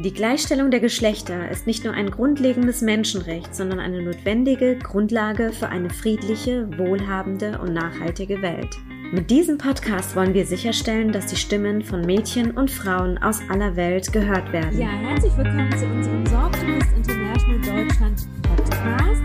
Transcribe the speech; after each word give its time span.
Die 0.00 0.12
Gleichstellung 0.12 0.70
der 0.70 0.78
Geschlechter 0.78 1.50
ist 1.50 1.66
nicht 1.66 1.82
nur 1.82 1.92
ein 1.92 2.12
grundlegendes 2.12 2.82
Menschenrecht, 2.82 3.52
sondern 3.52 3.80
eine 3.80 4.00
notwendige 4.00 4.78
Grundlage 4.78 5.52
für 5.52 5.70
eine 5.70 5.90
friedliche, 5.90 6.68
wohlhabende 6.78 7.58
und 7.58 7.74
nachhaltige 7.74 8.40
Welt. 8.40 8.76
Mit 9.10 9.28
diesem 9.28 9.58
Podcast 9.58 10.14
wollen 10.14 10.34
wir 10.34 10.46
sicherstellen, 10.46 11.10
dass 11.10 11.26
die 11.26 11.34
Stimmen 11.34 11.82
von 11.82 12.02
Mädchen 12.02 12.56
und 12.56 12.70
Frauen 12.70 13.18
aus 13.18 13.40
aller 13.48 13.74
Welt 13.74 14.12
gehört 14.12 14.52
werden. 14.52 14.78
Ja, 14.78 14.86
herzlich 14.86 15.36
willkommen 15.36 15.76
zu 15.76 15.84
unserem 15.86 16.24
Sorgfaltist 16.26 16.92
International 16.96 17.58
Deutschland 17.58 18.28
Podcast. 18.42 19.22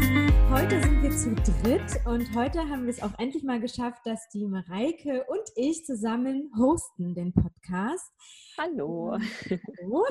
Heute 0.50 0.82
sind 0.82 1.04
wir 1.04 1.12
zu 1.12 1.36
dritt 1.62 2.04
und 2.08 2.36
heute 2.36 2.58
haben 2.68 2.86
wir 2.86 2.90
es 2.90 3.04
auch 3.04 3.14
endlich 3.20 3.44
mal 3.44 3.60
geschafft, 3.60 4.02
dass 4.06 4.28
die 4.34 4.48
Mareike 4.48 5.24
und 5.28 5.44
ich 5.56 5.86
zusammen 5.86 6.52
hosten 6.58 7.14
den 7.14 7.32
Podcast. 7.32 8.12
Hallo. 8.58 9.20
Hallo. 9.52 10.08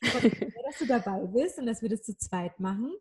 Dass 0.00 0.78
du 0.78 0.86
dabei 0.86 1.26
bist 1.26 1.58
und 1.58 1.66
dass 1.66 1.82
wir 1.82 1.88
das 1.88 2.02
zu 2.02 2.16
zweit 2.16 2.58
machen. 2.60 2.92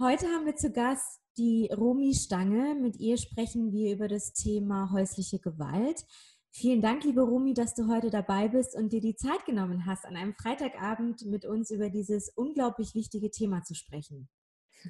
Heute 0.00 0.26
haben 0.26 0.46
wir 0.46 0.56
zu 0.56 0.70
Gast 0.72 1.20
die 1.36 1.70
Romi 1.72 2.14
Stange. 2.14 2.74
Mit 2.74 2.96
ihr 2.96 3.16
sprechen 3.16 3.72
wir 3.72 3.94
über 3.94 4.08
das 4.08 4.32
Thema 4.32 4.90
häusliche 4.92 5.38
Gewalt. 5.38 6.04
Vielen 6.50 6.80
Dank, 6.80 7.02
liebe 7.04 7.22
Romi, 7.22 7.52
dass 7.52 7.74
du 7.74 7.88
heute 7.88 8.10
dabei 8.10 8.48
bist 8.48 8.76
und 8.76 8.92
dir 8.92 9.00
die 9.00 9.16
Zeit 9.16 9.44
genommen 9.44 9.86
hast, 9.86 10.04
an 10.04 10.16
einem 10.16 10.34
Freitagabend 10.34 11.26
mit 11.26 11.44
uns 11.44 11.70
über 11.70 11.90
dieses 11.90 12.28
unglaublich 12.28 12.94
wichtige 12.94 13.30
Thema 13.30 13.64
zu 13.64 13.74
sprechen. 13.74 14.28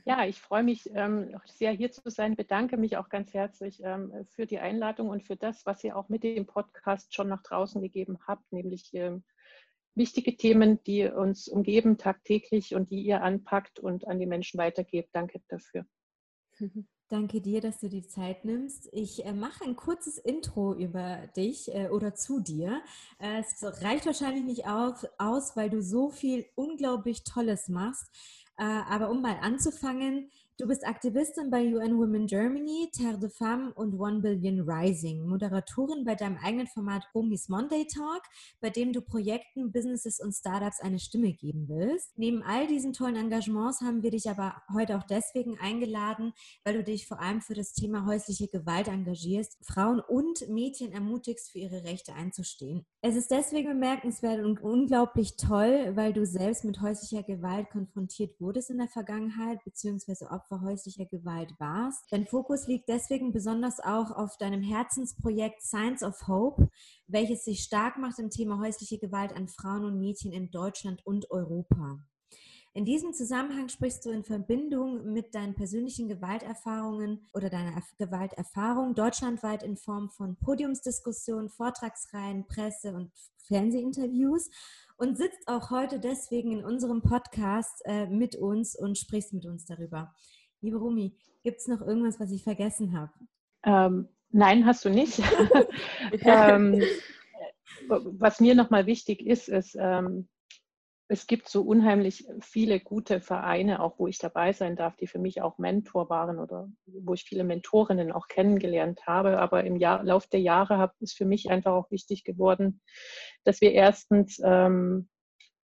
Ja, 0.04 0.26
ich 0.26 0.40
freue 0.40 0.62
mich 0.62 0.90
ähm, 0.92 1.34
sehr, 1.46 1.72
hier 1.72 1.90
zu 1.90 2.02
sein. 2.10 2.36
Bedanke 2.36 2.76
mich 2.76 2.96
auch 2.96 3.08
ganz 3.08 3.32
herzlich 3.32 3.80
ähm, 3.82 4.12
für 4.28 4.44
die 4.44 4.58
Einladung 4.58 5.08
und 5.08 5.22
für 5.22 5.36
das, 5.36 5.64
was 5.64 5.82
ihr 5.84 5.96
auch 5.96 6.08
mit 6.08 6.22
dem 6.22 6.46
Podcast 6.46 7.14
schon 7.14 7.28
nach 7.28 7.42
draußen 7.42 7.80
gegeben 7.80 8.18
habt, 8.26 8.52
nämlich 8.52 8.90
ähm, 8.92 9.22
wichtige 9.94 10.36
Themen, 10.36 10.82
die 10.84 11.04
uns 11.06 11.48
umgeben 11.48 11.98
tagtäglich 11.98 12.74
und 12.74 12.90
die 12.90 13.02
ihr 13.02 13.22
anpackt 13.22 13.78
und 13.78 14.06
an 14.06 14.18
die 14.18 14.26
Menschen 14.26 14.58
weitergebt. 14.58 15.10
Danke 15.12 15.40
dafür. 15.48 15.86
Danke 17.08 17.42
dir, 17.42 17.60
dass 17.60 17.80
du 17.80 17.88
die 17.88 18.06
Zeit 18.06 18.46
nimmst. 18.46 18.88
Ich 18.92 19.24
äh, 19.26 19.32
mache 19.34 19.64
ein 19.64 19.76
kurzes 19.76 20.16
Intro 20.16 20.74
über 20.74 21.28
dich 21.36 21.72
äh, 21.74 21.88
oder 21.90 22.14
zu 22.14 22.40
dir. 22.40 22.80
Äh, 23.20 23.40
es 23.40 23.62
reicht 23.82 24.06
wahrscheinlich 24.06 24.44
nicht 24.44 24.66
auf, 24.66 25.04
aus, 25.18 25.54
weil 25.54 25.68
du 25.68 25.82
so 25.82 26.08
viel 26.08 26.46
unglaublich 26.54 27.22
Tolles 27.22 27.68
machst. 27.68 28.10
Äh, 28.56 28.64
aber 28.64 29.10
um 29.10 29.20
mal 29.20 29.36
anzufangen, 29.42 30.30
Du 30.56 30.68
bist 30.68 30.86
Aktivistin 30.86 31.50
bei 31.50 31.64
UN 31.64 31.98
Women 31.98 32.28
Germany, 32.28 32.88
Terre 32.92 33.18
de 33.18 33.28
Femme 33.28 33.72
und 33.74 33.98
One 33.98 34.20
Billion 34.20 34.60
Rising, 34.60 35.26
Moderatorin 35.26 36.04
bei 36.04 36.14
deinem 36.14 36.36
eigenen 36.36 36.68
Format 36.68 37.02
Homies 37.12 37.48
Monday 37.48 37.88
Talk, 37.92 38.22
bei 38.60 38.70
dem 38.70 38.92
du 38.92 39.00
Projekten, 39.00 39.72
Businesses 39.72 40.20
und 40.20 40.32
Startups 40.32 40.78
eine 40.80 41.00
Stimme 41.00 41.32
geben 41.32 41.68
willst. 41.68 42.16
Neben 42.16 42.44
all 42.44 42.68
diesen 42.68 42.92
tollen 42.92 43.16
Engagements 43.16 43.80
haben 43.80 44.04
wir 44.04 44.12
dich 44.12 44.30
aber 44.30 44.62
heute 44.72 44.96
auch 44.96 45.02
deswegen 45.02 45.58
eingeladen, 45.58 46.32
weil 46.62 46.74
du 46.74 46.84
dich 46.84 47.08
vor 47.08 47.18
allem 47.18 47.40
für 47.40 47.54
das 47.54 47.72
Thema 47.72 48.06
häusliche 48.06 48.46
Gewalt 48.46 48.86
engagierst, 48.86 49.58
Frauen 49.60 49.98
und 49.98 50.48
Mädchen 50.48 50.92
ermutigst, 50.92 51.50
für 51.50 51.58
ihre 51.58 51.82
Rechte 51.82 52.14
einzustehen. 52.14 52.86
Es 53.02 53.16
ist 53.16 53.32
deswegen 53.32 53.70
bemerkenswert 53.70 54.44
und 54.44 54.62
unglaublich 54.62 55.36
toll, 55.36 55.96
weil 55.96 56.12
du 56.12 56.24
selbst 56.24 56.64
mit 56.64 56.80
häuslicher 56.80 57.24
Gewalt 57.24 57.70
konfrontiert 57.70 58.40
wurdest 58.40 58.70
in 58.70 58.78
der 58.78 58.88
Vergangenheit, 58.88 59.58
beziehungsweise 59.64 60.30
häuslicher 60.50 61.06
Gewalt 61.06 61.52
warst. 61.58 62.04
Dein 62.10 62.26
Fokus 62.26 62.66
liegt 62.66 62.88
deswegen 62.88 63.32
besonders 63.32 63.80
auch 63.80 64.10
auf 64.10 64.36
deinem 64.36 64.62
Herzensprojekt 64.62 65.62
Science 65.62 66.02
of 66.02 66.28
Hope, 66.28 66.70
welches 67.06 67.44
sich 67.44 67.60
stark 67.62 67.98
macht 67.98 68.18
im 68.18 68.30
Thema 68.30 68.58
häusliche 68.58 68.98
Gewalt 68.98 69.34
an 69.34 69.48
Frauen 69.48 69.84
und 69.84 69.98
Mädchen 69.98 70.32
in 70.32 70.50
Deutschland 70.50 71.04
und 71.06 71.30
Europa. 71.30 71.98
In 72.76 72.84
diesem 72.84 73.12
Zusammenhang 73.12 73.68
sprichst 73.68 74.04
du 74.04 74.10
in 74.10 74.24
Verbindung 74.24 75.12
mit 75.12 75.36
deinen 75.36 75.54
persönlichen 75.54 76.08
Gewalterfahrungen 76.08 77.24
oder 77.32 77.48
deiner 77.48 77.80
Gewalterfahrung 77.98 78.96
deutschlandweit 78.96 79.62
in 79.62 79.76
Form 79.76 80.10
von 80.10 80.34
Podiumsdiskussionen, 80.34 81.50
Vortragsreihen, 81.50 82.48
Presse- 82.48 82.92
und 82.92 83.12
Fernsehinterviews 83.46 84.50
und 84.96 85.16
sitzt 85.16 85.46
auch 85.46 85.70
heute 85.70 86.00
deswegen 86.00 86.50
in 86.50 86.64
unserem 86.64 87.00
Podcast 87.00 87.80
äh, 87.84 88.08
mit 88.08 88.34
uns 88.34 88.76
und 88.76 88.98
sprichst 88.98 89.32
mit 89.32 89.46
uns 89.46 89.64
darüber. 89.66 90.12
Liebe 90.60 90.78
Rumi, 90.78 91.16
gibt 91.44 91.60
es 91.60 91.68
noch 91.68 91.80
irgendwas, 91.80 92.18
was 92.18 92.32
ich 92.32 92.42
vergessen 92.42 92.98
habe? 92.98 93.12
Ähm, 93.62 94.08
nein, 94.30 94.66
hast 94.66 94.84
du 94.84 94.90
nicht. 94.90 95.22
ähm, 96.22 96.82
was 97.86 98.40
mir 98.40 98.56
nochmal 98.56 98.86
wichtig 98.86 99.24
ist, 99.24 99.48
ist, 99.48 99.76
ähm, 99.78 100.26
es 101.08 101.26
gibt 101.26 101.48
so 101.48 101.62
unheimlich 101.62 102.26
viele 102.40 102.80
gute 102.80 103.20
Vereine, 103.20 103.80
auch 103.80 103.98
wo 103.98 104.06
ich 104.06 104.18
dabei 104.18 104.52
sein 104.52 104.74
darf, 104.74 104.96
die 104.96 105.06
für 105.06 105.18
mich 105.18 105.42
auch 105.42 105.58
Mentor 105.58 106.08
waren 106.08 106.38
oder 106.38 106.68
wo 106.86 107.12
ich 107.12 107.24
viele 107.24 107.44
Mentorinnen 107.44 108.10
auch 108.10 108.26
kennengelernt 108.28 109.06
habe. 109.06 109.38
Aber 109.38 109.64
im 109.64 109.76
Jahr, 109.76 110.02
Lauf 110.02 110.26
der 110.26 110.40
Jahre 110.40 110.92
ist 111.00 111.16
für 111.16 111.26
mich 111.26 111.50
einfach 111.50 111.72
auch 111.72 111.90
wichtig 111.90 112.24
geworden, 112.24 112.80
dass 113.44 113.60
wir 113.60 113.72
erstens 113.72 114.40
ähm, 114.42 115.08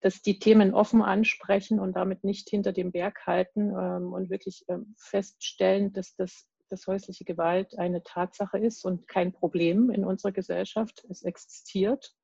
dass 0.01 0.23
die 0.23 0.39
Themen 0.39 0.75
offen 0.75 1.03
ansprechen 1.03 1.81
und 1.81 1.97
damit 1.97 2.23
nicht 2.23 2.49
hinter 2.51 2.73
dem 2.73 2.93
Berg 2.93 3.27
halten 3.27 3.71
ähm, 3.71 4.13
und 4.13 4.31
wirklich 4.31 4.65
ähm, 4.69 4.95
feststellen, 4.97 5.93
dass 5.93 6.15
das 6.15 6.47
dass 6.71 6.87
häusliche 6.87 7.25
Gewalt 7.25 7.79
eine 7.79 8.03
Tatsache 8.03 8.59
ist 8.59 8.85
und 8.85 9.09
kein 9.09 9.33
Problem 9.33 9.91
in 9.91 10.05
unserer 10.05 10.33
Gesellschaft. 10.33 11.05
Es 11.09 11.23
existiert. 11.23 12.15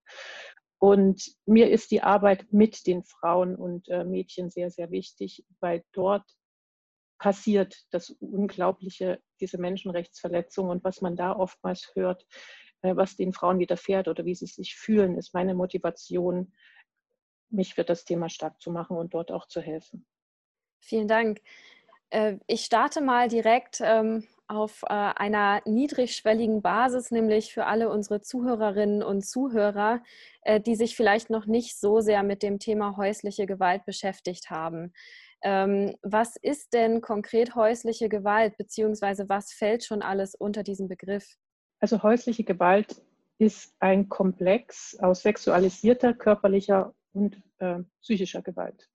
Und 0.84 1.34
mir 1.46 1.70
ist 1.70 1.92
die 1.92 2.02
Arbeit 2.02 2.52
mit 2.52 2.86
den 2.86 3.04
Frauen 3.04 3.56
und 3.56 3.88
äh, 3.88 4.04
Mädchen 4.04 4.50
sehr, 4.50 4.70
sehr 4.70 4.90
wichtig, 4.90 5.42
weil 5.60 5.82
dort 5.92 6.30
passiert 7.18 7.86
das 7.90 8.10
Unglaubliche, 8.20 9.18
diese 9.40 9.56
Menschenrechtsverletzung 9.56 10.68
und 10.68 10.84
was 10.84 11.00
man 11.00 11.16
da 11.16 11.34
oftmals 11.34 11.90
hört, 11.94 12.26
äh, 12.82 12.94
was 12.94 13.16
den 13.16 13.32
Frauen 13.32 13.60
widerfährt 13.60 14.08
oder 14.08 14.26
wie 14.26 14.34
sie 14.34 14.44
sich 14.44 14.76
fühlen, 14.76 15.16
ist 15.16 15.32
meine 15.32 15.54
Motivation, 15.54 16.52
mich 17.48 17.72
für 17.72 17.84
das 17.84 18.04
Thema 18.04 18.28
stark 18.28 18.60
zu 18.60 18.70
machen 18.70 18.98
und 18.98 19.14
dort 19.14 19.32
auch 19.32 19.48
zu 19.48 19.62
helfen. 19.62 20.04
Vielen 20.80 21.08
Dank. 21.08 21.40
Äh, 22.10 22.36
ich 22.46 22.62
starte 22.62 23.00
mal 23.00 23.28
direkt 23.28 23.80
ähm, 23.82 24.28
auf 24.48 24.82
äh, 24.84 24.92
einer 24.92 25.62
niedrigschwelligen 25.64 26.62
Basis, 26.62 27.10
nämlich 27.10 27.52
für 27.52 27.66
alle 27.66 27.88
unsere 27.88 28.20
Zuhörerinnen 28.20 29.02
und 29.02 29.24
Zuhörer, 29.24 30.02
äh, 30.42 30.60
die 30.60 30.76
sich 30.76 30.96
vielleicht 30.96 31.30
noch 31.30 31.46
nicht 31.46 31.78
so 31.78 32.00
sehr 32.00 32.22
mit 32.22 32.42
dem 32.42 32.58
Thema 32.58 32.96
häusliche 32.96 33.46
Gewalt 33.46 33.84
beschäftigt 33.84 34.50
haben. 34.50 34.92
Ähm, 35.42 35.94
was 36.02 36.36
ist 36.36 36.72
denn 36.72 37.00
konkret 37.00 37.54
häusliche 37.54 38.08
Gewalt, 38.08 38.56
beziehungsweise 38.56 39.28
was 39.28 39.52
fällt 39.52 39.84
schon 39.84 40.02
alles 40.02 40.34
unter 40.34 40.62
diesen 40.62 40.88
Begriff? 40.88 41.36
Also 41.80 42.02
häusliche 42.02 42.44
Gewalt 42.44 43.02
ist 43.38 43.74
ein 43.80 44.08
Komplex 44.08 44.96
aus 45.00 45.22
sexualisierter, 45.22 46.14
körperlicher 46.14 46.94
und 47.12 47.42
äh, 47.58 47.80
psychischer 48.00 48.42
Gewalt 48.42 48.88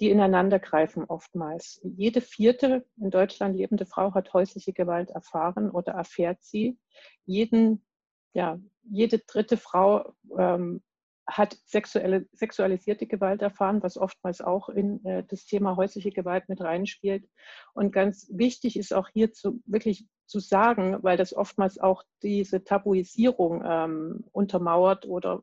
die 0.00 0.10
ineinander 0.10 0.58
greifen 0.58 1.04
oftmals. 1.04 1.80
Jede 1.84 2.20
vierte 2.20 2.84
in 2.96 3.10
Deutschland 3.10 3.56
lebende 3.56 3.86
Frau 3.86 4.14
hat 4.14 4.32
häusliche 4.32 4.72
Gewalt 4.72 5.10
erfahren 5.10 5.70
oder 5.70 5.92
erfährt 5.92 6.42
sie. 6.42 6.78
Jeden, 7.26 7.84
ja, 8.32 8.58
jede 8.82 9.20
dritte 9.20 9.56
Frau 9.56 10.14
ähm, 10.36 10.82
hat 11.26 11.56
sexuelle, 11.64 12.26
sexualisierte 12.32 13.06
Gewalt 13.06 13.40
erfahren, 13.40 13.82
was 13.82 13.96
oftmals 13.96 14.40
auch 14.40 14.68
in 14.68 15.04
äh, 15.04 15.24
das 15.26 15.46
Thema 15.46 15.76
häusliche 15.76 16.10
Gewalt 16.10 16.48
mit 16.48 16.60
reinspielt. 16.60 17.26
Und 17.72 17.92
ganz 17.92 18.28
wichtig 18.32 18.76
ist 18.76 18.92
auch 18.92 19.08
hier 19.08 19.32
zu, 19.32 19.62
wirklich 19.64 20.06
zu 20.26 20.40
sagen, 20.40 20.98
weil 21.02 21.16
das 21.16 21.34
oftmals 21.34 21.78
auch 21.78 22.02
diese 22.22 22.64
Tabuisierung 22.64 23.62
ähm, 23.64 24.24
untermauert 24.32 25.06
oder 25.06 25.42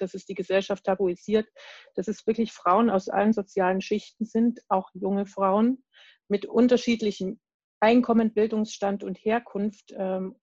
dass 0.00 0.14
es 0.14 0.26
die 0.26 0.34
Gesellschaft 0.34 0.84
tabuisiert, 0.84 1.48
dass 1.94 2.08
es 2.08 2.26
wirklich 2.26 2.52
Frauen 2.52 2.90
aus 2.90 3.08
allen 3.08 3.32
sozialen 3.32 3.80
Schichten 3.80 4.24
sind, 4.24 4.60
auch 4.68 4.90
junge 4.94 5.26
Frauen 5.26 5.84
mit 6.28 6.46
unterschiedlichem 6.46 7.40
Einkommen, 7.80 8.32
Bildungsstand 8.32 9.04
und 9.04 9.16
Herkunft. 9.16 9.92
Ähm, 9.96 10.36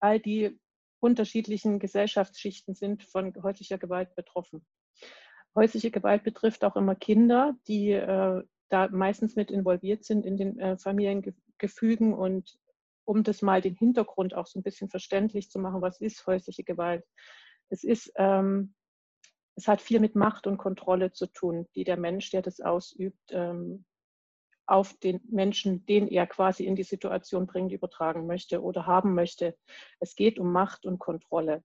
all 0.00 0.20
die 0.20 0.58
unterschiedlichen 1.00 1.78
Gesellschaftsschichten 1.78 2.74
sind 2.74 3.04
von 3.04 3.32
häuslicher 3.42 3.78
Gewalt 3.78 4.14
betroffen. 4.14 4.66
Häusliche 5.54 5.90
Gewalt 5.90 6.22
betrifft 6.24 6.64
auch 6.64 6.76
immer 6.76 6.94
Kinder, 6.94 7.54
die 7.66 7.92
äh, 7.92 8.42
da 8.68 8.88
meistens 8.88 9.36
mit 9.36 9.50
involviert 9.50 10.04
sind 10.04 10.26
in 10.26 10.36
den 10.36 10.58
äh, 10.58 10.76
Familiengefügen 10.76 12.12
und 12.12 12.58
um 13.04 13.22
das 13.22 13.40
mal 13.40 13.60
den 13.62 13.76
Hintergrund 13.76 14.34
auch 14.34 14.46
so 14.46 14.58
ein 14.58 14.62
bisschen 14.62 14.90
verständlich 14.90 15.50
zu 15.50 15.58
machen, 15.58 15.80
was 15.80 16.00
ist 16.00 16.26
häusliche 16.26 16.64
Gewalt? 16.64 17.04
Es 17.68 17.84
ist, 17.84 18.12
ähm, 18.16 18.74
es 19.56 19.68
hat 19.68 19.80
viel 19.80 20.00
mit 20.00 20.14
Macht 20.14 20.46
und 20.46 20.58
Kontrolle 20.58 21.12
zu 21.12 21.26
tun, 21.26 21.66
die 21.74 21.84
der 21.84 21.96
Mensch, 21.96 22.30
der 22.30 22.42
das 22.42 22.60
ausübt, 22.60 23.30
ähm, 23.30 23.84
auf 24.66 24.94
den 24.98 25.20
Menschen, 25.30 25.86
den 25.86 26.08
er 26.08 26.26
quasi 26.26 26.64
in 26.64 26.74
die 26.74 26.82
Situation 26.82 27.46
bringt, 27.46 27.72
übertragen 27.72 28.26
möchte 28.26 28.62
oder 28.62 28.86
haben 28.86 29.14
möchte. 29.14 29.56
Es 30.00 30.16
geht 30.16 30.38
um 30.38 30.52
Macht 30.52 30.86
und 30.86 30.98
Kontrolle. 30.98 31.62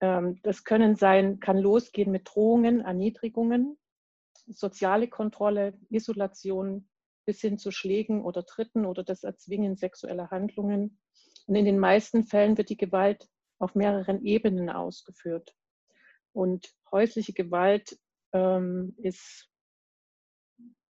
Ähm, 0.00 0.40
das 0.42 0.64
können 0.64 0.96
sein, 0.96 1.40
kann 1.40 1.58
losgehen 1.58 2.10
mit 2.10 2.28
Drohungen, 2.32 2.80
Erniedrigungen, 2.80 3.78
soziale 4.46 5.08
Kontrolle, 5.08 5.78
Isolation 5.88 6.88
bis 7.24 7.40
hin 7.40 7.58
zu 7.58 7.70
Schlägen 7.70 8.24
oder 8.24 8.44
Tritten 8.44 8.86
oder 8.86 9.04
das 9.04 9.22
Erzwingen 9.22 9.76
sexueller 9.76 10.30
Handlungen. 10.30 10.98
Und 11.46 11.54
in 11.54 11.64
den 11.64 11.78
meisten 11.78 12.24
Fällen 12.24 12.58
wird 12.58 12.70
die 12.70 12.76
Gewalt 12.76 13.28
auf 13.60 13.74
mehreren 13.74 14.24
Ebenen 14.24 14.70
ausgeführt. 14.70 15.54
Und 16.32 16.72
häusliche 16.90 17.32
Gewalt 17.32 17.98
ähm, 18.32 18.94
ist 18.98 19.48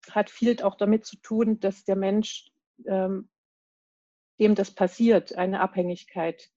hat 0.09 0.29
viel 0.29 0.61
auch 0.63 0.75
damit 0.75 1.05
zu 1.05 1.17
tun, 1.17 1.59
dass 1.59 1.83
der 1.83 1.95
Mensch, 1.95 2.51
ähm, 2.87 3.29
dem 4.39 4.55
das 4.55 4.71
passiert, 4.71 5.35
eine 5.35 5.59
Abhängigkeit 5.59 6.49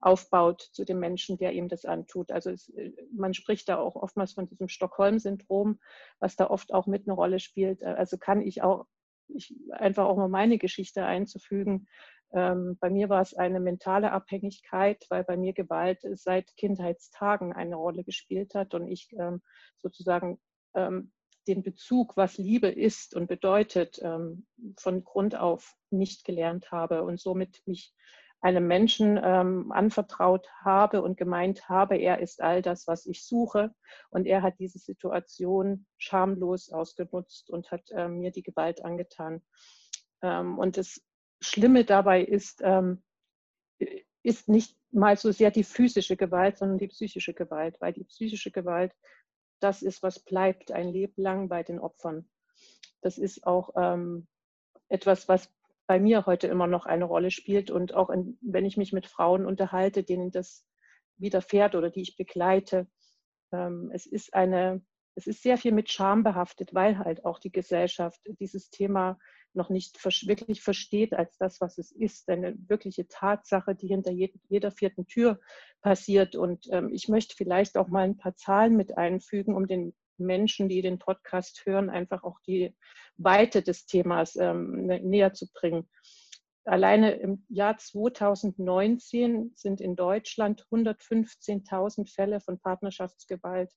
aufbaut 0.00 0.62
zu 0.72 0.84
dem 0.84 1.00
Menschen, 1.00 1.38
der 1.38 1.52
ihm 1.52 1.68
das 1.68 1.84
antut. 1.84 2.30
Also 2.30 2.50
es, 2.50 2.68
äh, 2.70 2.92
man 3.12 3.34
spricht 3.34 3.68
da 3.68 3.78
auch 3.78 3.96
oftmals 3.96 4.32
von 4.32 4.46
diesem 4.46 4.68
Stockholm-Syndrom, 4.68 5.80
was 6.18 6.36
da 6.36 6.48
oft 6.50 6.72
auch 6.72 6.86
mit 6.86 7.06
eine 7.06 7.14
Rolle 7.14 7.40
spielt. 7.40 7.82
Äh, 7.82 7.94
also 7.96 8.18
kann 8.18 8.42
ich 8.42 8.62
auch 8.62 8.86
ich, 9.28 9.54
einfach 9.70 10.06
auch 10.06 10.16
mal 10.16 10.28
meine 10.28 10.58
Geschichte 10.58 11.04
einzufügen. 11.04 11.88
Ähm, 12.32 12.76
bei 12.80 12.90
mir 12.90 13.08
war 13.08 13.22
es 13.22 13.34
eine 13.34 13.60
mentale 13.60 14.12
Abhängigkeit, 14.12 15.04
weil 15.08 15.24
bei 15.24 15.36
mir 15.36 15.54
Gewalt 15.54 16.00
seit 16.14 16.54
Kindheitstagen 16.56 17.52
eine 17.52 17.76
Rolle 17.76 18.04
gespielt 18.04 18.54
hat 18.54 18.74
und 18.74 18.86
ich 18.86 19.08
ähm, 19.18 19.42
sozusagen 19.78 20.38
ähm, 20.74 21.12
den 21.46 21.62
Bezug, 21.62 22.16
was 22.16 22.36
Liebe 22.36 22.68
ist 22.68 23.16
und 23.16 23.26
bedeutet, 23.26 24.02
von 24.76 25.04
Grund 25.04 25.34
auf 25.34 25.76
nicht 25.88 26.26
gelernt 26.26 26.70
habe 26.70 27.02
und 27.04 27.18
somit 27.18 27.62
mich 27.64 27.94
einem 28.42 28.66
Menschen 28.66 29.16
anvertraut 29.16 30.46
habe 30.62 31.00
und 31.00 31.16
gemeint 31.16 31.66
habe, 31.70 31.96
er 31.96 32.20
ist 32.20 32.42
all 32.42 32.60
das, 32.60 32.86
was 32.86 33.06
ich 33.06 33.24
suche. 33.24 33.74
Und 34.10 34.26
er 34.26 34.42
hat 34.42 34.58
diese 34.58 34.78
Situation 34.78 35.86
schamlos 35.96 36.68
ausgenutzt 36.68 37.48
und 37.48 37.70
hat 37.70 37.90
mir 38.10 38.30
die 38.30 38.42
Gewalt 38.42 38.84
angetan. 38.84 39.40
Und 40.20 40.76
das 40.76 41.00
Schlimme 41.40 41.84
dabei 41.84 42.22
ist, 42.22 42.60
ähm, 42.64 43.02
ist 44.22 44.48
nicht 44.48 44.76
mal 44.90 45.16
so 45.16 45.30
sehr 45.32 45.50
die 45.50 45.64
physische 45.64 46.16
Gewalt, 46.16 46.58
sondern 46.58 46.78
die 46.78 46.88
psychische 46.88 47.34
Gewalt, 47.34 47.80
weil 47.80 47.92
die 47.92 48.04
psychische 48.04 48.50
Gewalt 48.50 48.92
das 49.60 49.82
ist, 49.82 50.02
was 50.02 50.20
bleibt 50.20 50.72
ein 50.72 50.88
Leben 50.88 51.20
lang 51.20 51.48
bei 51.48 51.62
den 51.62 51.78
Opfern. 51.78 52.28
Das 53.00 53.18
ist 53.18 53.46
auch 53.46 53.70
ähm, 53.76 54.26
etwas, 54.88 55.28
was 55.28 55.52
bei 55.86 55.98
mir 55.98 56.26
heute 56.26 56.46
immer 56.48 56.66
noch 56.66 56.86
eine 56.86 57.04
Rolle 57.04 57.30
spielt 57.30 57.70
und 57.70 57.94
auch 57.94 58.10
in, 58.10 58.38
wenn 58.40 58.66
ich 58.66 58.76
mich 58.76 58.92
mit 58.92 59.06
Frauen 59.06 59.46
unterhalte, 59.46 60.02
denen 60.02 60.30
das 60.30 60.66
widerfährt 61.16 61.74
oder 61.74 61.90
die 61.90 62.02
ich 62.02 62.16
begleite. 62.16 62.86
Ähm, 63.52 63.90
es 63.92 64.06
ist 64.06 64.34
eine, 64.34 64.84
es 65.14 65.26
ist 65.26 65.42
sehr 65.42 65.56
viel 65.56 65.72
mit 65.72 65.90
Scham 65.90 66.22
behaftet, 66.22 66.74
weil 66.74 66.98
halt 66.98 67.24
auch 67.24 67.38
die 67.38 67.52
Gesellschaft 67.52 68.20
dieses 68.38 68.70
Thema 68.70 69.18
noch 69.54 69.70
nicht 69.70 70.04
wirklich 70.26 70.62
versteht 70.62 71.14
als 71.14 71.36
das, 71.38 71.60
was 71.60 71.78
es 71.78 71.90
ist, 71.90 72.28
eine 72.28 72.56
wirkliche 72.68 73.08
Tatsache, 73.08 73.74
die 73.74 73.88
hinter 73.88 74.12
jeder 74.12 74.70
vierten 74.70 75.06
Tür 75.06 75.40
passiert. 75.80 76.36
Und 76.36 76.66
ähm, 76.70 76.90
ich 76.92 77.08
möchte 77.08 77.34
vielleicht 77.36 77.76
auch 77.76 77.88
mal 77.88 78.04
ein 78.04 78.16
paar 78.16 78.36
Zahlen 78.36 78.76
mit 78.76 78.96
einfügen, 78.96 79.54
um 79.54 79.66
den 79.66 79.94
Menschen, 80.18 80.68
die 80.68 80.82
den 80.82 80.98
Podcast 80.98 81.64
hören, 81.64 81.90
einfach 81.90 82.24
auch 82.24 82.40
die 82.46 82.74
Weite 83.16 83.62
des 83.62 83.86
Themas 83.86 84.36
ähm, 84.36 84.86
näher 84.86 85.32
zu 85.32 85.46
bringen. 85.52 85.88
Alleine 86.64 87.12
im 87.12 87.46
Jahr 87.48 87.78
2019 87.78 89.52
sind 89.54 89.80
in 89.80 89.96
Deutschland 89.96 90.66
115.000 90.70 92.12
Fälle 92.12 92.40
von 92.40 92.58
Partnerschaftsgewalt 92.60 93.72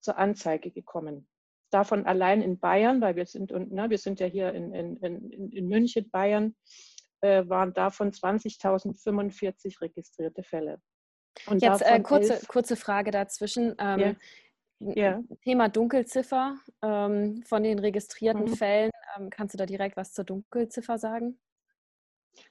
zur 0.00 0.16
Anzeige 0.16 0.70
gekommen 0.70 1.28
davon 1.70 2.06
allein 2.06 2.42
in 2.42 2.58
Bayern, 2.58 3.00
weil 3.00 3.16
wir 3.16 3.26
sind, 3.26 3.52
und, 3.52 3.72
ne, 3.72 3.90
wir 3.90 3.98
sind 3.98 4.20
ja 4.20 4.26
hier 4.26 4.52
in, 4.52 4.72
in, 4.72 4.96
in, 4.98 5.52
in 5.52 5.68
München, 5.68 6.10
Bayern, 6.10 6.54
äh, 7.20 7.48
waren 7.48 7.72
davon 7.72 8.12
20.045 8.12 9.80
registrierte 9.80 10.42
Fälle. 10.42 10.80
Und 11.46 11.62
Jetzt 11.62 11.82
äh, 11.82 12.00
kurze, 12.00 12.40
kurze 12.46 12.76
Frage 12.76 13.10
dazwischen. 13.10 13.74
Ähm, 13.78 14.00
ja. 14.00 14.14
Ja. 14.80 15.20
Thema 15.42 15.68
Dunkelziffer 15.68 16.56
ähm, 16.82 17.42
von 17.44 17.64
den 17.64 17.80
registrierten 17.80 18.44
mhm. 18.44 18.54
Fällen. 18.54 18.90
Ähm, 19.16 19.28
kannst 19.28 19.54
du 19.54 19.58
da 19.58 19.66
direkt 19.66 19.96
was 19.96 20.12
zur 20.12 20.24
Dunkelziffer 20.24 20.98
sagen? 20.98 21.38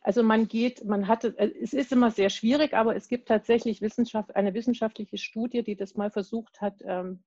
Also 0.01 0.23
man 0.23 0.49
geht, 0.49 0.83
man 0.83 1.07
hatte, 1.07 1.33
äh, 1.37 1.51
es 1.61 1.73
ist 1.73 1.93
immer 1.93 2.11
sehr 2.11 2.29
schwierig, 2.29 2.73
aber 2.73 2.97
es 2.97 3.07
gibt 3.07 3.29
tatsächlich 3.29 3.81
Wissenschaft, 3.81 4.35
eine 4.35 4.53
wissenschaftliche 4.53 5.17
Studie, 5.17 5.63
die 5.63 5.77
das 5.77 5.95
mal 5.95 6.11
versucht 6.11 6.59
hat, 6.59 6.81
ähm, 6.83 7.23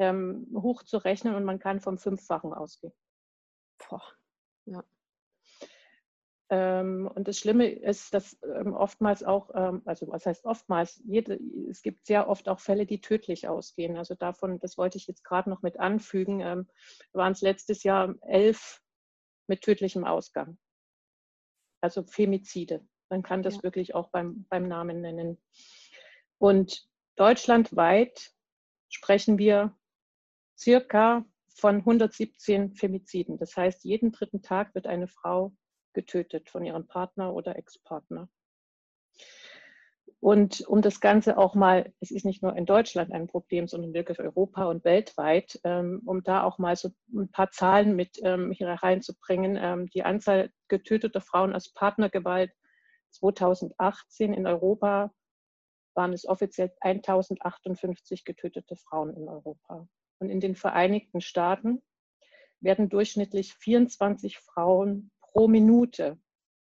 ähm, 0.00 0.46
hochzurechnen 0.54 1.34
und 1.34 1.44
man 1.44 1.58
kann 1.58 1.78
vom 1.78 1.98
Fünffachen 1.98 2.54
ausgehen. 2.54 2.94
Boah. 3.88 4.02
Ja. 4.64 4.82
Ähm, 6.48 7.08
und 7.14 7.28
das 7.28 7.38
Schlimme 7.38 7.68
ist, 7.68 8.14
dass 8.14 8.36
ähm, 8.42 8.72
oftmals 8.72 9.22
auch, 9.22 9.50
ähm, 9.54 9.82
also 9.84 10.08
was 10.08 10.24
heißt 10.24 10.46
oftmals, 10.46 11.00
jede, 11.04 11.38
es 11.68 11.82
gibt 11.82 12.06
sehr 12.06 12.28
oft 12.28 12.48
auch 12.48 12.60
Fälle, 12.60 12.86
die 12.86 13.00
tödlich 13.00 13.46
ausgehen. 13.46 13.96
Also 13.98 14.14
davon, 14.14 14.58
das 14.58 14.78
wollte 14.78 14.96
ich 14.96 15.06
jetzt 15.06 15.22
gerade 15.22 15.50
noch 15.50 15.62
mit 15.62 15.78
anfügen, 15.78 16.40
ähm, 16.40 16.66
waren 17.12 17.32
es 17.32 17.42
letztes 17.42 17.82
Jahr 17.84 18.14
elf 18.22 18.82
mit 19.48 19.60
tödlichem 19.60 20.04
Ausgang. 20.04 20.58
Also 21.82 22.02
Femizide. 22.04 22.84
Man 23.10 23.22
kann 23.22 23.42
das 23.42 23.56
ja. 23.56 23.62
wirklich 23.64 23.94
auch 23.94 24.08
beim, 24.08 24.46
beim 24.48 24.66
Namen 24.66 25.02
nennen. 25.02 25.38
Und 26.38 26.88
deutschlandweit 27.16 28.32
sprechen 28.88 29.38
wir 29.38 29.76
circa 30.60 31.24
von 31.48 31.76
117 31.76 32.74
Femiziden. 32.74 33.38
Das 33.38 33.56
heißt, 33.56 33.84
jeden 33.84 34.12
dritten 34.12 34.42
Tag 34.42 34.74
wird 34.74 34.86
eine 34.86 35.08
Frau 35.08 35.54
getötet 35.92 36.48
von 36.50 36.64
ihrem 36.64 36.86
Partner 36.86 37.34
oder 37.34 37.56
Ex-Partner. 37.56 38.28
Und 40.20 40.60
um 40.68 40.82
das 40.82 41.00
Ganze 41.00 41.38
auch 41.38 41.54
mal, 41.54 41.94
es 42.00 42.10
ist 42.10 42.26
nicht 42.26 42.42
nur 42.42 42.54
in 42.54 42.66
Deutschland 42.66 43.10
ein 43.10 43.26
Problem, 43.26 43.66
sondern 43.68 43.94
wirklich 43.94 44.20
Europa 44.20 44.64
und 44.64 44.84
weltweit, 44.84 45.58
ähm, 45.64 46.02
um 46.04 46.22
da 46.22 46.42
auch 46.44 46.58
mal 46.58 46.76
so 46.76 46.90
ein 47.14 47.30
paar 47.30 47.50
Zahlen 47.50 47.96
mit 47.96 48.18
ähm, 48.22 48.52
hier 48.52 48.68
reinzubringen. 48.68 49.56
Ähm, 49.56 49.88
die 49.88 50.02
Anzahl 50.02 50.50
getöteter 50.68 51.22
Frauen 51.22 51.54
aus 51.54 51.72
Partnergewalt 51.72 52.52
2018 53.12 54.34
in 54.34 54.46
Europa 54.46 55.10
waren 55.94 56.12
es 56.12 56.26
offiziell 56.26 56.70
1058 56.80 58.24
getötete 58.26 58.76
Frauen 58.76 59.16
in 59.16 59.26
Europa. 59.26 59.88
Und 60.20 60.30
in 60.30 60.40
den 60.40 60.54
Vereinigten 60.54 61.20
Staaten 61.20 61.82
werden 62.60 62.88
durchschnittlich 62.88 63.54
24 63.54 64.38
Frauen 64.38 65.10
pro 65.20 65.48
Minute 65.48 66.18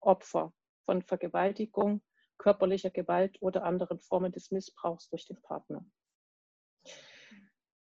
Opfer 0.00 0.52
von 0.84 1.02
Vergewaltigung, 1.02 2.02
körperlicher 2.38 2.90
Gewalt 2.90 3.36
oder 3.40 3.64
anderen 3.64 3.98
Formen 3.98 4.32
des 4.32 4.50
Missbrauchs 4.50 5.08
durch 5.08 5.26
den 5.26 5.40
Partner. 5.42 5.84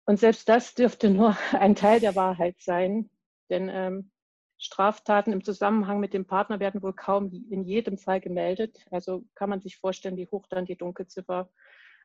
Und 0.06 0.20
selbst 0.20 0.48
das 0.48 0.76
dürfte 0.76 1.10
nur 1.10 1.38
ein 1.52 1.76
Teil 1.76 2.00
der 2.00 2.16
Wahrheit 2.16 2.56
sein, 2.60 3.10
denn 3.50 3.70
ähm, 3.70 4.12
Straftaten 4.58 5.34
im 5.34 5.44
Zusammenhang 5.44 6.00
mit 6.00 6.14
dem 6.14 6.26
Partner 6.26 6.60
werden 6.60 6.82
wohl 6.82 6.94
kaum 6.94 7.32
in 7.50 7.64
jedem 7.64 7.98
Fall 7.98 8.22
gemeldet. 8.22 8.86
Also 8.92 9.26
kann 9.36 9.50
man 9.50 9.62
sich 9.62 9.78
vorstellen, 9.78 10.18
wie 10.18 10.28
hoch 10.28 10.48
dann 10.48 10.66
die 10.66 10.78
Dunkelziffer 10.78 11.50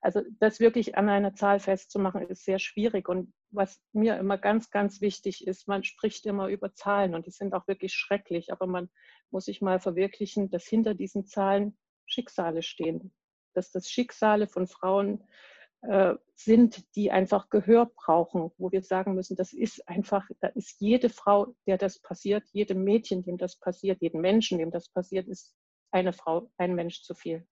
also 0.00 0.22
das 0.38 0.60
wirklich 0.60 0.96
an 0.96 1.08
einer 1.08 1.34
Zahl 1.34 1.60
festzumachen, 1.60 2.22
ist 2.28 2.44
sehr 2.44 2.58
schwierig. 2.58 3.08
Und 3.08 3.32
was 3.50 3.80
mir 3.92 4.16
immer 4.18 4.38
ganz, 4.38 4.70
ganz 4.70 5.00
wichtig 5.00 5.46
ist, 5.46 5.68
man 5.68 5.84
spricht 5.84 6.24
immer 6.26 6.48
über 6.48 6.74
Zahlen 6.74 7.14
und 7.14 7.26
die 7.26 7.30
sind 7.30 7.52
auch 7.54 7.68
wirklich 7.68 7.92
schrecklich, 7.92 8.52
aber 8.52 8.66
man 8.66 8.88
muss 9.30 9.44
sich 9.44 9.60
mal 9.60 9.78
verwirklichen, 9.78 10.50
dass 10.50 10.64
hinter 10.64 10.94
diesen 10.94 11.26
Zahlen 11.26 11.76
Schicksale 12.06 12.62
stehen, 12.62 13.12
dass 13.54 13.70
das 13.70 13.90
Schicksale 13.90 14.48
von 14.48 14.66
Frauen 14.66 15.22
äh, 15.82 16.14
sind, 16.34 16.94
die 16.96 17.10
einfach 17.10 17.48
Gehör 17.50 17.86
brauchen, 17.86 18.50
wo 18.58 18.72
wir 18.72 18.82
sagen 18.82 19.14
müssen, 19.14 19.36
das 19.36 19.52
ist 19.52 19.86
einfach, 19.88 20.28
da 20.40 20.48
ist 20.48 20.80
jede 20.80 21.08
Frau, 21.10 21.54
der 21.66 21.78
das 21.78 21.98
passiert, 22.00 22.44
jedem 22.52 22.84
Mädchen, 22.84 23.22
dem 23.22 23.38
das 23.38 23.56
passiert, 23.56 24.00
jedem 24.00 24.20
Menschen, 24.20 24.58
dem 24.58 24.70
das 24.70 24.88
passiert, 24.88 25.28
ist 25.28 25.54
eine 25.90 26.12
Frau, 26.12 26.50
ein 26.56 26.74
Mensch 26.74 27.02
zu 27.02 27.14
viel. 27.14 27.46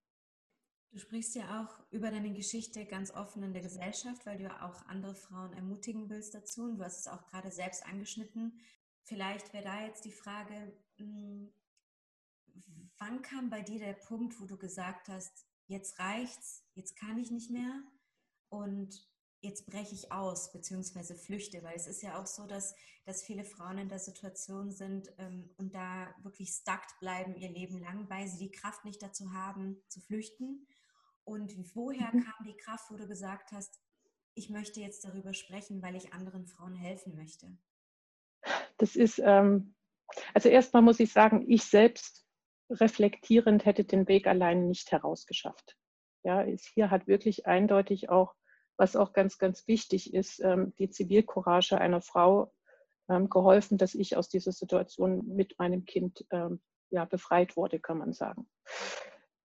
Du 0.90 0.98
sprichst 0.98 1.34
ja 1.34 1.62
auch 1.62 1.92
über 1.92 2.10
deine 2.10 2.32
Geschichte 2.32 2.86
ganz 2.86 3.10
offen 3.10 3.42
in 3.42 3.52
der 3.52 3.62
Gesellschaft, 3.62 4.24
weil 4.24 4.38
du 4.38 4.44
ja 4.44 4.66
auch 4.66 4.86
andere 4.86 5.14
Frauen 5.14 5.52
ermutigen 5.52 6.08
willst 6.08 6.34
dazu. 6.34 6.64
Und 6.64 6.78
du 6.78 6.84
hast 6.84 7.00
es 7.00 7.08
auch 7.08 7.26
gerade 7.26 7.50
selbst 7.50 7.84
angeschnitten. 7.86 8.58
Vielleicht 9.02 9.52
wäre 9.52 9.64
da 9.64 9.84
jetzt 9.84 10.04
die 10.04 10.12
Frage, 10.12 10.72
hm, 10.96 11.52
wann 12.98 13.22
kam 13.22 13.50
bei 13.50 13.62
dir 13.62 13.78
der 13.78 13.92
Punkt, 13.94 14.40
wo 14.40 14.46
du 14.46 14.56
gesagt 14.56 15.08
hast, 15.08 15.46
jetzt 15.66 15.98
reicht's, 15.98 16.64
jetzt 16.74 16.96
kann 16.96 17.18
ich 17.18 17.30
nicht 17.30 17.50
mehr 17.50 17.82
und 18.48 19.06
jetzt 19.40 19.66
breche 19.66 19.94
ich 19.94 20.10
aus 20.10 20.50
beziehungsweise 20.52 21.14
flüchte, 21.14 21.62
weil 21.62 21.76
es 21.76 21.86
ist 21.86 22.02
ja 22.02 22.20
auch 22.20 22.26
so, 22.26 22.46
dass, 22.46 22.74
dass 23.04 23.22
viele 23.22 23.44
Frauen 23.44 23.78
in 23.78 23.88
der 23.88 24.00
Situation 24.00 24.72
sind 24.72 25.12
ähm, 25.18 25.50
und 25.58 25.74
da 25.74 26.12
wirklich 26.22 26.50
stuckt 26.50 26.98
bleiben 26.98 27.36
ihr 27.36 27.50
Leben 27.50 27.78
lang, 27.78 28.08
weil 28.10 28.26
sie 28.26 28.38
die 28.38 28.50
Kraft 28.50 28.84
nicht 28.84 29.02
dazu 29.02 29.32
haben, 29.32 29.80
zu 29.88 30.00
flüchten. 30.00 30.66
Und 31.28 31.54
woher 31.74 32.08
mhm. 32.10 32.24
kam 32.24 32.46
die 32.46 32.56
Kraft, 32.56 32.90
wo 32.90 32.96
du 32.96 33.06
gesagt 33.06 33.52
hast, 33.52 33.78
ich 34.34 34.48
möchte 34.48 34.80
jetzt 34.80 35.04
darüber 35.04 35.34
sprechen, 35.34 35.82
weil 35.82 35.94
ich 35.94 36.14
anderen 36.14 36.46
Frauen 36.46 36.74
helfen 36.74 37.14
möchte? 37.16 37.54
Das 38.78 38.96
ist, 38.96 39.18
ähm, 39.18 39.74
also 40.32 40.48
erstmal 40.48 40.80
muss 40.80 41.00
ich 41.00 41.12
sagen, 41.12 41.44
ich 41.46 41.64
selbst 41.64 42.26
reflektierend 42.70 43.66
hätte 43.66 43.84
den 43.84 44.08
Weg 44.08 44.26
allein 44.26 44.68
nicht 44.68 44.90
herausgeschafft. 44.90 45.76
Ja, 46.22 46.40
ist, 46.40 46.66
hier 46.66 46.90
hat 46.90 47.06
wirklich 47.06 47.46
eindeutig 47.46 48.08
auch 48.08 48.34
was 48.78 48.96
auch 48.96 49.12
ganz, 49.12 49.36
ganz 49.38 49.66
wichtig 49.66 50.14
ist, 50.14 50.40
ähm, 50.40 50.72
die 50.78 50.88
Zivilcourage 50.88 51.78
einer 51.78 52.00
Frau 52.00 52.54
ähm, 53.10 53.28
geholfen, 53.28 53.76
dass 53.76 53.94
ich 53.94 54.16
aus 54.16 54.28
dieser 54.30 54.52
Situation 54.52 55.26
mit 55.26 55.58
meinem 55.58 55.84
Kind 55.84 56.24
ähm, 56.30 56.62
ja, 56.88 57.04
befreit 57.04 57.56
wurde, 57.56 57.80
kann 57.80 57.98
man 57.98 58.12
sagen. 58.14 58.48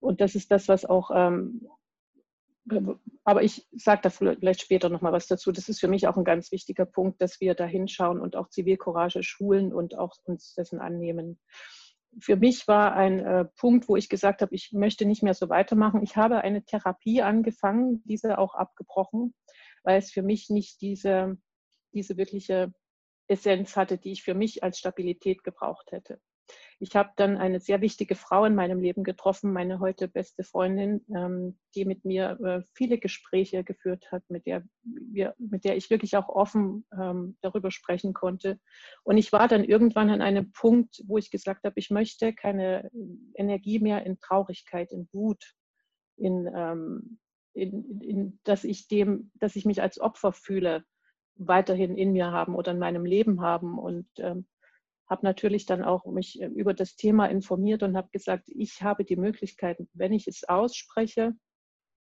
Und 0.04 0.22
das 0.22 0.36
ist 0.36 0.52
das, 0.52 0.68
was 0.68 0.86
auch, 0.86 1.10
aber 1.10 1.44
ich 3.44 3.68
sage 3.72 4.02
da 4.04 4.10
vielleicht 4.10 4.62
später 4.62 4.90
nochmal 4.90 5.14
was 5.14 5.28
dazu. 5.28 5.52
Das 5.52 5.70
ist 5.70 5.80
für 5.80 5.88
mich 5.88 6.08
auch 6.08 6.18
ein 6.18 6.24
ganz 6.24 6.52
wichtiger 6.52 6.86
Punkt, 6.86 7.22
dass 7.22 7.42
wir 7.42 7.56
da 7.56 7.66
hinschauen 7.66 8.20
und 8.20 8.36
auch 8.36 8.50
Zivilcourage 8.50 9.24
schulen 9.24 9.74
und 9.74 9.98
auch 9.98 10.16
uns 10.26 10.54
dessen 10.56 10.80
annehmen 10.80 11.40
für 12.20 12.36
mich 12.36 12.68
war 12.68 12.94
ein 12.94 13.20
äh, 13.20 13.46
Punkt, 13.46 13.88
wo 13.88 13.96
ich 13.96 14.10
gesagt 14.10 14.42
habe, 14.42 14.54
ich 14.54 14.72
möchte 14.72 15.06
nicht 15.06 15.24
mehr 15.24 15.34
so 15.34 15.50
weitermachen. 15.50 16.04
Ich 16.04 16.16
habe 16.16 16.42
eine 16.42 16.64
Therapie 16.64 17.22
angefangen, 17.22 18.04
diese 18.06 18.38
auch 18.38 18.56
abgebrochen, 18.56 19.34
weil 19.84 19.98
es 19.98 20.12
für 20.12 20.22
mich 20.22 20.50
nicht 20.50 20.82
diese, 20.82 21.38
diese 21.94 22.18
wirkliche 22.18 22.74
Essenz 23.28 23.76
hatte, 23.76 23.98
die 23.98 24.12
ich 24.12 24.24
für 24.24 24.34
mich 24.34 24.64
als 24.64 24.80
Stabilität 24.80 25.44
gebraucht 25.44 25.92
hätte. 25.92 26.20
Ich 26.80 26.96
habe 26.96 27.12
dann 27.16 27.38
eine 27.38 27.60
sehr 27.60 27.82
wichtige 27.82 28.16
Frau 28.16 28.46
in 28.46 28.56
meinem 28.56 28.80
Leben 28.82 29.04
getroffen, 29.04 29.54
meine 29.54 29.80
heute 29.80 30.08
beste 30.08 30.44
Freundin, 30.44 31.06
ähm, 31.16 31.58
die 31.76 31.86
mit 31.86 32.04
mir 32.04 32.38
äh, 32.44 32.62
viele 32.74 32.98
Gespräche 32.98 33.64
geführt 33.64 34.12
hat, 34.12 34.24
mit 34.30 34.46
der, 34.46 34.64
wir, 34.84 35.34
mit 35.38 35.64
der 35.64 35.78
ich 35.78 35.90
wirklich 35.90 36.18
auch 36.18 36.30
offen 36.30 36.86
ähm, 37.00 37.38
darüber 37.42 37.72
sprechen 37.72 38.14
konnte. 38.14 38.60
Und 39.04 39.18
ich 39.18 39.32
war 39.32 39.48
dann 39.48 39.64
irgendwann 39.64 40.10
an 40.10 40.22
einem 40.22 40.52
Punkt, 40.52 41.02
wo 41.08 41.18
ich 41.18 41.32
gesagt 41.32 41.64
habe, 41.64 41.80
ich 41.80 41.90
möchte 41.90 42.34
keine 42.34 42.90
Energie 43.36 43.80
mehr 43.80 44.06
in 44.06 44.20
Traurigkeit, 44.20 44.92
in 44.92 45.08
Wut, 45.14 45.54
in, 46.18 46.50
ähm, 46.54 47.20
in, 47.54 48.02
in, 48.02 48.40
dass 48.44 48.64
ich 48.64 48.88
dem, 48.88 49.32
dass 49.36 49.56
ich 49.56 49.66
mich 49.66 49.82
als 49.82 50.00
Opfer 50.00 50.34
fühle, 50.34 50.84
weiterhin 51.36 51.98
in 51.98 52.12
mir 52.12 52.32
haben 52.32 52.56
oder 52.56 52.72
in 52.74 52.80
meinem 52.80 53.06
Leben 53.06 53.42
haben. 53.42 53.80
Und 53.80 54.08
ähm, 54.18 54.46
habe 55.10 55.26
natürlich 55.26 55.66
dann 55.66 55.84
auch 55.84 56.06
mich 56.06 56.42
äh, 56.42 56.48
über 56.48 56.74
das 56.74 56.96
Thema 56.96 57.28
informiert 57.28 57.84
und 57.84 57.98
habe 57.98 58.10
gesagt, 58.12 58.46
ich 58.48 58.82
habe 58.82 59.04
die 59.04 59.16
Möglichkeit, 59.16 59.78
wenn 59.94 60.14
ich 60.14 60.28
es 60.28 60.44
ausspreche, 60.48 61.34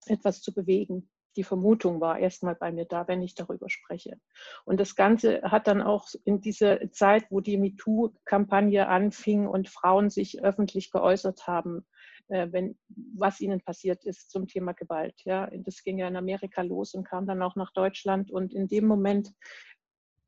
etwas 0.08 0.42
zu 0.42 0.54
bewegen. 0.54 1.10
Die 1.38 1.44
Vermutung 1.44 2.02
war 2.02 2.20
erstmal 2.20 2.56
bei 2.56 2.74
mir 2.74 2.86
da, 2.86 3.08
wenn 3.08 3.22
ich 3.22 3.36
darüber 3.36 3.70
spreche. 3.70 4.20
Und 4.66 4.80
das 4.82 4.96
Ganze 4.96 5.42
hat 5.44 5.68
dann 5.68 5.82
auch 5.82 6.08
in 6.26 6.42
dieser 6.42 6.92
Zeit, 6.92 7.24
wo 7.30 7.40
die 7.40 7.58
MeToo-Kampagne 7.58 8.88
anfing 8.88 9.48
und 9.48 9.70
Frauen 9.70 10.10
sich 10.10 10.44
öffentlich 10.44 10.92
geäußert 10.92 11.48
haben, 11.48 11.86
äh, 12.28 12.48
wenn, 12.52 12.78
was 13.16 13.40
ihnen 13.40 13.62
passiert 13.62 14.04
ist 14.04 14.30
zum 14.30 14.48
Thema 14.48 14.74
Gewalt. 14.74 15.22
Ja, 15.24 15.50
das 15.54 15.84
ging 15.84 16.00
ja 16.00 16.08
in 16.10 16.18
Amerika 16.18 16.64
los 16.64 16.94
und 16.94 17.06
kam 17.06 17.26
dann 17.26 17.42
auch 17.42 17.56
nach 17.56 17.72
Deutschland. 17.72 18.30
Und 18.30 18.54
in 18.54 18.68
dem 18.68 18.86
Moment 18.86 19.32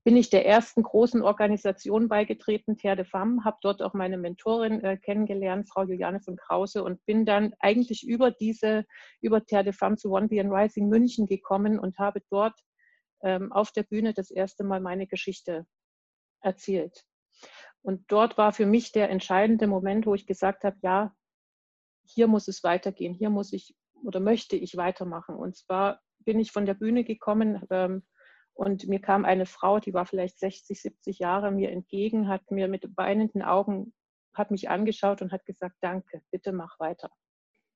bin 0.04 0.18
ich 0.18 0.30
der 0.30 0.46
ersten 0.46 0.84
großen 0.84 1.22
Organisation 1.22 2.10
beigetreten, 2.10 2.78
Femme, 3.06 3.44
habe 3.46 3.58
dort 3.62 3.82
auch 3.82 3.94
meine 3.94 4.18
Mentorin 4.18 4.84
äh, 4.84 4.98
kennengelernt, 4.98 5.70
Frau 5.70 5.84
Juliane 5.84 6.20
von 6.20 6.36
Krause, 6.36 6.84
und 6.84 7.04
bin 7.06 7.26
dann 7.26 7.54
eigentlich 7.60 8.06
über 8.06 8.32
diese, 8.32 8.86
über 9.22 9.42
Femme 9.74 9.96
zu 9.96 10.12
One 10.12 10.28
Beyond 10.28 10.52
Rising 10.52 10.90
München 10.90 11.26
gekommen 11.26 11.80
und 11.80 11.98
habe 12.00 12.22
dort 12.30 12.60
ähm, 13.22 13.54
auf 13.54 13.72
der 13.72 13.84
Bühne 13.84 14.14
das 14.14 14.30
erste 14.30 14.66
Mal 14.66 14.82
meine 14.82 15.08
Geschichte 15.08 15.66
erzählt. 16.42 17.06
Und 17.82 18.04
dort 18.10 18.38
war 18.38 18.52
für 18.52 18.66
mich 18.66 18.92
der 18.92 19.10
entscheidende 19.10 19.68
Moment, 19.68 20.06
wo 20.06 20.14
ich 20.16 20.28
gesagt 20.28 20.66
habe, 20.66 20.78
ja, 20.82 21.16
hier 22.06 22.28
muss 22.28 22.50
es 22.50 22.64
weitergehen, 22.64 23.14
hier 23.14 23.30
muss 23.30 23.54
ich 23.54 23.76
oder 24.04 24.20
möchte 24.20 24.58
ich 24.58 24.76
weitermachen. 24.76 25.36
Und 25.36 25.56
zwar 25.56 26.02
bin 26.20 26.40
ich 26.40 26.52
von 26.52 26.66
der 26.66 26.74
Bühne 26.74 27.06
gekommen, 27.06 27.66
ähm, 27.70 28.04
und 28.54 28.88
mir 28.88 29.00
kam 29.00 29.26
eine 29.26 29.46
Frau, 29.46 29.80
die 29.80 29.94
war 29.94 30.06
vielleicht 30.06 30.40
60, 30.40 30.82
70 30.82 31.20
Jahre 31.20 31.52
mir 31.52 31.72
entgegen, 31.72 32.28
hat 32.28 32.52
mir 32.52 32.68
mit 32.68 32.96
weinenden 32.96 33.42
Augen, 33.42 33.94
hat 34.34 34.52
mich 34.52 34.70
angeschaut 34.70 35.22
und 35.22 35.32
hat 35.32 35.46
gesagt, 35.46 35.76
danke, 35.82 36.22
bitte 36.32 36.52
mach 36.52 36.80
weiter. 36.80 37.10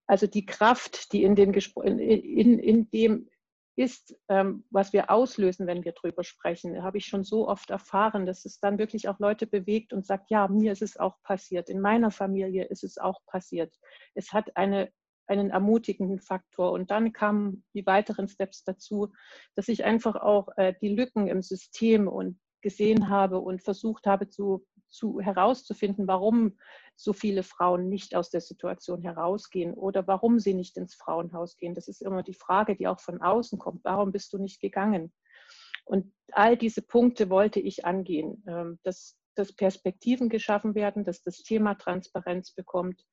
Also 0.08 0.28
die 0.28 0.46
Kraft, 0.46 1.12
die 1.12 1.24
in, 1.24 1.36
den 1.36 1.54
in, 1.54 2.00
in, 2.00 2.60
in 2.60 2.90
dem 2.92 3.30
ist, 3.78 4.16
ähm, 4.28 4.66
was 4.72 4.92
wir 4.92 5.12
auslösen, 5.12 5.68
wenn 5.68 5.84
wir 5.84 5.92
drüber 5.92 6.24
sprechen, 6.24 6.82
habe 6.82 6.98
ich 6.98 7.06
schon 7.06 7.24
so 7.24 7.48
oft 7.48 7.70
erfahren, 7.70 8.26
dass 8.26 8.44
es 8.46 8.60
dann 8.60 8.80
wirklich 8.80 9.08
auch 9.08 9.20
Leute 9.20 9.46
bewegt 9.46 9.94
und 9.94 10.06
sagt, 10.06 10.32
ja, 10.32 10.48
mir 10.48 10.72
ist 10.72 10.82
es 10.82 10.98
auch 10.98 11.22
passiert, 11.22 11.70
in 11.70 11.80
meiner 11.80 12.10
Familie 12.10 12.66
ist 12.66 12.84
es 12.84 12.98
auch 12.98 13.20
passiert. 13.28 13.78
Es 14.16 14.34
hat 14.34 14.58
eine 14.58 14.92
einen 15.28 15.52
ermutigenden 15.52 16.20
Faktor. 16.20 16.72
Und 16.72 16.92
dann 16.92 17.14
kamen 17.14 17.64
die 17.74 17.86
weiteren 17.86 18.28
Steps 18.28 18.64
dazu, 18.64 19.14
dass 19.56 19.68
ich 19.68 19.86
einfach 19.86 20.16
auch 20.16 20.50
äh, 20.58 20.74
die 20.82 20.90
Lücken 20.90 21.28
im 21.28 21.42
System 21.42 22.08
und 22.08 22.40
gesehen 22.62 23.10
habe 23.10 23.40
und 23.40 23.62
versucht 23.62 24.08
habe 24.08 24.30
zu, 24.30 24.66
zu 24.88 25.20
herauszufinden, 25.20 26.08
warum 26.08 26.58
so 26.96 27.14
viele 27.14 27.44
Frauen 27.44 27.90
nicht 27.90 28.16
aus 28.16 28.30
der 28.30 28.42
Situation 28.42 29.02
herausgehen 29.04 29.74
oder 29.74 30.08
warum 30.08 30.40
sie 30.40 30.54
nicht 30.54 30.78
ins 30.78 30.96
Frauenhaus 30.96 31.58
gehen. 31.58 31.76
Das 31.76 31.88
ist 31.88 32.02
immer 32.02 32.24
die 32.24 32.34
Frage, 32.34 32.76
die 32.76 32.88
auch 32.88 33.00
von 33.00 33.22
außen 33.22 33.60
kommt. 33.60 33.84
Warum 33.84 34.12
bist 34.12 34.34
du 34.34 34.38
nicht 34.38 34.60
gegangen? 34.60 35.14
Und 35.86 36.12
all 36.34 36.58
diese 36.58 36.82
Punkte 36.82 37.30
wollte 37.30 37.60
ich 37.60 37.86
angehen, 37.86 38.44
ähm, 38.48 38.80
dass, 38.84 39.18
dass 39.36 39.54
Perspektiven 39.54 40.28
geschaffen 40.28 40.76
werden, 40.76 41.06
dass 41.06 41.22
das 41.22 41.44
Thema 41.44 41.76
Transparenz 41.76 42.52
bekommt, 42.52 43.06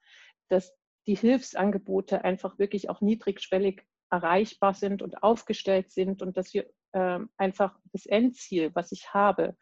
dass 0.49 0.75
die 1.07 1.17
Hilfsangebote 1.17 2.25
einfach 2.25 2.59
wirklich 2.59 2.89
auch 2.89 3.01
niedrigschwellig 3.01 3.83
erreichbar 4.11 4.75
sind 4.75 5.03
und 5.03 5.23
aufgestellt 5.23 5.91
sind 5.91 6.23
und 6.23 6.37
dass 6.37 6.55
wir 6.55 6.67
äh, 6.93 7.19
einfach 7.37 7.79
das 7.93 8.07
Endziel, 8.07 8.71
was 8.75 8.93
ich 8.93 9.13
habe, 9.13 9.57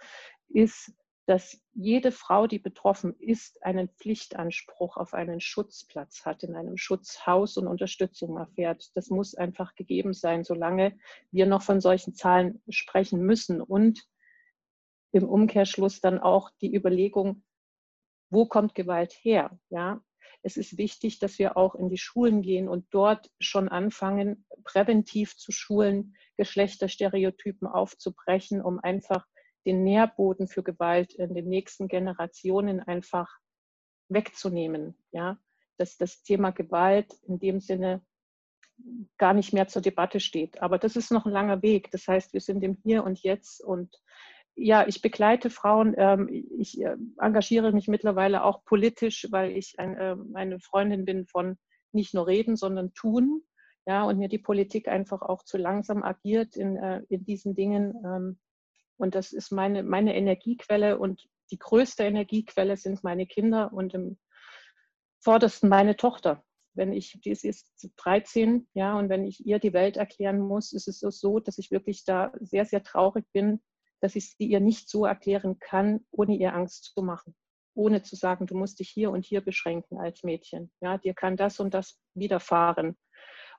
ist, 0.49 0.93
dass 1.27 1.61
jede 1.73 2.11
Frau, 2.11 2.47
die 2.47 2.59
betroffen 2.59 3.15
ist, 3.19 3.63
einen 3.63 3.89
Pflichtanspruch 3.89 4.97
auf 4.97 5.15
einen 5.15 5.41
Schutzplatz 5.41 6.25
hat, 6.25 6.43
in 6.43 6.57
einem 6.57 6.77
Schutzhaus 6.77 7.57
und 7.57 7.69
Unterstützung 7.69 8.37
erfährt. 8.37 8.91
Das 8.97 9.09
muss 9.09 9.35
einfach 9.35 9.75
gegeben 9.75 10.15
sein, 10.15 10.45
solange 10.45 10.99
wir 11.31 11.47
noch 11.47 11.63
von 11.63 11.81
solchen 11.81 12.15
Zahlen 12.15 12.61
sprechen 12.69 13.21
müssen. 13.21 13.61
Und 13.61 14.05
im 15.13 15.29
Umkehrschluss 15.29 16.01
dann 16.01 16.19
auch 16.19 16.51
die 16.61 16.75
Überlegung, 16.75 17.45
wo 18.31 18.47
kommt 18.47 18.75
Gewalt 18.75 19.13
her? 19.23 19.59
Ja, 19.71 20.03
es 20.43 20.57
ist 20.57 20.77
wichtig, 20.77 21.19
dass 21.19 21.39
wir 21.39 21.57
auch 21.57 21.75
in 21.75 21.89
die 21.89 21.99
Schulen 21.99 22.43
gehen 22.43 22.69
und 22.69 22.87
dort 22.91 23.31
schon 23.39 23.69
anfangen, 23.69 24.45
präventiv 24.65 25.37
zu 25.37 25.53
schulen, 25.53 26.17
Geschlechterstereotypen 26.37 27.69
aufzubrechen, 27.69 28.61
um 28.61 28.81
einfach 28.81 29.27
den 29.65 29.85
Nährboden 29.85 30.49
für 30.49 30.63
Gewalt 30.63 31.15
in 31.15 31.35
den 31.35 31.49
nächsten 31.49 31.87
Generationen 31.87 32.81
einfach 32.81 33.39
wegzunehmen. 34.09 34.97
Ja, 35.13 35.39
dass 35.77 35.97
das 35.97 36.23
Thema 36.23 36.51
Gewalt 36.51 37.15
in 37.27 37.39
dem 37.39 37.61
Sinne 37.61 38.05
gar 39.19 39.35
nicht 39.35 39.53
mehr 39.53 39.69
zur 39.69 39.83
Debatte 39.83 40.19
steht. 40.19 40.61
Aber 40.61 40.79
das 40.79 40.97
ist 40.97 41.13
noch 41.13 41.27
ein 41.27 41.33
langer 41.33 41.63
Weg. 41.63 41.91
Das 41.93 42.09
heißt, 42.09 42.33
wir 42.33 42.41
sind 42.41 42.65
im 42.65 42.77
Hier 42.83 43.05
und 43.05 43.23
Jetzt 43.23 43.63
und 43.63 43.97
ja, 44.55 44.87
ich 44.87 45.03
begleite 45.03 45.51
Frauen. 45.51 45.95
Ähm, 45.97 46.29
ich 46.59 46.81
äh, 46.81 46.97
engagiere 47.19 47.73
mich 47.73 47.89
mittlerweile 47.89 48.45
auch 48.45 48.65
politisch, 48.65 49.27
weil 49.31 49.53
ich 49.53 49.79
ein, 49.79 49.97
ähm, 49.99 50.33
eine 50.35 50.61
Freundin 50.61 51.05
bin 51.05 51.27
von 51.27 51.57
nicht 51.93 52.15
nur 52.15 52.27
reden, 52.27 52.57
sondern 52.57 52.93
tun. 52.95 53.43
Ja, 53.87 54.05
und 54.05 54.19
mir 54.19 54.29
die 54.29 54.39
Politik 54.39 54.87
einfach 54.89 55.23
auch 55.23 55.43
zu 55.43 55.59
langsam 55.59 56.03
agiert 56.05 56.57
in, 56.57 56.77
äh, 56.77 57.03
in 57.09 57.25
diesen 57.25 57.55
Dingen. 57.55 57.95
Ähm, 58.05 58.39
und 58.97 59.15
das 59.15 59.33
ist 59.33 59.51
meine, 59.51 59.83
meine 59.83 60.15
Energiequelle 60.15 60.99
und 60.99 61.29
die 61.51 61.59
größte 61.59 62.05
Energiequelle 62.05 62.77
sind 62.77 63.03
meine 63.03 63.27
Kinder 63.27 63.73
und 63.73 63.95
im 63.95 64.19
vordersten 65.21 65.69
meine 65.69 65.97
Tochter. 65.97 66.45
wenn 66.75 66.93
ich, 66.93 67.21
die 67.23 67.31
ist 67.31 67.43
jetzt 67.43 67.91
13, 67.97 68.67
ja, 68.73 68.99
und 68.99 69.11
wenn 69.11 69.27
ich 69.27 69.45
ihr 69.45 69.59
die 69.59 69.75
Welt 69.75 69.99
erklären 69.99 70.41
muss, 70.41 70.73
ist 70.73 70.89
es 70.89 71.01
so, 71.01 71.39
dass 71.39 71.59
ich 71.59 71.71
wirklich 71.71 72.05
da 72.07 72.33
sehr, 72.41 72.65
sehr 72.65 72.83
traurig 72.83 73.27
bin, 73.33 73.61
dass 74.03 74.17
ich 74.17 74.31
sie 74.31 74.47
ihr 74.47 74.61
nicht 74.61 74.91
so 74.91 75.07
erklären 75.07 75.59
kann, 75.61 76.05
ohne 76.11 76.37
ihr 76.37 76.55
Angst 76.55 76.93
zu 76.93 77.03
machen. 77.03 77.35
Ohne 77.75 78.03
zu 78.03 78.17
sagen, 78.17 78.47
du 78.47 78.57
musst 78.57 78.81
dich 78.81 78.91
hier 78.91 79.11
und 79.11 79.25
hier 79.25 79.41
beschränken 79.41 79.99
als 79.99 80.25
Mädchen. 80.25 80.71
Ja, 80.81 80.99
dir 80.99 81.15
kann 81.15 81.37
das 81.37 81.61
und 81.61 81.73
das 81.73 81.99
widerfahren. 82.15 82.99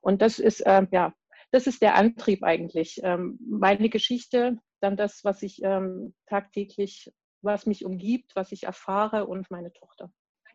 Und 0.02 0.22
das 0.22 0.38
ist, 0.38 0.62
äh, 0.62 0.86
ja, 0.92 1.14
das 1.52 1.66
ist 1.66 1.82
der 1.82 1.96
Antrieb 1.96 2.44
eigentlich. 2.44 3.00
Ähm, 3.04 3.40
meine 3.40 3.90
Geschichte, 3.90 4.58
dann 4.82 4.98
das, 4.98 5.24
was 5.24 5.42
ich 5.42 5.64
ähm, 5.64 6.14
tagtäglich, 6.28 7.12
was 7.42 7.66
mich 7.66 7.86
umgibt, 7.86 8.36
was 8.36 8.52
ich 8.52 8.64
erfahre 8.64 9.26
und 9.26 9.50
meine 9.50 9.72
Tochter. 9.72 10.12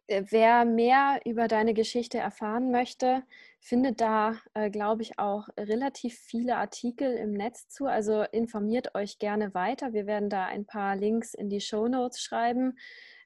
Äh, 0.08 0.24
wer 0.30 0.64
mehr 0.64 1.20
über 1.24 1.48
deine 1.48 1.74
Geschichte 1.74 2.18
erfahren 2.18 2.70
möchte, 2.70 3.22
findet 3.60 4.00
da, 4.00 4.36
äh, 4.54 4.70
glaube 4.70 5.02
ich, 5.02 5.18
auch 5.18 5.48
relativ 5.58 6.18
viele 6.18 6.56
Artikel 6.56 7.14
im 7.14 7.32
Netz 7.32 7.68
zu. 7.68 7.86
Also 7.86 8.22
informiert 8.32 8.94
euch 8.94 9.18
gerne 9.18 9.54
weiter. 9.54 9.92
Wir 9.92 10.06
werden 10.06 10.30
da 10.30 10.46
ein 10.46 10.66
paar 10.66 10.96
Links 10.96 11.34
in 11.34 11.50
die 11.50 11.60
Show 11.60 11.88
Notes 11.88 12.20
schreiben. 12.20 12.78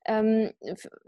Ähm, 0.04 0.50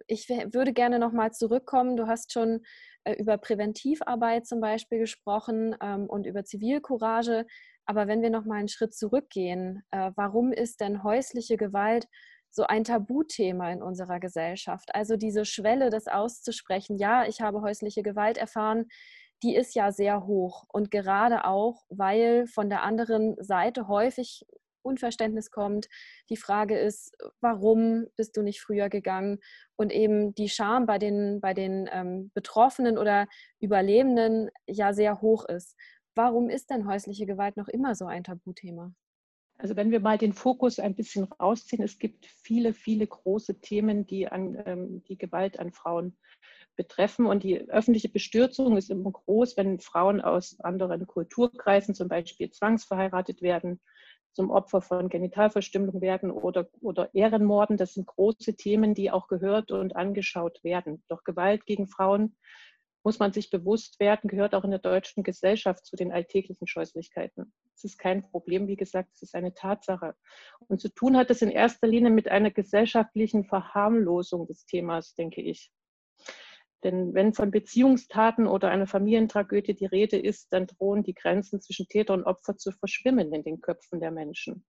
ich 0.06 0.28
würde 0.28 0.72
gerne 0.72 1.00
nochmal 1.00 1.32
zurückkommen. 1.32 1.96
Du 1.96 2.06
hast 2.06 2.32
schon 2.32 2.64
äh, 3.02 3.14
über 3.14 3.38
Präventivarbeit 3.38 4.46
zum 4.46 4.60
Beispiel 4.60 5.00
gesprochen 5.00 5.74
ähm, 5.80 6.06
und 6.06 6.26
über 6.26 6.44
Zivilcourage. 6.44 7.46
Aber 7.86 8.06
wenn 8.06 8.22
wir 8.22 8.30
nochmal 8.30 8.60
einen 8.60 8.68
Schritt 8.68 8.94
zurückgehen, 8.94 9.82
äh, 9.90 10.12
warum 10.14 10.52
ist 10.52 10.80
denn 10.80 11.02
häusliche 11.02 11.56
Gewalt 11.56 12.06
so 12.54 12.64
ein 12.64 12.84
Tabuthema 12.84 13.70
in 13.72 13.82
unserer 13.82 14.20
Gesellschaft. 14.20 14.94
Also 14.94 15.16
diese 15.16 15.44
Schwelle, 15.44 15.90
das 15.90 16.06
auszusprechen, 16.06 16.96
ja, 16.98 17.26
ich 17.26 17.40
habe 17.40 17.62
häusliche 17.62 18.02
Gewalt 18.02 18.38
erfahren, 18.38 18.86
die 19.42 19.56
ist 19.56 19.74
ja 19.74 19.90
sehr 19.92 20.24
hoch. 20.26 20.64
Und 20.72 20.90
gerade 20.90 21.44
auch, 21.44 21.84
weil 21.88 22.46
von 22.46 22.70
der 22.70 22.82
anderen 22.82 23.36
Seite 23.42 23.88
häufig 23.88 24.46
Unverständnis 24.84 25.50
kommt. 25.50 25.88
Die 26.28 26.36
Frage 26.36 26.78
ist, 26.78 27.16
warum 27.40 28.06
bist 28.16 28.36
du 28.36 28.42
nicht 28.42 28.60
früher 28.60 28.88
gegangen? 28.88 29.38
Und 29.76 29.92
eben 29.92 30.34
die 30.34 30.48
Scham 30.48 30.86
bei 30.86 30.98
den, 30.98 31.40
bei 31.40 31.54
den 31.54 31.88
ähm, 31.90 32.30
Betroffenen 32.34 32.98
oder 32.98 33.26
Überlebenden 33.60 34.50
ja 34.66 34.92
sehr 34.92 35.20
hoch 35.20 35.46
ist. 35.46 35.74
Warum 36.14 36.50
ist 36.50 36.70
denn 36.70 36.86
häusliche 36.86 37.26
Gewalt 37.26 37.56
noch 37.56 37.68
immer 37.68 37.94
so 37.94 38.06
ein 38.06 38.24
Tabuthema? 38.24 38.92
Also 39.56 39.76
wenn 39.76 39.90
wir 39.90 40.00
mal 40.00 40.18
den 40.18 40.32
Fokus 40.32 40.78
ein 40.78 40.94
bisschen 40.94 41.24
rausziehen, 41.24 41.82
es 41.82 41.98
gibt 41.98 42.26
viele, 42.26 42.74
viele 42.74 43.06
große 43.06 43.60
Themen, 43.60 44.06
die 44.06 44.26
an 44.28 44.60
ähm, 44.66 45.04
die 45.04 45.16
Gewalt 45.16 45.58
an 45.58 45.72
Frauen 45.72 46.16
betreffen. 46.76 47.26
Und 47.26 47.44
die 47.44 47.60
öffentliche 47.70 48.08
Bestürzung 48.08 48.76
ist 48.76 48.90
immer 48.90 49.12
groß, 49.12 49.56
wenn 49.56 49.78
Frauen 49.78 50.20
aus 50.20 50.58
anderen 50.60 51.06
Kulturkreisen 51.06 51.94
zum 51.94 52.08
Beispiel 52.08 52.50
zwangsverheiratet 52.50 53.42
werden, 53.42 53.80
zum 54.32 54.50
Opfer 54.50 54.82
von 54.82 55.08
Genitalverstümmelung 55.08 56.00
werden 56.00 56.30
oder, 56.32 56.68
oder 56.80 57.14
Ehrenmorden. 57.14 57.76
Das 57.76 57.94
sind 57.94 58.06
große 58.06 58.56
Themen, 58.56 58.94
die 58.94 59.12
auch 59.12 59.28
gehört 59.28 59.70
und 59.70 59.94
angeschaut 59.94 60.62
werden. 60.64 61.04
Doch 61.08 61.22
Gewalt 61.22 61.66
gegen 61.66 61.86
Frauen 61.86 62.36
muss 63.04 63.18
man 63.18 63.32
sich 63.32 63.50
bewusst 63.50 64.00
werden, 64.00 64.28
gehört 64.28 64.54
auch 64.54 64.64
in 64.64 64.70
der 64.70 64.80
deutschen 64.80 65.22
Gesellschaft 65.22 65.84
zu 65.84 65.94
den 65.94 66.10
alltäglichen 66.10 66.66
Scheußlichkeiten. 66.66 67.52
Es 67.76 67.84
ist 67.84 67.98
kein 67.98 68.22
Problem, 68.22 68.66
wie 68.66 68.76
gesagt, 68.76 69.10
es 69.14 69.22
ist 69.22 69.34
eine 69.34 69.52
Tatsache. 69.52 70.14
Und 70.68 70.80
zu 70.80 70.88
tun 70.88 71.16
hat 71.16 71.30
es 71.30 71.42
in 71.42 71.50
erster 71.50 71.86
Linie 71.86 72.10
mit 72.10 72.28
einer 72.28 72.50
gesellschaftlichen 72.50 73.44
Verharmlosung 73.44 74.46
des 74.46 74.64
Themas, 74.64 75.14
denke 75.14 75.42
ich. 75.42 75.70
Denn 76.82 77.14
wenn 77.14 77.34
von 77.34 77.50
Beziehungstaten 77.50 78.46
oder 78.46 78.70
einer 78.70 78.86
Familientragödie 78.86 79.74
die 79.74 79.86
Rede 79.86 80.18
ist, 80.18 80.52
dann 80.52 80.66
drohen 80.66 81.02
die 81.02 81.14
Grenzen 81.14 81.60
zwischen 81.60 81.86
Täter 81.88 82.14
und 82.14 82.24
Opfer 82.24 82.56
zu 82.56 82.72
verschwimmen 82.72 83.32
in 83.32 83.42
den 83.42 83.60
Köpfen 83.60 84.00
der 84.00 84.10
Menschen 84.10 84.64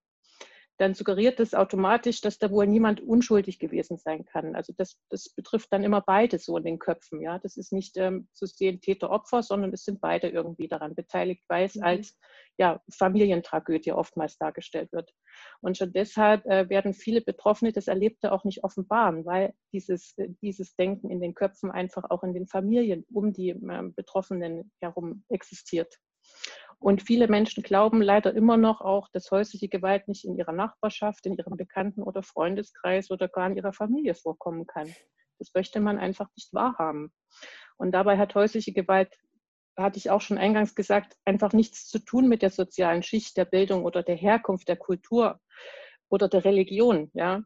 dann 0.77 0.94
suggeriert 0.94 1.39
das 1.39 1.53
automatisch, 1.53 2.22
dass 2.22 2.38
da 2.38 2.51
wohl 2.51 2.67
niemand 2.67 3.00
unschuldig 3.01 3.60
gewesen 3.60 3.98
sein 3.98 4.25
kann. 4.25 4.55
Also 4.55 4.74
das, 4.77 4.98
das 5.10 5.29
betrifft 5.29 5.72
dann 5.72 5.84
immer 5.84 6.01
beide 6.01 6.38
so 6.38 6.58
in 6.58 6.65
den 6.65 6.79
Köpfen. 6.79 7.22
Ja, 7.22 7.39
das 7.39 7.55
ist 7.55 7.72
nicht 7.72 7.95
ähm, 7.97 8.28
zu 8.34 8.45
sehen 8.45 8.82
Täter-Opfer, 8.82 9.41
sondern 9.41 9.73
es 9.73 9.86
sind 9.86 10.02
beide 10.02 10.28
irgendwie 10.28 10.67
daran 10.67 10.93
beteiligt, 10.93 11.43
weil 11.47 11.65
es 11.65 11.76
mhm. 11.76 11.84
als 11.84 12.17
ja, 12.58 12.82
Familientragödie 12.91 13.93
oftmals 13.93 14.38
dargestellt 14.38 14.91
wird. 14.91 15.12
Und 15.62 15.78
schon 15.78 15.93
deshalb 15.93 16.45
äh, 16.45 16.69
werden 16.69 16.93
viele 16.93 17.21
Betroffene 17.21 17.71
das 17.71 17.88
Erlebte 17.88 18.32
auch 18.32 18.43
nicht 18.43 18.63
offenbaren, 18.63 19.26
weil 19.26 19.54
dieses, 19.71 20.13
äh, 20.17 20.30
dieses 20.41 20.76
Denken 20.76 21.10
in 21.10 21.21
den 21.21 21.36
Köpfen 21.36 21.71
einfach 21.71 22.04
auch 22.10 22.23
in 22.23 22.34
den 22.34 22.47
Familien 22.47 23.06
um 23.13 23.32
die 23.32 23.50
äh, 23.50 23.91
Betroffenen 23.95 24.71
herum 24.82 25.23
existiert. 25.30 26.00
Und 26.80 27.02
viele 27.02 27.28
Menschen 27.28 27.64
glauben 27.64 28.02
leider 28.02 28.34
immer 28.34 28.58
noch 28.58 28.82
auch, 28.82 29.10
dass 29.10 29.32
häusliche 29.32 29.70
Gewalt 29.70 30.08
nicht 30.08 30.26
in 30.26 30.38
ihrer 30.38 30.52
Nachbarschaft, 30.52 31.26
in 31.26 31.36
ihrem 31.36 31.58
Bekannten- 31.58 32.04
oder 32.04 32.22
Freundeskreis 32.22 33.12
oder 33.12 33.28
gar 33.28 33.48
in 33.48 33.58
ihrer 33.58 33.74
Familie 33.74 34.16
vorkommen 34.16 34.68
kann. 34.68 34.94
Das 35.40 35.52
möchte 35.54 35.80
man 35.80 35.98
einfach 35.98 36.30
nicht 36.36 36.54
wahrhaben. 36.54 37.12
Und 37.78 37.92
dabei 37.92 38.18
hat 38.18 38.36
häusliche 38.36 38.74
Gewalt, 38.74 39.18
hatte 39.78 39.98
ich 39.98 40.10
auch 40.10 40.22
schon 40.22 40.38
eingangs 40.38 40.76
gesagt, 40.76 41.18
einfach 41.26 41.54
nichts 41.54 41.88
zu 41.88 42.00
tun 42.00 42.28
mit 42.28 42.42
der 42.42 42.50
sozialen 42.50 43.04
Schicht, 43.04 43.36
der 43.36 43.46
Bildung 43.46 43.84
oder 43.84 44.04
der 44.04 44.16
Herkunft, 44.16 44.68
der 44.68 44.78
Kultur 44.78 45.40
oder 46.10 46.30
der 46.30 46.46
Religion. 46.46 47.10
Ja. 47.14 47.44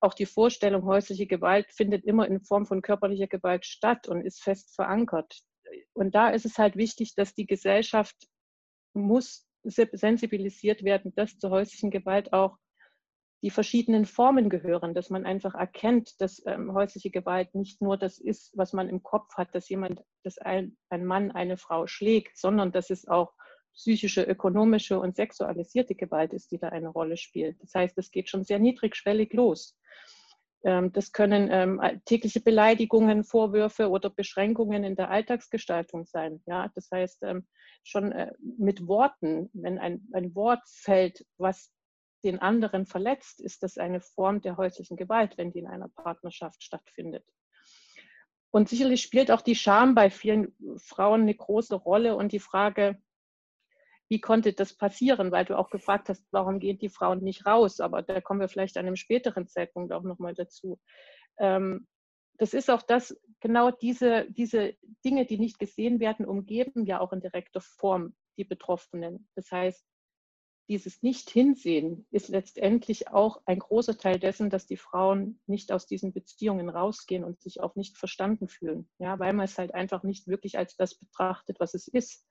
Auch 0.00 0.14
die 0.14 0.26
Vorstellung, 0.26 0.84
häusliche 0.84 1.26
Gewalt 1.26 1.72
findet 1.72 2.04
immer 2.04 2.26
in 2.26 2.40
Form 2.40 2.66
von 2.66 2.82
körperlicher 2.82 3.28
Gewalt 3.28 3.64
statt 3.66 4.08
und 4.08 4.24
ist 4.24 4.42
fest 4.42 4.74
verankert. 4.74 5.40
Und 5.92 6.14
da 6.14 6.30
ist 6.30 6.44
es 6.44 6.58
halt 6.58 6.76
wichtig, 6.76 7.14
dass 7.14 7.34
die 7.34 7.46
Gesellschaft 7.46 8.16
muss 8.94 9.46
sensibilisiert 9.62 10.84
werden, 10.84 11.12
dass 11.14 11.38
zur 11.38 11.50
häuslichen 11.50 11.90
Gewalt 11.90 12.32
auch 12.32 12.56
die 13.42 13.50
verschiedenen 13.50 14.04
Formen 14.04 14.50
gehören, 14.50 14.94
dass 14.94 15.08
man 15.08 15.24
einfach 15.24 15.54
erkennt, 15.54 16.20
dass 16.20 16.42
ähm, 16.46 16.74
häusliche 16.74 17.10
Gewalt 17.10 17.54
nicht 17.54 17.80
nur 17.80 17.96
das 17.96 18.18
ist, 18.18 18.52
was 18.56 18.72
man 18.72 18.88
im 18.88 19.02
Kopf 19.02 19.34
hat, 19.34 19.54
dass 19.54 19.68
jemand, 19.68 20.02
dass 20.24 20.38
ein, 20.38 20.76
ein 20.90 21.06
Mann 21.06 21.30
eine 21.30 21.56
Frau 21.56 21.86
schlägt, 21.86 22.36
sondern 22.36 22.70
dass 22.70 22.90
es 22.90 23.08
auch 23.08 23.32
psychische, 23.74 24.22
ökonomische 24.22 24.98
und 24.98 25.16
sexualisierte 25.16 25.94
Gewalt 25.94 26.34
ist, 26.34 26.50
die 26.50 26.58
da 26.58 26.68
eine 26.68 26.88
Rolle 26.88 27.16
spielt. 27.16 27.62
Das 27.62 27.74
heißt, 27.74 27.96
es 27.98 28.10
geht 28.10 28.28
schon 28.28 28.44
sehr 28.44 28.58
niedrigschwellig 28.58 29.32
los. 29.32 29.78
Ähm, 30.64 30.92
das 30.92 31.12
können 31.12 31.48
ähm, 31.50 31.80
tägliche 32.04 32.40
Beleidigungen, 32.40 33.24
Vorwürfe 33.24 33.88
oder 33.88 34.10
Beschränkungen 34.10 34.84
in 34.84 34.96
der 34.96 35.10
Alltagsgestaltung 35.10 36.06
sein. 36.06 36.42
Ja, 36.46 36.70
das 36.74 36.90
heißt, 36.90 37.22
ähm, 37.22 37.46
schon 37.82 38.12
äh, 38.12 38.32
mit 38.58 38.86
Worten, 38.86 39.50
wenn 39.52 39.78
ein, 39.78 40.06
ein 40.12 40.34
Wort 40.34 40.62
fällt, 40.66 41.24
was 41.38 41.72
den 42.24 42.38
anderen 42.38 42.84
verletzt, 42.84 43.40
ist 43.40 43.62
das 43.62 43.78
eine 43.78 44.00
Form 44.00 44.42
der 44.42 44.58
häuslichen 44.58 44.96
Gewalt, 44.96 45.38
wenn 45.38 45.52
die 45.52 45.60
in 45.60 45.66
einer 45.66 45.88
Partnerschaft 45.88 46.62
stattfindet. 46.62 47.24
Und 48.50 48.68
sicherlich 48.68 49.00
spielt 49.00 49.30
auch 49.30 49.40
die 49.40 49.54
Scham 49.54 49.94
bei 49.94 50.10
vielen 50.10 50.54
Frauen 50.76 51.22
eine 51.22 51.34
große 51.34 51.76
Rolle 51.76 52.16
und 52.16 52.32
die 52.32 52.40
Frage, 52.40 53.00
wie 54.10 54.20
konnte 54.20 54.52
das 54.52 54.74
passieren? 54.74 55.30
Weil 55.30 55.44
du 55.44 55.56
auch 55.56 55.70
gefragt 55.70 56.08
hast, 56.08 56.26
warum 56.32 56.58
gehen 56.58 56.78
die 56.78 56.88
Frauen 56.88 57.22
nicht 57.22 57.46
raus? 57.46 57.80
Aber 57.80 58.02
da 58.02 58.20
kommen 58.20 58.40
wir 58.40 58.48
vielleicht 58.48 58.76
an 58.76 58.86
einem 58.86 58.96
späteren 58.96 59.46
Zeitpunkt 59.46 59.92
auch 59.92 60.02
nochmal 60.02 60.34
dazu. 60.34 60.80
Ähm, 61.38 61.86
das 62.36 62.52
ist 62.52 62.70
auch 62.70 62.82
das, 62.82 63.16
genau 63.40 63.70
diese, 63.70 64.26
diese 64.30 64.74
Dinge, 65.04 65.26
die 65.26 65.38
nicht 65.38 65.58
gesehen 65.58 66.00
werden, 66.00 66.26
umgeben 66.26 66.86
ja 66.86 67.00
auch 67.00 67.12
in 67.12 67.20
direkter 67.20 67.60
Form 67.60 68.14
die 68.36 68.44
Betroffenen. 68.44 69.28
Das 69.36 69.50
heißt, 69.52 69.86
dieses 70.68 71.02
Nicht-Hinsehen 71.02 72.06
ist 72.10 72.28
letztendlich 72.28 73.08
auch 73.08 73.42
ein 73.44 73.58
großer 73.58 73.98
Teil 73.98 74.18
dessen, 74.18 74.50
dass 74.50 74.66
die 74.66 74.76
Frauen 74.76 75.40
nicht 75.46 75.70
aus 75.70 75.86
diesen 75.86 76.12
Beziehungen 76.12 76.68
rausgehen 76.68 77.24
und 77.24 77.40
sich 77.40 77.60
auch 77.60 77.76
nicht 77.76 77.98
verstanden 77.98 78.48
fühlen. 78.48 78.88
Ja, 78.98 79.18
weil 79.18 79.34
man 79.34 79.44
es 79.44 79.58
halt 79.58 79.74
einfach 79.74 80.02
nicht 80.02 80.26
wirklich 80.26 80.58
als 80.58 80.76
das 80.76 80.94
betrachtet, 80.94 81.60
was 81.60 81.74
es 81.74 81.88
ist. 81.88 82.26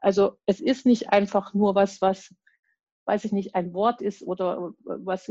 Also 0.00 0.38
es 0.46 0.60
ist 0.60 0.86
nicht 0.86 1.10
einfach 1.10 1.54
nur 1.54 1.74
was, 1.74 2.00
was, 2.00 2.34
weiß 3.06 3.24
ich 3.24 3.32
nicht, 3.32 3.54
ein 3.54 3.74
Wort 3.74 4.00
ist 4.00 4.22
oder 4.22 4.72
was 4.84 5.30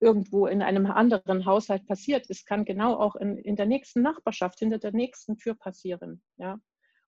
irgendwo 0.00 0.46
in 0.46 0.62
einem 0.62 0.86
anderen 0.86 1.46
Haushalt 1.46 1.86
passiert. 1.86 2.26
Es 2.28 2.44
kann 2.44 2.64
genau 2.64 2.96
auch 2.98 3.14
in, 3.14 3.38
in 3.38 3.56
der 3.56 3.66
nächsten 3.66 4.02
Nachbarschaft, 4.02 4.58
hinter 4.58 4.78
der 4.78 4.92
nächsten 4.92 5.38
Tür 5.38 5.54
passieren. 5.54 6.22
Ja? 6.36 6.60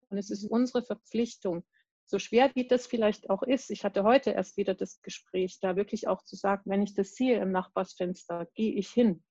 Und 0.08 0.18
es 0.18 0.30
ist 0.30 0.44
unsere 0.44 0.84
Verpflichtung, 0.84 1.64
so 2.06 2.18
schwer 2.18 2.50
wie 2.54 2.68
das 2.68 2.86
vielleicht 2.86 3.30
auch 3.30 3.42
ist, 3.42 3.70
ich 3.70 3.84
hatte 3.84 4.04
heute 4.04 4.30
erst 4.30 4.56
wieder 4.56 4.74
das 4.74 5.00
Gespräch, 5.02 5.58
da 5.60 5.74
wirklich 5.74 6.06
auch 6.06 6.22
zu 6.22 6.36
sagen, 6.36 6.62
wenn 6.66 6.82
ich 6.82 6.94
das 6.94 7.14
sehe 7.14 7.40
im 7.40 7.50
Nachbarsfenster, 7.50 8.46
gehe 8.54 8.74
ich 8.74 8.90
hin. 8.90 9.24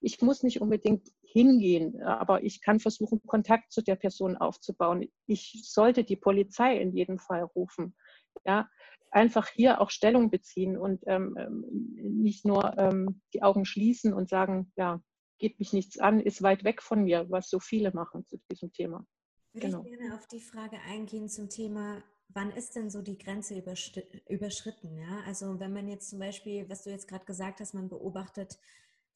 Ich 0.00 0.20
muss 0.20 0.42
nicht 0.42 0.60
unbedingt 0.60 1.08
hingehen, 1.22 2.02
aber 2.02 2.44
ich 2.44 2.60
kann 2.60 2.80
versuchen, 2.80 3.20
Kontakt 3.26 3.72
zu 3.72 3.82
der 3.82 3.96
Person 3.96 4.36
aufzubauen. 4.36 5.08
Ich 5.26 5.62
sollte 5.64 6.04
die 6.04 6.16
Polizei 6.16 6.78
in 6.78 6.92
jedem 6.92 7.18
Fall 7.18 7.42
rufen. 7.42 7.96
Ja, 8.44 8.68
einfach 9.10 9.48
hier 9.48 9.80
auch 9.80 9.90
Stellung 9.90 10.30
beziehen 10.30 10.76
und 10.76 11.02
ähm, 11.06 11.36
ähm, 11.38 11.64
nicht 12.20 12.44
nur 12.44 12.76
ähm, 12.78 13.22
die 13.32 13.42
Augen 13.42 13.64
schließen 13.64 14.12
und 14.12 14.28
sagen, 14.28 14.72
ja, 14.76 15.02
geht 15.38 15.58
mich 15.58 15.72
nichts 15.72 15.98
an, 15.98 16.20
ist 16.20 16.42
weit 16.42 16.64
weg 16.64 16.82
von 16.82 17.04
mir, 17.04 17.30
was 17.30 17.48
so 17.48 17.60
viele 17.60 17.92
machen 17.92 18.26
zu 18.26 18.38
diesem 18.50 18.72
Thema. 18.72 19.06
Würde 19.52 19.68
genau. 19.68 19.82
ich 19.84 19.98
gerne 19.98 20.14
auf 20.14 20.26
die 20.26 20.40
Frage 20.40 20.76
eingehen 20.88 21.28
zum 21.28 21.48
Thema, 21.48 22.02
wann 22.28 22.50
ist 22.52 22.76
denn 22.76 22.90
so 22.90 23.02
die 23.02 23.18
Grenze 23.18 23.56
überschritten? 24.28 24.96
Ja? 24.98 25.20
Also 25.26 25.58
wenn 25.60 25.72
man 25.72 25.88
jetzt 25.88 26.10
zum 26.10 26.18
Beispiel, 26.18 26.68
was 26.68 26.82
du 26.84 26.90
jetzt 26.90 27.08
gerade 27.08 27.24
gesagt 27.24 27.60
hast, 27.60 27.74
man 27.74 27.88
beobachtet 27.88 28.58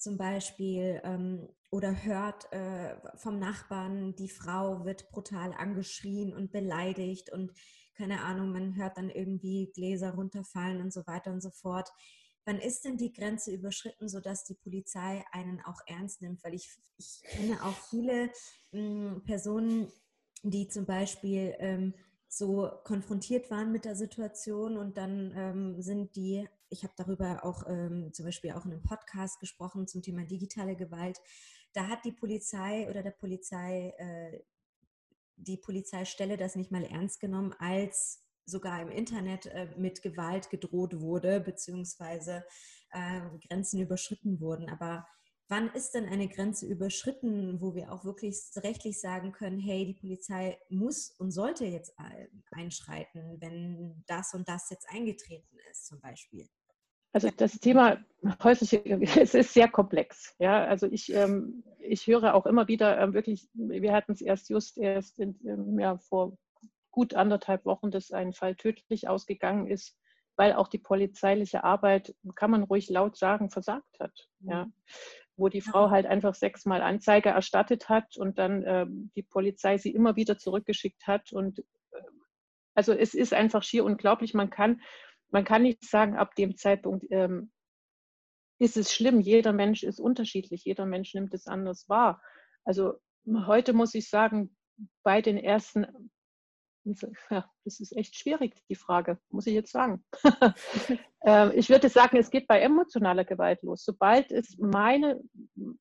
zum 0.00 0.16
Beispiel 0.16 1.00
ähm, 1.04 1.48
oder 1.70 2.02
hört 2.02 2.52
äh, 2.52 2.96
vom 3.16 3.38
Nachbarn, 3.38 4.16
die 4.16 4.28
Frau 4.28 4.84
wird 4.84 5.10
brutal 5.10 5.52
angeschrien 5.52 6.32
und 6.34 6.50
beleidigt 6.52 7.30
und 7.30 7.52
keine 7.96 8.22
Ahnung, 8.22 8.50
man 8.50 8.76
hört 8.76 8.96
dann 8.96 9.10
irgendwie 9.10 9.70
Gläser 9.74 10.14
runterfallen 10.14 10.80
und 10.80 10.92
so 10.92 11.06
weiter 11.06 11.32
und 11.32 11.42
so 11.42 11.50
fort. 11.50 11.90
Wann 12.46 12.58
ist 12.58 12.86
denn 12.86 12.96
die 12.96 13.12
Grenze 13.12 13.52
überschritten, 13.52 14.08
sodass 14.08 14.44
die 14.44 14.54
Polizei 14.54 15.22
einen 15.32 15.60
auch 15.60 15.80
ernst 15.86 16.22
nimmt? 16.22 16.42
Weil 16.42 16.54
ich, 16.54 16.70
ich 16.96 17.20
kenne 17.22 17.62
auch 17.62 17.76
viele 17.90 18.30
mh, 18.72 18.80
hm, 18.80 19.22
Personen, 19.24 19.92
die 20.42 20.68
zum 20.68 20.86
Beispiel 20.86 21.54
ähm, 21.58 21.94
so 22.26 22.70
konfrontiert 22.84 23.50
waren 23.50 23.70
mit 23.70 23.84
der 23.84 23.96
Situation 23.96 24.78
und 24.78 24.96
dann 24.96 25.32
ähm, 25.36 25.82
sind 25.82 26.16
die, 26.16 26.48
ich 26.70 26.84
habe 26.84 26.94
darüber 26.96 27.44
auch 27.44 27.64
ähm, 27.68 28.12
zum 28.12 28.24
Beispiel 28.24 28.52
auch 28.52 28.64
in 28.64 28.72
einem 28.72 28.82
Podcast 28.82 29.40
gesprochen 29.40 29.86
zum 29.86 30.02
Thema 30.02 30.24
digitale 30.24 30.76
Gewalt, 30.76 31.20
da 31.72 31.88
hat 31.88 32.04
die 32.04 32.12
Polizei 32.12 32.88
oder 32.88 33.02
der 33.02 33.12
Polizei, 33.12 33.94
äh, 33.98 34.42
die 35.36 35.56
Polizeistelle 35.56 36.36
das 36.36 36.56
nicht 36.56 36.70
mal 36.70 36.84
ernst 36.84 37.20
genommen, 37.20 37.54
als 37.58 38.24
sogar 38.44 38.82
im 38.82 38.90
Internet 38.90 39.46
äh, 39.46 39.68
mit 39.76 40.02
Gewalt 40.02 40.50
gedroht 40.50 41.00
wurde, 41.00 41.40
beziehungsweise 41.40 42.44
äh, 42.90 43.20
Grenzen 43.46 43.80
überschritten 43.80 44.40
wurden. 44.40 44.68
Aber 44.68 45.06
wann 45.48 45.70
ist 45.72 45.92
denn 45.92 46.06
eine 46.06 46.28
Grenze 46.28 46.66
überschritten, 46.66 47.60
wo 47.60 47.74
wir 47.74 47.92
auch 47.92 48.04
wirklich 48.04 48.40
rechtlich 48.56 49.00
sagen 49.00 49.32
können, 49.32 49.60
hey, 49.60 49.86
die 49.86 49.94
Polizei 49.94 50.58
muss 50.68 51.10
und 51.18 51.30
sollte 51.30 51.64
jetzt 51.64 51.94
einschreiten, 52.50 53.40
wenn 53.40 54.02
das 54.06 54.34
und 54.34 54.48
das 54.48 54.70
jetzt 54.70 54.88
eingetreten 54.90 55.56
ist, 55.70 55.86
zum 55.86 56.00
Beispiel? 56.00 56.48
Also 57.12 57.28
das 57.36 57.58
Thema 57.58 57.98
häusliche, 58.42 58.82
es 59.20 59.34
ist 59.34 59.54
sehr 59.54 59.68
komplex. 59.68 60.34
Ja, 60.38 60.64
also 60.64 60.86
ich, 60.86 61.12
ähm, 61.12 61.64
ich 61.78 62.06
höre 62.06 62.34
auch 62.34 62.46
immer 62.46 62.68
wieder 62.68 62.98
ähm, 63.00 63.14
wirklich, 63.14 63.48
wir 63.54 63.92
hatten 63.92 64.12
es 64.12 64.20
erst 64.20 64.50
just 64.50 64.78
erst 64.78 65.18
in, 65.18 65.38
ähm, 65.44 65.78
ja, 65.78 65.98
vor 65.98 66.36
gut 66.90 67.14
anderthalb 67.14 67.64
Wochen, 67.64 67.90
dass 67.90 68.10
ein 68.10 68.32
Fall 68.32 68.56
tödlich 68.56 69.08
ausgegangen 69.08 69.66
ist, 69.66 69.96
weil 70.36 70.54
auch 70.54 70.68
die 70.68 70.78
polizeiliche 70.78 71.64
Arbeit, 71.64 72.14
kann 72.34 72.50
man 72.50 72.64
ruhig 72.64 72.88
laut 72.88 73.16
sagen, 73.16 73.50
versagt 73.50 74.00
hat. 74.00 74.28
Ja. 74.40 74.64
Mhm 74.64 74.72
wo 75.40 75.48
die 75.48 75.62
Frau 75.62 75.90
halt 75.90 76.06
einfach 76.06 76.34
sechsmal 76.34 76.82
Anzeige 76.82 77.30
erstattet 77.30 77.88
hat 77.88 78.16
und 78.16 78.38
dann 78.38 78.62
äh, 78.62 78.86
die 79.16 79.22
Polizei 79.22 79.78
sie 79.78 79.90
immer 79.90 80.14
wieder 80.14 80.38
zurückgeschickt 80.38 81.06
hat. 81.06 81.32
Und 81.32 81.60
äh, 81.60 82.02
also 82.74 82.92
es 82.92 83.14
ist 83.14 83.32
einfach 83.32 83.62
schier 83.62 83.84
unglaublich. 83.84 84.34
Man 84.34 84.50
kann, 84.50 84.82
man 85.30 85.44
kann 85.44 85.62
nicht 85.62 85.84
sagen, 85.84 86.16
ab 86.16 86.34
dem 86.34 86.56
Zeitpunkt 86.56 87.06
ähm, 87.10 87.52
ist 88.58 88.76
es 88.76 88.92
schlimm. 88.92 89.20
Jeder 89.20 89.52
Mensch 89.52 89.82
ist 89.82 90.00
unterschiedlich. 90.00 90.64
Jeder 90.64 90.86
Mensch 90.86 91.14
nimmt 91.14 91.32
es 91.34 91.46
anders 91.46 91.88
wahr. 91.88 92.22
Also 92.64 92.94
heute 93.46 93.72
muss 93.72 93.94
ich 93.94 94.08
sagen, 94.08 94.56
bei 95.02 95.22
den 95.22 95.38
ersten 95.38 96.10
ja, 97.30 97.50
das 97.64 97.80
ist 97.80 97.96
echt 97.96 98.16
schwierig, 98.16 98.54
die 98.68 98.74
Frage, 98.74 99.18
muss 99.30 99.46
ich 99.46 99.54
jetzt 99.54 99.72
sagen. 99.72 100.04
Ähm, 101.22 101.52
ich 101.54 101.68
würde 101.68 101.90
sagen, 101.90 102.16
es 102.16 102.30
geht 102.30 102.48
bei 102.48 102.62
emotionaler 102.62 103.26
Gewalt 103.26 103.62
los. 103.62 103.84
Sobald 103.84 104.32
es 104.32 104.56
meine, 104.56 105.20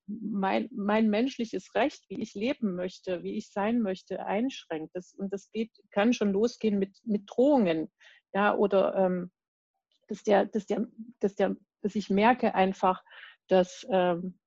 mein, 0.06 0.68
mein 0.74 1.10
menschliches 1.10 1.74
Recht, 1.76 2.04
wie 2.10 2.22
ich 2.22 2.34
leben 2.34 2.76
möchte, 2.76 3.24
wie 3.24 3.38
ich 3.38 3.50
sein 3.50 3.82
möchte, 3.82 4.26
einschränkt, 4.26 4.94
das, 4.96 5.14
und 5.14 5.32
das 5.32 5.50
geht, 5.54 5.72
kann 5.92 6.12
schon 6.12 6.34
losgehen 6.34 6.78
mit, 6.78 6.98
mit 7.06 7.24
Drohungen, 7.26 7.90
ja, 8.34 8.54
oder 8.54 8.94
ähm, 8.96 9.32
dass, 10.10 10.24
der, 10.24 10.46
dass, 10.46 10.66
der, 10.66 10.88
dass, 11.20 11.36
der, 11.36 11.56
dass 11.82 11.96
ich 11.96 12.10
merke 12.10 12.56
einfach, 12.56 13.04
dass 13.48 13.86
ähm, 13.90 14.38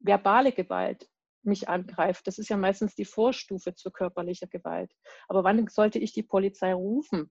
verbale 0.00 0.52
Gewalt 0.52 1.08
mich 1.42 1.68
angreift. 1.68 2.26
Das 2.26 2.38
ist 2.38 2.48
ja 2.48 2.56
meistens 2.56 2.94
die 2.94 3.04
Vorstufe 3.04 3.74
zur 3.74 3.92
körperlicher 3.92 4.46
Gewalt. 4.46 4.92
Aber 5.28 5.44
wann 5.44 5.66
sollte 5.68 5.98
ich 5.98 6.12
die 6.12 6.22
Polizei 6.22 6.72
rufen? 6.72 7.30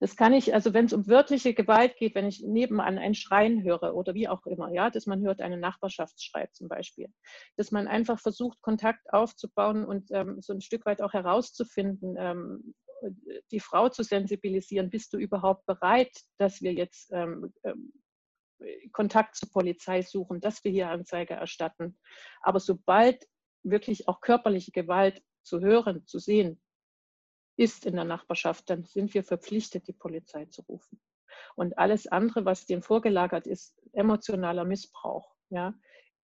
Das 0.00 0.14
kann 0.14 0.32
ich, 0.32 0.54
also 0.54 0.74
wenn 0.74 0.84
es 0.84 0.92
um 0.92 1.08
wörtliche 1.08 1.54
Gewalt 1.54 1.96
geht, 1.96 2.14
wenn 2.14 2.26
ich 2.26 2.40
nebenan 2.44 2.98
ein 2.98 3.14
Schreien 3.14 3.64
höre 3.64 3.96
oder 3.96 4.14
wie 4.14 4.28
auch 4.28 4.46
immer, 4.46 4.72
ja, 4.72 4.90
dass 4.90 5.06
man 5.06 5.22
hört 5.22 5.40
einen 5.40 5.58
Nachbarschaftsschrei 5.58 6.46
zum 6.52 6.68
Beispiel, 6.68 7.12
dass 7.56 7.72
man 7.72 7.88
einfach 7.88 8.20
versucht, 8.20 8.62
Kontakt 8.62 9.12
aufzubauen 9.12 9.84
und 9.84 10.10
ähm, 10.12 10.40
so 10.40 10.52
ein 10.52 10.60
Stück 10.60 10.86
weit 10.86 11.02
auch 11.02 11.14
herauszufinden, 11.14 12.14
ähm, 12.16 12.74
die 13.50 13.60
Frau 13.60 13.88
zu 13.88 14.02
sensibilisieren, 14.02 14.90
bist 14.90 15.12
du 15.12 15.18
überhaupt 15.18 15.66
bereit, 15.66 16.12
dass 16.38 16.62
wir 16.62 16.72
jetzt 16.72 17.10
ähm, 17.12 17.52
ähm 17.64 17.92
Kontakt 18.92 19.36
zur 19.36 19.50
Polizei 19.50 20.02
suchen, 20.02 20.40
dass 20.40 20.64
wir 20.64 20.72
hier 20.72 20.88
Anzeige 20.90 21.34
erstatten. 21.34 21.96
Aber 22.40 22.58
sobald 22.58 23.24
wirklich 23.62 24.08
auch 24.08 24.20
körperliche 24.20 24.72
Gewalt 24.72 25.22
zu 25.42 25.60
hören, 25.60 26.04
zu 26.06 26.18
sehen, 26.18 26.60
ist 27.56 27.86
in 27.86 27.94
der 27.94 28.04
Nachbarschaft, 28.04 28.70
dann 28.70 28.84
sind 28.84 29.14
wir 29.14 29.24
verpflichtet, 29.24 29.88
die 29.88 29.92
Polizei 29.92 30.46
zu 30.46 30.62
rufen. 30.62 31.00
Und 31.56 31.78
alles 31.78 32.06
andere, 32.06 32.44
was 32.44 32.66
dem 32.66 32.82
vorgelagert 32.82 33.46
ist, 33.46 33.80
emotionaler 33.92 34.64
Missbrauch, 34.64 35.34
ja, 35.50 35.74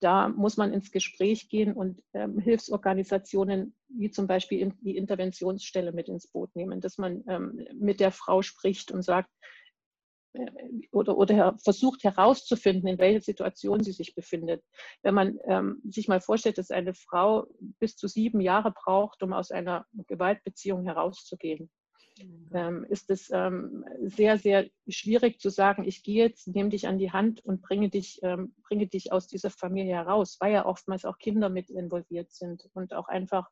da 0.02 0.30
muss 0.30 0.56
man 0.56 0.74
ins 0.74 0.92
Gespräch 0.92 1.50
gehen 1.50 1.74
und 1.74 2.02
ähm, 2.14 2.40
Hilfsorganisationen 2.40 3.76
wie 3.90 4.12
zum 4.12 4.28
Beispiel 4.28 4.74
die 4.82 4.98
Interventionsstelle 4.98 5.92
mit 5.92 6.08
ins 6.08 6.28
Boot 6.28 6.56
nehmen, 6.56 6.82
dass 6.82 6.98
man 6.98 7.24
ähm, 7.28 7.68
mit 7.74 8.00
der 8.00 8.12
Frau 8.12 8.42
spricht 8.42 8.92
und 8.92 9.02
sagt, 9.02 9.30
oder, 10.92 11.18
oder 11.18 11.58
versucht 11.64 12.04
herauszufinden, 12.04 12.88
in 12.88 13.00
welcher 13.00 13.22
Situation 13.22 13.84
sie 13.84 13.92
sich 13.92 14.16
befindet. 14.16 14.64
Wenn 15.02 15.16
man 15.16 15.40
ähm, 15.46 15.82
sich 15.90 16.08
mal 16.08 16.22
vorstellt, 16.22 16.58
dass 16.58 16.72
eine 16.72 16.94
Frau 16.94 17.48
bis 17.80 17.96
zu 17.96 18.08
sieben 18.08 18.40
Jahre 18.40 18.72
braucht, 18.72 19.24
um 19.24 19.34
aus 19.34 19.52
einer 19.52 19.86
Gewaltbeziehung 20.08 20.84
herauszugehen, 20.84 21.72
mhm. 22.20 22.50
ähm, 22.54 22.86
ist 22.90 23.10
es 23.10 23.30
ähm, 23.32 23.84
sehr, 24.02 24.38
sehr 24.38 24.68
schwierig 24.88 25.40
zu 25.40 25.50
sagen, 25.50 25.84
ich 25.84 26.04
gehe 26.04 26.26
jetzt, 26.26 26.48
nehme 26.48 26.70
dich 26.70 26.88
an 26.88 27.00
die 27.00 27.12
Hand 27.12 27.44
und 27.44 27.62
bringe 27.62 27.90
dich, 27.90 28.20
ähm, 28.22 28.54
bringe 28.68 28.88
dich 28.88 29.12
aus 29.12 29.28
dieser 29.28 29.50
Familie 29.50 29.96
heraus, 29.96 30.38
weil 30.40 30.54
ja 30.54 30.66
oftmals 30.66 31.06
auch 31.06 31.18
Kinder 31.18 31.50
mit 31.50 31.72
involviert 31.72 32.32
sind 32.32 32.70
und 32.74 32.94
auch 32.94 33.08
einfach, 33.08 33.50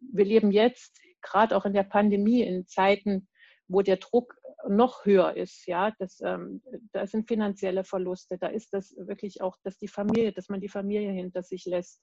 wir 0.00 0.24
leben 0.24 0.50
jetzt, 0.50 1.00
gerade 1.22 1.56
auch 1.56 1.64
in 1.64 1.72
der 1.72 1.84
Pandemie, 1.84 2.42
in 2.42 2.66
Zeiten, 2.66 3.28
wo 3.68 3.82
der 3.82 3.98
Druck 3.98 4.34
noch 4.68 5.04
höher 5.04 5.36
ist. 5.36 5.66
Ja, 5.66 5.92
das, 5.98 6.20
ähm, 6.20 6.62
da 6.92 7.06
sind 7.06 7.28
finanzielle 7.28 7.84
Verluste, 7.84 8.38
da 8.38 8.48
ist 8.48 8.72
das 8.72 8.94
wirklich 8.96 9.40
auch, 9.40 9.56
dass 9.62 9.78
die 9.78 9.88
Familie, 9.88 10.32
dass 10.32 10.48
man 10.48 10.60
die 10.60 10.68
Familie 10.68 11.12
hinter 11.12 11.42
sich 11.42 11.64
lässt. 11.64 12.02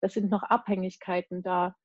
Das 0.00 0.14
sind 0.14 0.30
noch 0.30 0.42
Abhängigkeiten 0.42 1.42
da. 1.42 1.76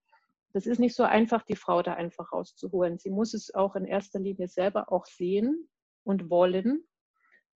Das 0.53 0.65
ist 0.65 0.79
nicht 0.79 0.95
so 0.95 1.03
einfach, 1.03 1.43
die 1.43 1.55
Frau 1.55 1.83
da 1.83 1.93
einfach 1.93 2.31
rauszuholen. 2.31 2.97
Sie 2.97 3.11
muss 3.11 3.33
es 3.33 3.53
auch 3.53 3.75
in 3.75 3.85
erster 3.85 4.19
Linie 4.19 4.47
selber 4.47 4.91
auch 4.91 5.05
sehen 5.05 5.69
und 6.03 6.29
wollen, 6.29 6.83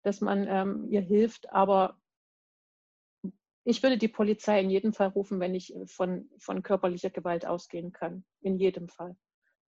dass 0.03 0.21
man 0.21 0.45
ähm, 0.47 0.88
ihr 0.89 1.01
hilft. 1.01 1.51
Aber 1.51 1.97
ich 3.65 3.82
würde 3.82 3.97
die 3.97 4.08
Polizei 4.08 4.60
in 4.60 4.69
jedem 4.69 4.93
Fall 4.93 5.10
rufen, 5.10 5.39
wenn 5.39 5.56
ich 5.56 5.73
von, 5.86 6.30
von 6.38 6.63
körperlicher 6.63 7.10
Gewalt 7.10 7.45
ausgehen 7.45 7.91
kann. 7.91 8.26
In 8.41 8.58
jedem 8.58 8.89
Fall. 8.89 9.15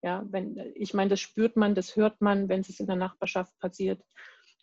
Ja, 0.01 0.23
wenn, 0.29 0.57
ich 0.75 0.93
meine, 0.93 1.09
das 1.09 1.19
spürt 1.19 1.55
man, 1.55 1.75
das 1.75 1.95
hört 1.95 2.21
man, 2.21 2.49
wenn 2.49 2.61
es 2.61 2.79
in 2.79 2.87
der 2.87 2.97
Nachbarschaft 2.97 3.57
passiert. 3.59 4.03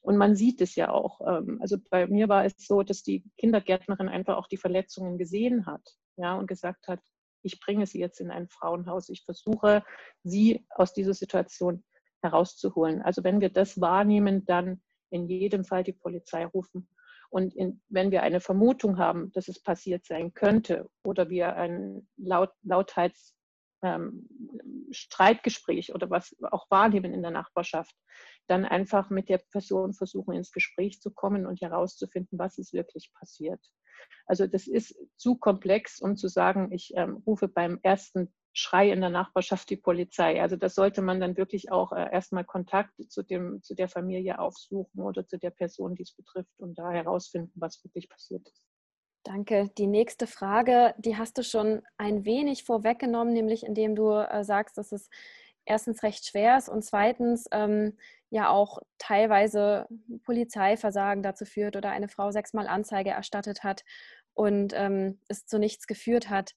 Und 0.03 0.17
man 0.17 0.37
sieht 0.37 0.61
es 0.61 0.75
ja 0.75 0.91
auch. 0.91 1.21
Ähm, 1.27 1.59
also 1.61 1.79
bei 1.91 2.07
mir 2.07 2.29
war 2.29 2.45
es 2.45 2.55
so, 2.59 2.83
dass 2.83 3.03
die 3.03 3.25
Kindergärtnerin 3.39 4.09
einfach 4.09 4.37
auch 4.37 4.49
die 4.49 4.57
Verletzungen 4.57 5.17
gesehen 5.17 5.67
hat 5.67 5.83
ja, 6.17 6.37
und 6.37 6.47
gesagt 6.47 6.89
hat, 6.89 7.01
ich 7.43 7.59
bringe 7.61 7.87
sie 7.87 7.99
jetzt 7.99 8.21
in 8.21 8.31
ein 8.31 8.49
Frauenhaus. 8.49 9.09
Ich 9.09 9.25
versuche, 9.25 9.83
sie 10.23 10.65
aus 10.71 10.93
dieser 10.93 11.15
Situation 11.15 11.83
herauszuholen. 12.21 13.03
Also 13.03 13.25
wenn 13.25 13.41
wir 13.41 13.49
das 13.49 13.81
wahrnehmen, 13.81 14.45
dann 14.45 14.81
in 15.11 15.29
jedem 15.29 15.65
Fall 15.65 15.83
die 15.83 15.93
Polizei 15.93 16.47
rufen. 16.47 16.89
Und 17.33 17.55
in, 17.55 17.81
wenn 17.89 18.11
wir 18.11 18.23
eine 18.23 18.41
Vermutung 18.41 18.99
haben, 18.99 19.33
dass 19.33 19.49
es 19.49 19.63
passiert 19.63 20.05
sein 20.05 20.35
könnte 20.35 20.91
oder 21.03 21.31
wir 21.31 21.57
ein 21.57 22.07
Laut, 22.19 22.51
Lautheits, 22.63 23.35
ähm, 23.83 24.29
oder 25.95 26.11
was 26.11 26.37
auch 26.51 26.71
wahrnehmen 26.71 27.15
in 27.15 27.23
der 27.23 27.31
Nachbarschaft, 27.31 27.97
dann 28.49 28.67
einfach 28.67 29.09
mit 29.09 29.31
der 29.31 29.39
Person 29.39 29.95
versuchen, 29.95 30.35
ins 30.35 30.53
Gespräch 30.53 31.01
zu 31.01 31.11
kommen 31.11 31.47
und 31.47 31.63
herauszufinden, 31.63 32.39
was 32.39 32.59
ist 32.59 32.75
wirklich 32.75 33.11
passiert. 33.19 33.65
Also 34.27 34.47
das 34.47 34.67
ist 34.67 34.95
zu 35.17 35.37
komplex, 35.37 36.01
um 36.01 36.17
zu 36.17 36.29
sagen, 36.29 36.71
ich 36.71 36.93
ähm, 36.97 37.23
rufe 37.27 37.49
beim 37.49 37.81
ersten 37.83 38.31
Schrei 38.53 38.91
in 38.91 39.01
der 39.01 39.11
Nachbarschaft 39.11 39.71
die 39.71 39.77
Polizei. 39.77 40.41
Also 40.41 40.57
das 40.57 40.75
sollte 40.75 41.01
man 41.01 41.21
dann 41.21 41.37
wirklich 41.37 41.73
auch 41.73 41.93
äh, 41.93 42.13
erstmal 42.13 42.45
Kontakt 42.45 42.93
zu, 43.09 43.23
dem, 43.23 43.63
zu 43.63 43.75
der 43.75 43.89
Familie 43.89 44.39
aufsuchen 44.39 45.01
oder 45.01 45.27
zu 45.27 45.39
der 45.39 45.51
Person, 45.51 45.95
die 45.95 46.03
es 46.03 46.13
betrifft 46.13 46.53
und 46.59 46.79
da 46.79 46.91
herausfinden, 46.91 47.53
was 47.55 47.83
wirklich 47.85 48.09
passiert 48.09 48.47
ist. 48.47 48.63
Danke. 49.25 49.71
Die 49.79 49.87
nächste 49.87 50.27
Frage, 50.27 50.95
die 50.99 51.17
hast 51.17 51.39
du 51.39 51.45
schon 51.45 51.83
ein 51.97 52.25
wenig 52.25 52.65
vorweggenommen, 52.65 53.33
nämlich 53.33 53.65
indem 53.65 53.95
du 53.95 54.11
äh, 54.11 54.45
sagst, 54.45 54.77
dass 54.77 54.93
es 54.93 55.09
erstens 55.65 56.03
recht 56.03 56.27
schwer 56.27 56.59
ist 56.59 56.69
und 56.69 56.85
zweitens 56.85 57.47
ähm, 57.53 57.97
ja 58.31 58.51
auch 58.51 58.81
teilweise 58.99 59.87
Polizeiversagen 60.25 61.23
dazu 61.23 61.45
führt 61.45 61.77
oder 61.77 61.91
eine 61.91 62.09
Frau 62.09 62.33
sechsmal 62.33 62.67
Anzeige 62.67 63.11
erstattet 63.11 63.63
hat 63.63 63.85
und 64.35 64.73
ähm, 64.75 65.21
es 65.29 65.47
zu 65.47 65.59
nichts 65.59 65.87
geführt 65.87 66.31
hat. 66.31 66.53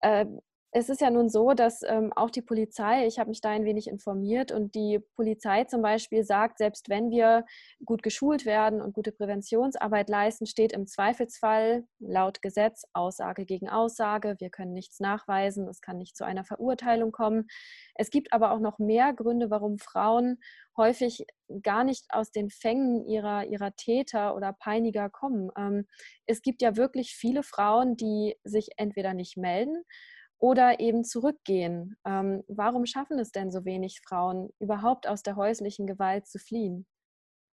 Äh, 0.00 0.26
es 0.74 0.88
ist 0.88 1.02
ja 1.02 1.10
nun 1.10 1.28
so, 1.28 1.52
dass 1.52 1.82
ähm, 1.82 2.14
auch 2.16 2.30
die 2.30 2.40
Polizei, 2.40 3.06
ich 3.06 3.18
habe 3.18 3.28
mich 3.28 3.42
da 3.42 3.50
ein 3.50 3.66
wenig 3.66 3.88
informiert 3.88 4.52
und 4.52 4.74
die 4.74 5.00
Polizei 5.16 5.64
zum 5.64 5.82
Beispiel 5.82 6.24
sagt, 6.24 6.56
selbst 6.56 6.88
wenn 6.88 7.10
wir 7.10 7.44
gut 7.84 8.02
geschult 8.02 8.46
werden 8.46 8.80
und 8.80 8.94
gute 8.94 9.12
Präventionsarbeit 9.12 10.08
leisten, 10.08 10.46
steht 10.46 10.72
im 10.72 10.86
Zweifelsfall 10.86 11.84
laut 11.98 12.40
Gesetz 12.40 12.84
Aussage 12.94 13.44
gegen 13.44 13.68
Aussage. 13.68 14.36
Wir 14.38 14.48
können 14.48 14.72
nichts 14.72 14.98
nachweisen, 14.98 15.68
es 15.68 15.82
kann 15.82 15.98
nicht 15.98 16.16
zu 16.16 16.24
einer 16.24 16.44
Verurteilung 16.44 17.12
kommen. 17.12 17.48
Es 17.94 18.08
gibt 18.08 18.32
aber 18.32 18.50
auch 18.52 18.60
noch 18.60 18.78
mehr 18.78 19.12
Gründe, 19.12 19.50
warum 19.50 19.78
Frauen 19.78 20.38
häufig 20.78 21.26
gar 21.62 21.84
nicht 21.84 22.06
aus 22.08 22.32
den 22.32 22.48
Fängen 22.48 23.04
ihrer, 23.04 23.44
ihrer 23.44 23.76
Täter 23.76 24.34
oder 24.34 24.54
Peiniger 24.54 25.10
kommen. 25.10 25.50
Ähm, 25.54 25.86
es 26.24 26.40
gibt 26.40 26.62
ja 26.62 26.76
wirklich 26.76 27.14
viele 27.14 27.42
Frauen, 27.42 27.94
die 27.98 28.36
sich 28.42 28.70
entweder 28.78 29.12
nicht 29.12 29.36
melden, 29.36 29.84
oder 30.42 30.80
eben 30.80 31.04
zurückgehen. 31.04 31.96
Ähm, 32.04 32.42
warum 32.48 32.84
schaffen 32.84 33.16
es 33.20 33.30
denn 33.30 33.52
so 33.52 33.64
wenig 33.64 34.00
Frauen, 34.04 34.50
überhaupt 34.58 35.06
aus 35.06 35.22
der 35.22 35.36
häuslichen 35.36 35.86
Gewalt 35.86 36.26
zu 36.26 36.40
fliehen? 36.40 36.84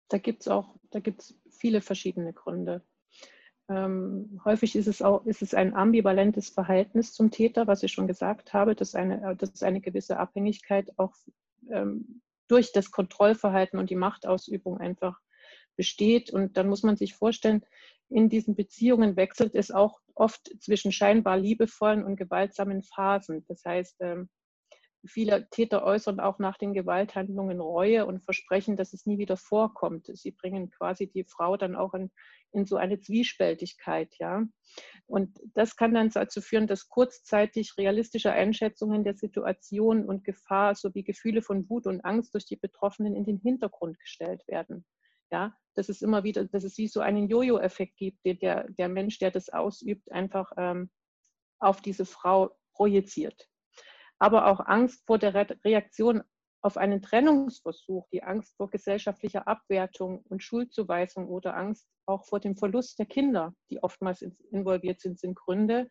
Da 0.09 0.19
gibt 0.19 0.43
es 0.43 0.49
auch, 0.49 0.75
da 0.91 0.99
gibt 0.99 1.33
viele 1.49 1.81
verschiedene 1.81 2.33
Gründe. 2.33 2.83
Ähm, 3.69 4.41
häufig 4.45 4.75
ist 4.75 4.89
es 4.89 5.01
auch 5.01 5.25
ist 5.27 5.43
es 5.43 5.55
ein 5.55 5.75
ambivalentes 5.75 6.51
Verhältnis 6.51 7.13
zum 7.15 7.31
Täter, 7.31 7.69
was 7.69 7.85
ich 7.85 7.93
schon 7.93 8.09
gesagt 8.09 8.53
habe, 8.53 8.75
dass 8.75 8.97
eine, 8.97 9.31
äh, 9.31 9.37
dass 9.37 9.63
eine 9.63 9.81
gewisse 9.81 10.19
Abhängigkeit 10.19 10.91
auch 10.99 11.15
ähm, 11.71 12.21
durch 12.49 12.73
das 12.73 12.91
Kontrollverhalten 12.91 13.79
und 13.79 13.91
die 13.91 13.97
Machtausübung 13.97 14.79
einfach 14.79 15.21
besteht. 15.77 16.33
Und 16.33 16.57
dann 16.57 16.69
muss 16.69 16.83
man 16.83 16.97
sich 16.97 17.15
vorstellen, 17.15 17.65
in 18.09 18.29
diesen 18.29 18.57
Beziehungen 18.57 19.17
wechselt 19.17 19.55
es 19.55 19.71
auch 19.71 20.01
oft 20.15 20.51
zwischen 20.61 20.93
scheinbar 20.93 21.37
liebevollen 21.37 22.05
und 22.05 22.17
gewaltsamen 22.17 22.83
Phasen. 22.83 23.45
Das 23.49 23.65
heißt, 23.65 23.97
ähm, 24.01 24.29
viele 25.07 25.49
Täter 25.51 25.85
äußern 25.85 26.21
auch 26.21 26.39
nach 26.39 26.59
den 26.59 26.75
Gewalthandlungen 26.75 27.61
Reue 27.61 28.07
und 28.07 28.25
versprechen, 28.25 28.77
dass 28.77 28.93
es 28.93 29.07
nie 29.07 29.19
wieder 29.19 29.37
vorkommt. 29.37 30.07
Sie 30.13 30.31
bringen 30.31 30.71
quasi 30.71 31.09
die 31.09 31.25
Frau 31.25 31.57
dann 31.57 31.75
auch 31.75 31.95
in, 31.95 32.11
in 32.53 32.67
so 32.67 32.77
eine 32.77 33.01
Zwiespältigkeit, 33.01 34.15
ja. 34.19 34.45
Und 35.07 35.41
das 35.55 35.77
kann 35.77 35.95
dann 35.95 36.11
dazu 36.11 36.41
führen, 36.41 36.67
dass 36.67 36.89
kurzzeitig 36.89 37.77
realistische 37.77 38.33
Einschätzungen 38.33 39.05
der 39.05 39.15
Situation 39.15 40.05
und 40.05 40.25
Gefahr 40.25 40.75
sowie 40.75 41.03
Gefühle 41.03 41.43
von 41.43 41.69
Wut 41.69 41.87
und 41.87 42.05
Angst 42.05 42.35
durch 42.35 42.47
die 42.47 42.57
Betroffenen 42.57 43.17
in 43.17 43.25
den 43.25 43.39
Hintergrund 43.39 43.99
gestellt 43.99 44.47
werden. 44.47 44.85
Ja, 45.33 45.57
dass 45.75 45.89
es 45.89 46.03
immer 46.03 46.25
wieder, 46.25 46.45
dass 46.45 46.63
es 46.63 46.77
wie 46.77 46.89
so 46.89 47.01
einen 47.01 47.29
Jojo-Effekt 47.29 47.97
gibt, 47.97 48.25
den 48.27 48.39
der, 48.41 48.69
der 48.73 48.89
Mensch, 48.89 49.19
der 49.19 49.31
das 49.31 49.49
ausübt, 49.49 50.13
einfach 50.13 50.53
ähm, 50.59 50.91
auf 51.59 51.81
diese 51.81 52.05
Frau 52.05 52.55
projiziert. 52.75 53.49
Aber 54.19 54.47
auch 54.47 54.61
Angst 54.61 55.05
vor 55.07 55.19
der 55.19 55.35
Reaktion 55.65 56.23
auf 56.61 56.77
einen 56.77 57.03
Trennungsversuch, 57.03 58.07
die 58.13 58.23
Angst 58.23 58.57
vor 58.57 58.71
gesellschaftlicher 58.71 59.49
Abwertung 59.49 60.23
und 60.29 60.43
Schuldzuweisung 60.43 61.29
oder 61.29 61.57
Angst 61.57 61.89
auch 62.07 62.25
vor 62.27 62.39
dem 62.39 62.57
Verlust 62.57 62.99
der 62.99 63.07
Kinder, 63.07 63.55
die 63.71 63.83
oftmals 63.83 64.23
involviert 64.53 65.01
sind, 65.01 65.19
sind 65.19 65.35
Gründe, 65.35 65.89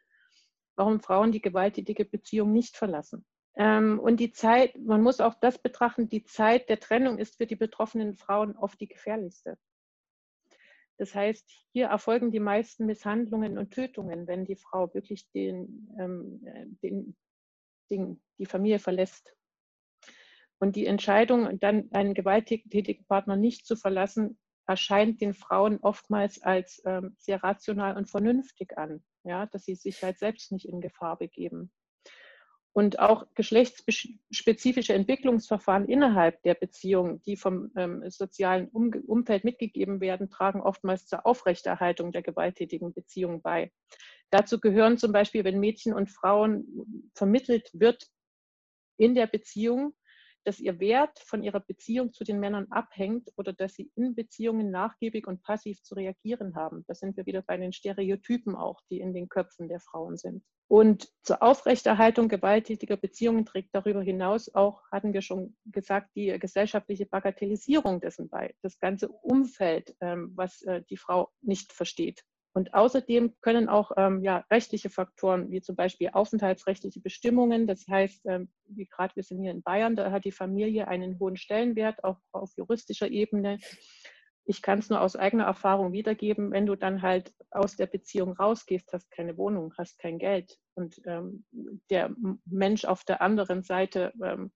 warum 0.78 1.02
Frauen 1.02 1.32
die 1.32 1.42
gewalttätige 1.42 2.06
Beziehung 2.06 2.54
nicht 2.54 2.78
verlassen. 2.78 3.26
Ähm, 3.56 4.00
und 4.00 4.20
die 4.20 4.32
Zeit, 4.32 4.78
man 4.78 5.02
muss 5.02 5.20
auch 5.20 5.36
das 5.36 5.58
betrachten, 5.58 6.10
die 6.10 6.24
Zeit 6.24 6.70
der 6.70 6.80
Trennung 6.80 7.18
ist 7.18 7.38
für 7.38 7.48
die 7.48 7.56
betroffenen 7.56 8.16
Frauen 8.16 8.56
oft 8.56 8.80
die 8.80 8.88
gefährlichste. 8.88 9.58
Das 10.98 11.16
heißt, 11.16 11.50
hier 11.74 11.88
erfolgen 11.88 12.32
die 12.32 12.40
meisten 12.40 12.86
Misshandlungen 12.86 13.58
und 13.58 13.72
Tötungen, 13.72 14.28
wenn 14.28 14.46
die 14.46 14.56
Frau 14.56 14.94
wirklich 14.94 15.30
den, 15.32 15.90
ähm, 16.00 16.78
den, 16.84 17.18
den, 17.90 18.22
die 18.38 18.46
Familie 18.46 18.80
verlässt. 18.80 19.36
Und 20.60 20.76
die 20.76 20.86
Entscheidung, 20.86 21.60
dann 21.60 21.92
einen 21.92 22.14
gewalttätigen 22.14 23.04
Partner 23.08 23.36
nicht 23.36 23.66
zu 23.66 23.76
verlassen, 23.76 24.38
erscheint 24.68 25.20
den 25.22 25.34
Frauen 25.34 25.80
oftmals 25.82 26.42
als 26.44 26.82
ähm, 26.86 27.16
sehr 27.18 27.44
rational 27.44 27.98
und 27.98 28.10
vernünftig 28.10 28.78
an, 28.78 29.04
ja, 29.24 29.48
dass 29.48 29.66
sie 29.66 29.76
sich 29.76 30.04
halt 30.04 30.20
selbst 30.20 30.52
nicht 30.52 30.68
in 30.68 30.82
Gefahr 30.82 31.18
begeben. 31.18 31.72
Und 32.74 33.00
auch 33.00 33.26
geschlechtsspezifische 33.36 34.94
Entwicklungsverfahren 34.94 35.90
innerhalb 35.90 36.42
der 36.44 36.54
Beziehung, 36.54 37.22
die 37.24 37.36
vom 37.36 37.72
ähm, 37.76 38.10
sozialen 38.10 38.70
um 38.70 38.92
Umfeld 39.08 39.44
mitgegeben 39.44 40.00
werden, 40.00 40.30
tragen 40.30 40.62
oftmals 40.62 41.06
zur 41.06 41.26
Aufrechterhaltung 41.26 42.14
der 42.14 42.22
gewalttätigen 42.22 42.94
Beziehung 42.94 43.42
bei. 43.42 43.72
Dazu 44.30 44.62
gehören 44.62 44.98
zum 44.98 45.12
Beispiel, 45.12 45.44
wenn 45.44 45.60
Mädchen 45.60 45.94
und 45.94 46.10
Frauen 46.10 46.66
vermittelt 47.14 47.70
wird 47.74 48.08
in 48.98 49.16
der 49.16 49.28
Beziehung, 49.28 49.94
dass 50.44 50.60
ihr 50.60 50.80
Wert 50.80 51.20
von 51.20 51.44
ihrer 51.44 51.60
Beziehung 51.60 52.14
zu 52.14 52.24
den 52.24 52.40
Männern 52.40 52.68
abhängt 52.72 53.30
oder 53.38 53.54
dass 53.54 53.74
sie 53.74 53.92
in 53.96 54.16
Beziehungen 54.16 54.72
nachgiebig 54.72 55.28
und 55.28 55.44
passiv 55.44 55.82
zu 55.84 55.96
reagieren 55.96 56.56
haben. 56.56 56.84
Da 56.88 56.96
sind 56.96 57.18
wir 57.18 57.26
wieder 57.26 57.42
bei 57.42 57.58
den 57.58 57.74
Stereotypen 57.74 58.56
auch, 58.56 58.82
die 58.90 59.00
in 59.00 59.14
den 59.14 59.30
Köpfen 59.30 59.68
der 59.68 59.80
Frauen 59.80 60.18
sind. 60.18 60.44
Und 60.72 61.12
zur 61.24 61.44
Aufrechterhaltung 61.44 62.30
gewalttätiger 62.30 62.96
Beziehungen 62.96 63.46
trägt 63.46 63.76
darüber 63.76 64.02
hinaus 64.02 64.56
auch, 64.56 64.82
hatten 64.90 65.12
wir 65.12 65.22
schon 65.22 65.54
gesagt, 65.66 66.12
die 66.16 66.28
gesellschaftliche 66.40 67.06
Bagatellisierung 67.06 68.00
dessen 68.00 68.30
bei. 68.30 68.56
Das 68.62 68.80
ganze 68.80 69.10
Umfeld, 69.10 69.94
ähm, 70.00 70.32
was 70.36 70.62
äh, 70.62 70.82
die 70.90 70.96
Frau 70.96 71.30
nicht 71.42 71.74
versteht. 71.74 72.24
Und 72.54 72.74
außerdem 72.74 73.34
können 73.42 73.70
auch 73.70 73.92
ähm, 73.96 74.22
ja, 74.24 74.44
rechtliche 74.52 74.90
Faktoren, 74.90 75.50
wie 75.52 75.62
zum 75.62 75.76
Beispiel 75.78 76.10
aufenthaltsrechtliche 76.12 77.00
Bestimmungen, 77.00 77.66
das 77.66 77.86
heißt, 77.88 78.26
ähm, 78.26 78.50
wie 78.66 78.88
gerade 78.88 79.16
wir 79.16 79.24
sind 79.24 79.42
hier 79.42 79.52
in 79.52 79.64
Bayern, 79.64 79.96
da 79.96 80.12
hat 80.12 80.26
die 80.26 80.34
Familie 80.34 80.88
einen 80.88 81.18
hohen 81.18 81.38
Stellenwert, 81.38 82.04
auch 82.04 82.18
auf 82.34 82.52
juristischer 82.58 83.10
Ebene. 83.10 83.58
Ich 84.44 84.62
kann 84.62 84.80
es 84.80 84.90
nur 84.90 85.00
aus 85.00 85.16
eigener 85.16 85.46
Erfahrung 85.46 85.94
wiedergeben, 85.94 86.52
wenn 86.52 86.66
du 86.66 86.76
dann 86.76 87.02
halt 87.02 87.34
aus 87.52 87.78
der 87.78 87.86
Beziehung 87.86 88.34
rausgehst, 88.34 88.92
hast 88.92 89.10
keine 89.12 89.38
Wohnung, 89.38 89.74
hast 89.78 89.98
kein 90.00 90.20
Geld 90.20 90.58
und 90.74 91.00
ähm, 91.06 91.46
der 91.90 92.14
Mensch 92.46 92.84
auf 92.84 93.06
der 93.06 93.22
anderen 93.22 93.64
Seite 93.64 94.12
ähm, 94.22 94.52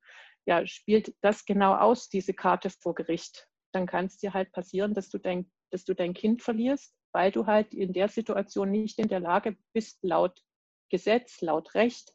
ja, 0.45 0.65
spielt 0.67 1.15
das 1.21 1.45
genau 1.45 1.75
aus, 1.75 2.10
diese 2.10 2.34
Karte 2.34 2.69
vor 2.69 2.93
Gericht. 2.93 3.47
Dann 3.71 3.86
kann 3.86 4.05
es 4.05 4.17
dir 4.17 4.34
halt 4.34 4.51
passieren, 4.51 4.93
dass 4.93 5.10
du 5.10 5.17
dein, 5.17 5.49
dass 5.71 5.86
du 5.86 5.93
dein 5.93 6.13
Kind 6.13 6.43
verlierst 6.43 6.93
weil 7.15 7.32
du 7.32 7.45
halt 7.45 7.73
in 7.73 7.93
der 7.93 8.10
Situation 8.10 8.71
nicht 8.71 8.99
in 8.99 9.08
der 9.08 9.21
Lage 9.21 9.56
bist, 9.71 10.04
laut 10.04 10.43
Gesetz, 10.89 11.39
laut 11.39 11.73
Recht 11.73 12.13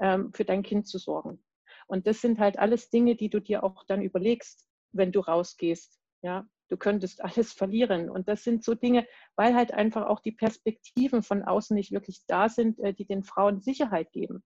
ähm, 0.00 0.32
für 0.32 0.46
dein 0.46 0.62
Kind 0.62 0.88
zu 0.88 0.96
sorgen. 0.96 1.44
Und 1.86 2.06
das 2.06 2.22
sind 2.22 2.38
halt 2.38 2.58
alles 2.58 2.88
Dinge, 2.88 3.14
die 3.14 3.28
du 3.28 3.40
dir 3.40 3.62
auch 3.62 3.84
dann 3.84 4.00
überlegst, 4.00 4.66
wenn 4.92 5.12
du 5.12 5.20
rausgehst. 5.20 6.00
Ja, 6.22 6.48
du 6.70 6.78
könntest 6.78 7.22
alles 7.22 7.52
verlieren. 7.52 8.08
Und 8.08 8.26
das 8.26 8.42
sind 8.42 8.64
so 8.64 8.74
Dinge, 8.74 9.06
weil 9.36 9.54
halt 9.54 9.74
einfach 9.74 10.06
auch 10.06 10.20
die 10.20 10.32
Perspektiven 10.32 11.22
von 11.22 11.42
außen 11.42 11.74
nicht 11.74 11.92
wirklich 11.92 12.24
da 12.26 12.48
sind, 12.48 12.78
äh, 12.80 12.94
die 12.94 13.04
den 13.04 13.24
Frauen 13.24 13.60
Sicherheit 13.60 14.12
geben, 14.12 14.42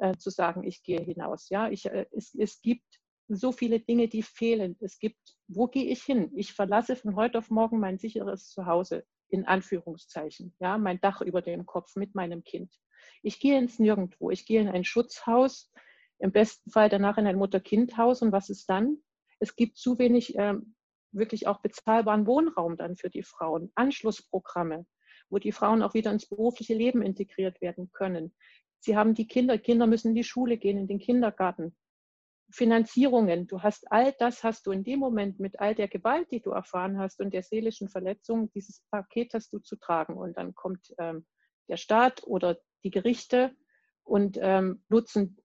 äh, 0.00 0.18
zu 0.18 0.28
sagen, 0.28 0.64
ich 0.64 0.82
gehe 0.82 1.00
hinaus. 1.00 1.48
Ja, 1.48 1.70
ich, 1.70 1.86
äh, 1.86 2.04
es, 2.12 2.34
es 2.34 2.60
gibt 2.60 3.00
so 3.28 3.52
viele 3.52 3.80
Dinge, 3.80 4.08
die 4.08 4.22
fehlen. 4.22 4.76
Es 4.80 4.98
gibt, 4.98 5.38
wo 5.48 5.66
gehe 5.66 5.86
ich 5.86 6.02
hin? 6.02 6.30
Ich 6.36 6.52
verlasse 6.52 6.94
von 6.94 7.16
heute 7.16 7.38
auf 7.38 7.48
morgen 7.48 7.80
mein 7.80 7.96
sicheres 7.96 8.50
Zuhause 8.50 9.06
in 9.28 9.44
Anführungszeichen, 9.46 10.54
ja, 10.60 10.78
mein 10.78 11.00
Dach 11.00 11.20
über 11.20 11.42
dem 11.42 11.66
Kopf 11.66 11.96
mit 11.96 12.14
meinem 12.14 12.44
Kind. 12.44 12.72
Ich 13.22 13.40
gehe 13.40 13.58
ins 13.58 13.78
Nirgendwo, 13.78 14.30
ich 14.30 14.46
gehe 14.46 14.60
in 14.60 14.68
ein 14.68 14.84
Schutzhaus, 14.84 15.72
im 16.18 16.32
besten 16.32 16.70
Fall 16.70 16.88
danach 16.88 17.18
in 17.18 17.26
ein 17.26 17.36
Mutter-Kind-Haus 17.36 18.22
und 18.22 18.32
was 18.32 18.50
ist 18.50 18.68
dann? 18.70 18.98
Es 19.40 19.56
gibt 19.56 19.76
zu 19.76 19.98
wenig 19.98 20.36
ähm, 20.36 20.74
wirklich 21.12 21.46
auch 21.46 21.60
bezahlbaren 21.60 22.26
Wohnraum 22.26 22.76
dann 22.76 22.96
für 22.96 23.10
die 23.10 23.22
Frauen, 23.22 23.70
Anschlussprogramme, 23.74 24.86
wo 25.30 25.38
die 25.38 25.52
Frauen 25.52 25.82
auch 25.82 25.94
wieder 25.94 26.12
ins 26.12 26.26
berufliche 26.26 26.74
Leben 26.74 27.02
integriert 27.02 27.60
werden 27.60 27.90
können. 27.92 28.34
Sie 28.78 28.96
haben 28.96 29.14
die 29.14 29.26
Kinder, 29.26 29.58
Kinder 29.58 29.86
müssen 29.86 30.08
in 30.08 30.14
die 30.14 30.24
Schule 30.24 30.58
gehen, 30.58 30.78
in 30.78 30.86
den 30.86 30.98
Kindergarten. 30.98 31.74
Finanzierungen, 32.50 33.46
du 33.46 33.62
hast 33.62 33.90
all 33.90 34.12
das 34.18 34.44
hast 34.44 34.66
du 34.66 34.70
in 34.70 34.84
dem 34.84 34.98
Moment 34.98 35.40
mit 35.40 35.58
all 35.60 35.74
der 35.74 35.88
Gewalt, 35.88 36.30
die 36.30 36.40
du 36.40 36.50
erfahren 36.50 36.98
hast 36.98 37.20
und 37.20 37.32
der 37.32 37.42
seelischen 37.42 37.88
Verletzung, 37.88 38.50
dieses 38.52 38.82
Paket 38.90 39.34
hast 39.34 39.52
du 39.52 39.58
zu 39.58 39.76
tragen. 39.76 40.16
Und 40.16 40.36
dann 40.36 40.54
kommt 40.54 40.94
ähm, 40.98 41.26
der 41.68 41.76
Staat 41.76 42.22
oder 42.24 42.58
die 42.84 42.90
Gerichte 42.90 43.56
und 44.02 44.38
ähm, 44.40 44.84
nutzen, 44.88 45.38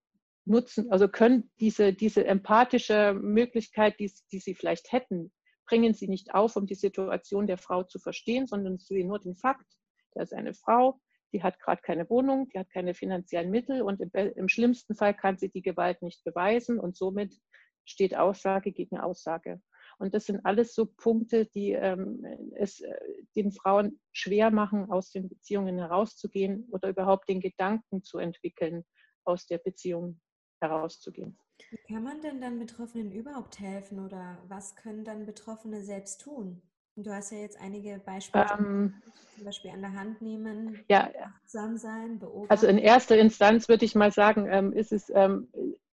nutzen, 0.45 0.91
also 0.91 1.07
können 1.07 1.51
diese, 1.59 1.93
diese 1.93 2.25
empathische 2.25 3.13
Möglichkeit, 3.13 3.99
die, 3.99 4.11
die 4.31 4.39
sie 4.39 4.55
vielleicht 4.55 4.91
hätten, 4.91 5.31
bringen 5.65 5.93
sie 5.93 6.07
nicht 6.07 6.33
auf, 6.33 6.55
um 6.55 6.65
die 6.65 6.75
Situation 6.75 7.47
der 7.47 7.57
Frau 7.57 7.83
zu 7.83 7.99
verstehen, 7.99 8.47
sondern 8.47 8.77
sie 8.79 9.03
nur 9.03 9.19
den 9.19 9.35
Fakt, 9.35 9.67
Da 10.13 10.23
ist 10.23 10.33
eine 10.33 10.53
Frau, 10.53 10.99
die 11.33 11.43
hat 11.43 11.59
gerade 11.59 11.81
keine 11.81 12.09
Wohnung, 12.09 12.49
die 12.49 12.59
hat 12.59 12.69
keine 12.69 12.93
finanziellen 12.93 13.51
Mittel 13.51 13.81
und 13.81 14.01
im, 14.01 14.11
im, 14.13 14.49
schlimmsten 14.49 14.95
Fall 14.95 15.13
kann 15.13 15.37
sie 15.37 15.49
die 15.49 15.61
Gewalt 15.61 16.01
nicht 16.01 16.23
beweisen 16.23 16.79
und 16.79 16.97
somit 16.97 17.35
steht 17.85 18.15
Aussage 18.15 18.71
gegen 18.71 18.99
Aussage. 18.99 19.61
Und 19.97 20.13
das 20.13 20.25
sind 20.25 20.45
alles 20.45 20.73
so 20.73 20.85
Punkte, 20.85 21.45
die 21.45 21.71
ähm, 21.71 22.25
es 22.55 22.79
äh, 22.79 22.93
den 23.35 23.51
Frauen 23.51 23.99
schwer 24.13 24.49
machen, 24.49 24.89
aus 24.89 25.11
den 25.11 25.27
Beziehungen 25.27 25.77
herauszugehen 25.77 26.67
oder 26.71 26.89
überhaupt 26.89 27.27
den 27.27 27.41
Gedanken 27.41 28.03
zu 28.03 28.17
entwickeln, 28.17 28.85
aus 29.25 29.45
der 29.45 29.57
Beziehung 29.57 30.21
herauszugehen. 30.61 31.37
Wie 31.69 31.93
kann 31.93 32.03
man 32.03 32.21
denn 32.21 32.39
dann 32.39 32.59
Betroffenen 32.59 33.11
überhaupt 33.11 33.59
helfen 33.59 33.99
oder 33.99 34.41
was 34.47 34.75
können 34.75 35.03
dann 35.03 35.25
Betroffene 35.25 35.83
selbst 35.83 36.21
tun? 36.21 36.61
Du 37.03 37.11
hast 37.13 37.31
ja 37.31 37.37
jetzt 37.37 37.59
einige 37.59 37.99
Beispiele, 37.99 38.45
ähm, 38.57 38.93
zum 39.35 39.45
Beispiel 39.45 39.71
an 39.71 39.81
der 39.81 39.93
Hand 39.93 40.21
nehmen, 40.21 40.83
ja, 40.89 41.09
achtsam 41.23 41.77
sein, 41.77 42.19
beobachten. 42.19 42.51
Also 42.51 42.67
in 42.67 42.77
erster 42.77 43.17
Instanz 43.17 43.69
würde 43.69 43.85
ich 43.85 43.95
mal 43.95 44.11
sagen, 44.11 44.47
ähm, 44.49 44.73
ist 44.73 44.91
es, 44.91 45.09
ähm, 45.15 45.47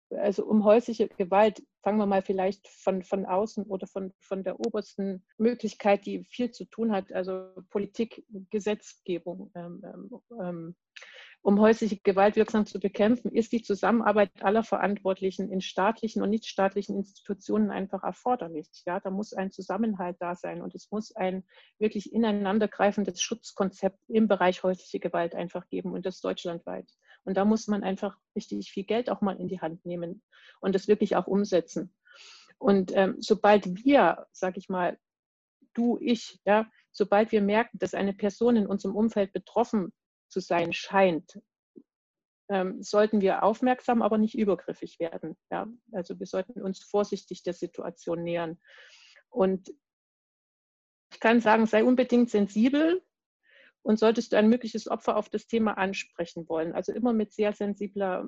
also 0.09 0.45
um 0.45 0.63
häusliche 0.63 1.07
Gewalt, 1.07 1.63
fangen 1.81 1.97
wir 1.97 2.05
mal 2.05 2.21
vielleicht 2.21 2.67
von, 2.67 3.03
von 3.03 3.25
außen 3.25 3.63
oder 3.65 3.87
von, 3.87 4.13
von 4.19 4.43
der 4.43 4.59
obersten 4.59 5.23
Möglichkeit, 5.37 6.05
die 6.05 6.25
viel 6.25 6.51
zu 6.51 6.65
tun 6.65 6.91
hat, 6.91 7.13
also 7.13 7.51
Politik, 7.69 8.25
Gesetzgebung. 8.49 9.51
Ähm, 9.55 9.81
ähm, 9.85 10.21
ähm 10.39 10.75
um 11.41 11.61
häusliche 11.61 11.97
Gewalt 11.97 12.35
wirksam 12.35 12.65
zu 12.65 12.79
bekämpfen, 12.79 13.31
ist 13.31 13.51
die 13.51 13.61
Zusammenarbeit 13.61 14.31
aller 14.41 14.63
Verantwortlichen 14.63 15.49
in 15.49 15.61
staatlichen 15.61 16.21
und 16.21 16.29
nichtstaatlichen 16.29 16.95
Institutionen 16.95 17.71
einfach 17.71 18.03
erforderlich. 18.03 18.67
Ja, 18.85 18.99
da 18.99 19.09
muss 19.09 19.33
ein 19.33 19.51
Zusammenhalt 19.51 20.17
da 20.19 20.35
sein 20.35 20.61
und 20.61 20.75
es 20.75 20.91
muss 20.91 21.15
ein 21.15 21.45
wirklich 21.79 22.11
ineinandergreifendes 22.11 23.21
Schutzkonzept 23.21 23.99
im 24.09 24.27
Bereich 24.27 24.63
häusliche 24.63 24.99
Gewalt 24.99 25.35
einfach 25.35 25.67
geben 25.69 25.93
und 25.93 26.05
das 26.05 26.19
deutschlandweit. 26.19 26.89
Und 27.23 27.37
da 27.37 27.45
muss 27.45 27.67
man 27.67 27.83
einfach 27.83 28.17
richtig 28.35 28.71
viel 28.71 28.85
Geld 28.85 29.09
auch 29.09 29.21
mal 29.21 29.39
in 29.39 29.47
die 29.47 29.61
Hand 29.61 29.85
nehmen 29.85 30.23
und 30.59 30.75
das 30.75 30.87
wirklich 30.87 31.15
auch 31.15 31.27
umsetzen. 31.27 31.93
Und 32.57 32.91
ähm, 32.95 33.15
sobald 33.19 33.85
wir, 33.85 34.27
sag 34.31 34.57
ich 34.57 34.69
mal, 34.69 34.97
du, 35.73 35.97
ich, 36.01 36.39
ja, 36.45 36.69
sobald 36.91 37.31
wir 37.31 37.41
merken, 37.41 37.77
dass 37.77 37.93
eine 37.93 38.13
Person 38.13 38.55
in 38.55 38.67
unserem 38.67 38.95
Umfeld 38.95 39.31
betroffen 39.31 39.93
zu 40.27 40.39
sein 40.39 40.73
scheint, 40.73 41.39
ähm, 42.49 42.81
sollten 42.81 43.21
wir 43.21 43.43
aufmerksam, 43.43 44.01
aber 44.01 44.17
nicht 44.17 44.37
übergriffig 44.37 44.99
werden. 44.99 45.35
Ja? 45.51 45.67
Also 45.91 46.19
wir 46.19 46.25
sollten 46.25 46.61
uns 46.61 46.83
vorsichtig 46.83 47.43
der 47.43 47.53
Situation 47.53 48.23
nähern. 48.23 48.59
Und 49.29 49.69
ich 51.11 51.19
kann 51.19 51.41
sagen, 51.41 51.65
sei 51.65 51.83
unbedingt 51.83 52.29
sensibel 52.29 53.03
und 53.81 53.99
solltest 53.99 54.31
du 54.31 54.37
ein 54.37 54.49
mögliches 54.49 54.87
Opfer 54.87 55.17
auf 55.17 55.29
das 55.29 55.47
Thema 55.47 55.77
ansprechen 55.77 56.47
wollen. 56.49 56.73
Also 56.73 56.91
immer 56.91 57.13
mit 57.13 57.33
sehr 57.33 57.53
sensibler, 57.53 58.27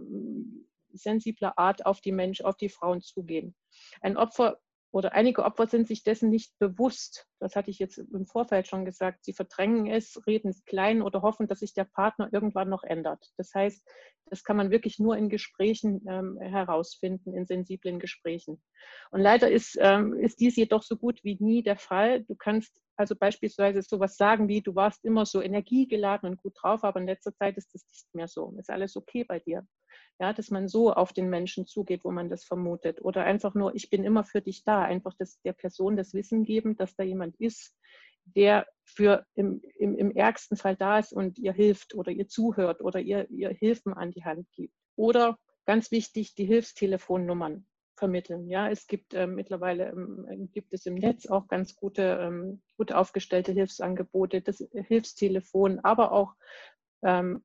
sensibler 0.93 1.57
Art 1.57 1.85
auf 1.85 2.01
die 2.01 2.11
Menschen, 2.11 2.45
auf 2.45 2.57
die 2.57 2.69
Frauen 2.69 3.01
zugehen. 3.01 3.55
Ein 4.01 4.17
Opfer 4.17 4.59
oder 4.91 5.13
einige 5.13 5.43
Opfer 5.43 5.67
sind 5.67 5.87
sich 5.87 6.03
dessen 6.03 6.29
nicht 6.29 6.57
bewusst. 6.57 7.27
Das 7.39 7.55
hatte 7.55 7.69
ich 7.69 7.77
jetzt 7.77 7.99
im 7.99 8.25
Vorfeld 8.25 8.67
schon 8.67 8.85
gesagt. 8.85 9.23
Sie 9.23 9.33
verdrängen 9.33 9.85
es, 9.87 10.25
reden 10.25 10.49
es 10.49 10.65
klein 10.65 11.01
oder 11.01 11.21
hoffen, 11.21 11.47
dass 11.47 11.59
sich 11.59 11.73
der 11.73 11.83
Partner 11.85 12.29
irgendwann 12.31 12.69
noch 12.69 12.83
ändert. 12.83 13.23
Das 13.37 13.53
heißt, 13.53 13.87
das 14.25 14.43
kann 14.43 14.57
man 14.57 14.71
wirklich 14.71 14.99
nur 14.99 15.15
in 15.17 15.29
Gesprächen 15.29 16.01
ähm, 16.07 16.39
herausfinden, 16.39 17.33
in 17.33 17.45
sensiblen 17.45 17.99
Gesprächen. 17.99 18.61
Und 19.11 19.21
leider 19.21 19.49
ist, 19.49 19.77
ähm, 19.79 20.13
ist 20.13 20.39
dies 20.39 20.55
jedoch 20.55 20.83
so 20.83 20.97
gut 20.97 21.23
wie 21.23 21.37
nie 21.39 21.61
der 21.61 21.77
Fall. 21.77 22.23
Du 22.23 22.35
kannst 22.35 22.73
also 22.95 23.15
beispielsweise 23.15 23.81
sowas 23.81 24.17
sagen 24.17 24.47
wie, 24.47 24.61
du 24.61 24.75
warst 24.75 25.05
immer 25.05 25.25
so 25.25 25.41
energiegeladen 25.41 26.29
und 26.29 26.37
gut 26.37 26.53
drauf, 26.61 26.83
aber 26.83 26.99
in 26.99 27.07
letzter 27.07 27.33
Zeit 27.33 27.57
ist 27.57 27.73
das 27.73 27.85
nicht 27.87 28.13
mehr 28.13 28.27
so. 28.27 28.55
Ist 28.59 28.69
alles 28.69 28.95
okay 28.95 29.23
bei 29.23 29.39
dir? 29.39 29.65
Ja, 30.19 30.33
dass 30.33 30.51
man 30.51 30.67
so 30.67 30.91
auf 30.91 31.13
den 31.13 31.29
Menschen 31.29 31.65
zugeht, 31.65 32.03
wo 32.03 32.11
man 32.11 32.29
das 32.29 32.43
vermutet. 32.43 33.01
Oder 33.01 33.23
einfach 33.23 33.53
nur, 33.55 33.73
ich 33.73 33.89
bin 33.89 34.03
immer 34.03 34.25
für 34.25 34.41
dich 34.41 34.63
da. 34.65 34.83
Einfach 34.83 35.13
das, 35.17 35.41
der 35.41 35.53
Person 35.53 35.95
das 35.95 36.13
Wissen 36.13 36.43
geben, 36.43 36.75
dass 36.75 36.95
da 36.95 37.03
jemand 37.03 37.37
ist, 37.37 37.73
der 38.25 38.67
für 38.83 39.25
im, 39.35 39.61
im, 39.77 39.95
im 39.95 40.11
ärgsten 40.11 40.57
Fall 40.57 40.75
da 40.75 40.99
ist 40.99 41.13
und 41.13 41.39
ihr 41.39 41.53
hilft 41.53 41.95
oder 41.95 42.11
ihr 42.11 42.27
zuhört 42.27 42.81
oder 42.81 42.99
ihr, 42.99 43.29
ihr 43.29 43.49
Hilfen 43.49 43.93
an 43.93 44.11
die 44.11 44.25
Hand 44.25 44.51
gibt. 44.51 44.73
Oder 44.95 45.37
ganz 45.65 45.91
wichtig, 45.91 46.35
die 46.35 46.45
Hilfstelefonnummern 46.45 47.65
vermitteln. 47.95 48.49
Ja, 48.49 48.69
es 48.69 48.87
gibt 48.87 49.13
äh, 49.13 49.27
mittlerweile 49.27 49.89
ähm, 49.89 50.49
gibt 50.51 50.73
es 50.73 50.85
im 50.85 50.95
Netz 50.95 51.27
auch 51.27 51.47
ganz 51.47 51.75
gute, 51.75 52.19
ähm, 52.21 52.61
gut 52.77 52.91
aufgestellte 52.91 53.51
Hilfsangebote, 53.51 54.41
das 54.41 54.65
Hilfstelefon, 54.73 55.79
aber 55.79 56.11
auch 56.11 56.33
ähm, 57.03 57.43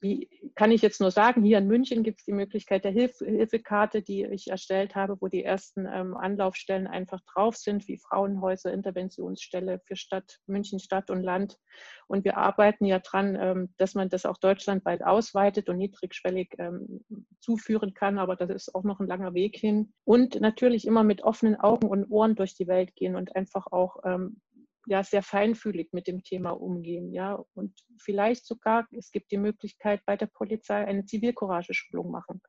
wie 0.00 0.28
kann 0.54 0.70
ich 0.72 0.82
jetzt 0.82 1.00
nur 1.00 1.10
sagen, 1.10 1.42
hier 1.42 1.58
in 1.58 1.66
München 1.66 2.02
gibt 2.02 2.20
es 2.20 2.24
die 2.24 2.32
Möglichkeit 2.32 2.84
der 2.84 2.90
Hilf 2.90 3.18
Hilfekarte, 3.18 4.02
die 4.02 4.24
ich 4.24 4.48
erstellt 4.48 4.94
habe, 4.94 5.16
wo 5.20 5.28
die 5.28 5.44
ersten 5.44 5.86
ähm, 5.86 6.16
Anlaufstellen 6.16 6.86
einfach 6.86 7.20
drauf 7.32 7.56
sind, 7.56 7.86
wie 7.86 7.98
Frauenhäuser, 7.98 8.72
Interventionsstelle 8.72 9.80
für 9.84 9.96
Stadt, 9.96 10.38
München 10.46 10.80
Stadt 10.80 11.10
und 11.10 11.22
Land. 11.22 11.58
Und 12.06 12.24
wir 12.24 12.38
arbeiten 12.38 12.86
ja 12.86 12.98
dran, 12.98 13.36
ähm, 13.40 13.74
dass 13.76 13.94
man 13.94 14.08
das 14.08 14.26
auch 14.26 14.38
deutschlandweit 14.38 15.02
ausweitet 15.02 15.68
und 15.68 15.76
niedrigschwellig 15.76 16.54
ähm, 16.58 17.04
zuführen 17.40 17.94
kann, 17.94 18.18
aber 18.18 18.36
das 18.36 18.50
ist 18.50 18.74
auch 18.74 18.84
noch 18.84 19.00
ein 19.00 19.06
langer 19.06 19.34
Weg 19.34 19.56
hin. 19.56 19.92
Und 20.04 20.40
natürlich 20.40 20.86
immer 20.86 21.04
mit 21.04 21.22
offenen 21.22 21.56
Augen 21.56 21.88
und 21.88 22.10
Ohren 22.10 22.34
durch 22.34 22.54
die 22.54 22.68
Welt 22.68 22.96
gehen 22.96 23.16
und 23.16 23.36
einfach 23.36 23.66
auch 23.70 23.98
ähm, 24.04 24.40
ja 24.86 25.02
sehr 25.02 25.22
feinfühlig 25.22 25.92
mit 25.92 26.06
dem 26.06 26.22
Thema 26.22 26.50
umgehen, 26.50 27.12
ja 27.12 27.42
und 27.54 27.74
vielleicht 27.98 28.46
sogar 28.46 28.86
es 28.96 29.10
gibt 29.10 29.30
die 29.30 29.38
Möglichkeit 29.38 30.00
bei 30.06 30.16
der 30.16 30.26
Polizei 30.26 30.84
eine 30.84 31.04
Zivilcourage-Schulung 31.04 32.10
machen. 32.10 32.40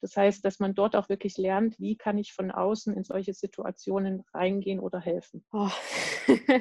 Das 0.00 0.16
heißt, 0.16 0.44
dass 0.44 0.60
man 0.60 0.74
dort 0.74 0.96
auch 0.96 1.08
wirklich 1.08 1.38
lernt, 1.38 1.78
wie 1.80 1.96
kann 1.96 2.18
ich 2.18 2.34
von 2.34 2.50
außen 2.50 2.94
in 2.94 3.04
solche 3.04 3.32
Situationen 3.32 4.22
reingehen 4.34 4.78
oder 4.80 5.00
helfen. 5.00 5.44
Oh. 5.52 5.70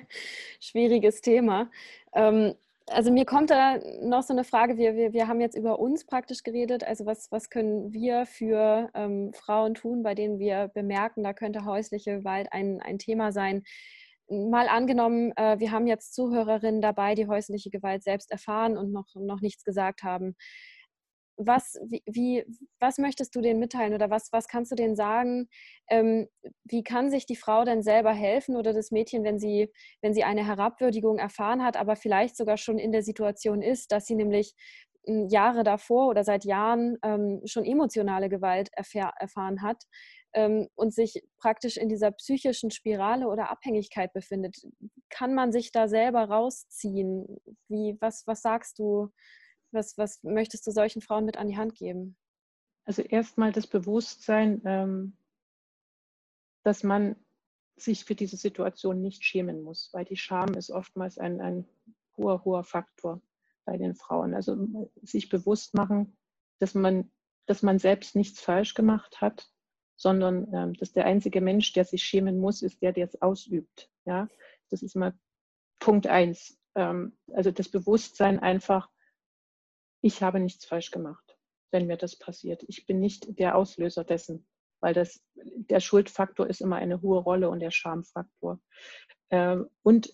Schwieriges 0.62 1.20
Thema. 1.20 1.70
Ähm, 2.14 2.56
also 2.88 3.12
mir 3.12 3.26
kommt 3.26 3.50
da 3.50 3.80
noch 4.02 4.24
so 4.24 4.34
eine 4.34 4.44
Frage, 4.44 4.78
wir, 4.78 4.96
wir, 4.96 5.14
wir 5.14 5.28
haben 5.28 5.40
jetzt 5.40 5.58
über 5.58 5.80
uns 5.80 6.06
praktisch 6.06 6.44
geredet, 6.44 6.84
also 6.84 7.06
was, 7.06 7.32
was 7.32 7.50
können 7.50 7.94
wir 7.94 8.26
für 8.26 8.90
ähm, 8.94 9.34
Frauen 9.34 9.74
tun, 9.74 10.04
bei 10.04 10.16
denen 10.16 10.40
wir 10.40 10.70
bemerken, 10.70 11.24
da 11.24 11.34
könnte 11.34 11.66
häusliche 11.66 12.20
Gewalt 12.20 12.48
ein, 12.52 12.82
ein 12.82 13.00
Thema 13.00 13.32
sein 13.32 13.64
mal 14.30 14.68
angenommen, 14.68 15.32
äh, 15.36 15.60
wir 15.60 15.72
haben 15.72 15.88
jetzt 15.88 16.14
Zuhörerinnen 16.14 16.82
dabei, 16.82 17.16
die 17.16 17.28
häusliche 17.28 17.70
Gewalt 17.70 18.04
selbst 18.04 18.32
erfahren 18.32 18.78
und 18.78 18.92
noch, 18.92 19.08
noch 19.16 19.42
nichts 19.42 19.64
gesagt 19.64 20.04
haben. 20.04 20.36
Was, 21.36 21.80
wie, 21.88 22.04
wie, 22.06 22.46
was 22.80 23.00
möchtest 23.00 23.36
du 23.36 23.42
denen 23.42 23.60
mitteilen 23.60 23.96
oder 23.96 24.12
was, 24.12 24.32
was 24.32 24.48
kannst 24.48 24.72
du 24.72 24.76
denen 24.76 24.96
sagen? 24.96 25.50
Ähm, 25.90 26.28
wie 26.64 26.84
kann 26.84 27.10
sich 27.10 27.26
die 27.26 27.36
Frau 27.36 27.66
denn 27.66 27.82
selber 27.82 28.14
helfen 28.14 28.56
oder 28.56 28.72
das 28.72 28.92
Mädchen, 28.92 29.24
wenn 29.24 29.40
sie, 29.40 29.72
wenn 30.02 30.14
sie 30.14 30.24
eine 30.24 30.46
Herabwürdigung 30.46 31.18
erfahren 31.18 31.64
hat, 31.64 31.76
aber 31.76 31.96
vielleicht 31.96 32.38
sogar 32.38 32.58
schon 32.58 32.78
in 32.78 32.92
der 32.92 33.02
Situation 33.02 33.64
ist, 33.64 33.92
dass 33.92 34.06
sie 34.06 34.14
nämlich 34.16 34.54
hm, 35.08 35.28
Jahre 35.28 35.64
davor 35.64 36.08
oder 36.08 36.24
seit 36.24 36.46
Jahren 36.46 36.98
ähm, 37.04 37.42
schon 37.46 37.66
emotionale 37.66 38.30
Gewalt 38.30 38.70
erfahr 38.74 39.14
erfahren 39.20 39.64
hat? 39.64 39.84
Ähm, 40.34 40.68
und 40.76 40.94
sich 40.94 41.24
praktisch 41.40 41.78
in 41.78 41.90
dieser 41.90 42.12
psychischen 42.12 42.72
Spirale 42.72 43.28
oder 43.28 43.50
Abhängigkeit 43.50 44.14
befindet. 44.14 44.56
Kann 45.10 45.34
man 45.34 45.52
sich 45.52 45.72
da 45.72 45.88
selber 45.88 46.24
rausziehen? 46.26 47.26
Wie, 47.68 47.98
was, 48.00 48.26
was 48.28 48.42
sagst 48.42 48.80
du? 48.80 49.10
Was, 49.72 49.98
was 49.98 50.22
möchtest 50.24 50.68
du 50.68 50.72
solchen 50.72 51.02
Frauen 51.02 51.26
mit 51.26 51.38
an 51.38 51.48
die 51.48 51.58
Hand 51.58 51.76
geben? 51.76 52.16
Also 52.86 53.02
erstmal 53.02 53.52
das 53.52 53.68
Bewusstsein, 53.68 54.62
ähm, 54.66 55.18
dass 56.64 56.84
man 56.84 57.16
sich 57.76 58.06
für 58.06 58.16
diese 58.16 58.38
Situation 58.38 59.02
nicht 59.02 59.24
schämen 59.24 59.62
muss, 59.64 59.90
weil 59.94 60.06
die 60.06 60.18
Scham 60.18 60.54
ist 60.54 60.70
oftmals 60.70 61.18
ein, 61.18 61.42
ein 61.42 61.68
hoher, 62.18 62.44
hoher 62.46 62.64
Faktor 62.64 63.22
bei 63.66 63.78
den 63.78 63.96
Frauen. 63.96 64.34
Also 64.34 64.68
sich 65.02 65.30
bewusst 65.30 65.74
machen, 65.74 66.16
dass 66.60 66.76
man, 66.76 67.12
dass 67.46 67.64
man 67.64 67.80
selbst 67.80 68.16
nichts 68.16 68.40
falsch 68.42 68.74
gemacht 68.74 69.22
hat, 69.22 69.50
sondern 69.96 70.48
ähm, 70.54 70.74
dass 70.74 70.92
der 70.92 71.06
einzige 71.06 71.42
Mensch, 71.42 71.74
der 71.74 71.86
sich 71.86 72.04
schämen 72.04 72.40
muss, 72.40 72.62
ist 72.62 72.82
der, 72.82 72.94
der 72.94 73.06
es 73.06 73.22
ausübt. 73.22 73.90
Ja, 74.06 74.28
das 74.70 74.82
ist 74.84 74.96
mal 74.96 75.14
Punkt 75.80 76.08
eins. 76.08 76.60
Ähm, 76.76 77.18
also 77.34 77.52
das 77.52 77.70
Bewusstsein 77.70 78.40
einfach, 78.40 78.90
ich 80.02 80.22
habe 80.22 80.40
nichts 80.40 80.66
falsch 80.66 80.92
gemacht, 80.92 81.38
wenn 81.72 81.88
mir 81.88 81.98
das 81.98 82.18
passiert. 82.18 82.64
Ich 82.68 82.86
bin 82.86 83.00
nicht 83.00 83.40
der 83.40 83.56
Auslöser 83.56 84.04
dessen, 84.04 84.46
weil 84.80 84.94
das, 84.94 85.24
der 85.36 85.80
Schuldfaktor 85.80 86.48
ist 86.48 86.62
immer 86.62 86.78
eine 86.78 87.02
hohe 87.02 87.20
Rolle 87.20 87.50
und 87.50 87.60
der 87.60 87.72
Schamfaktor. 87.72 88.60
Ähm, 89.30 89.70
und 89.84 90.14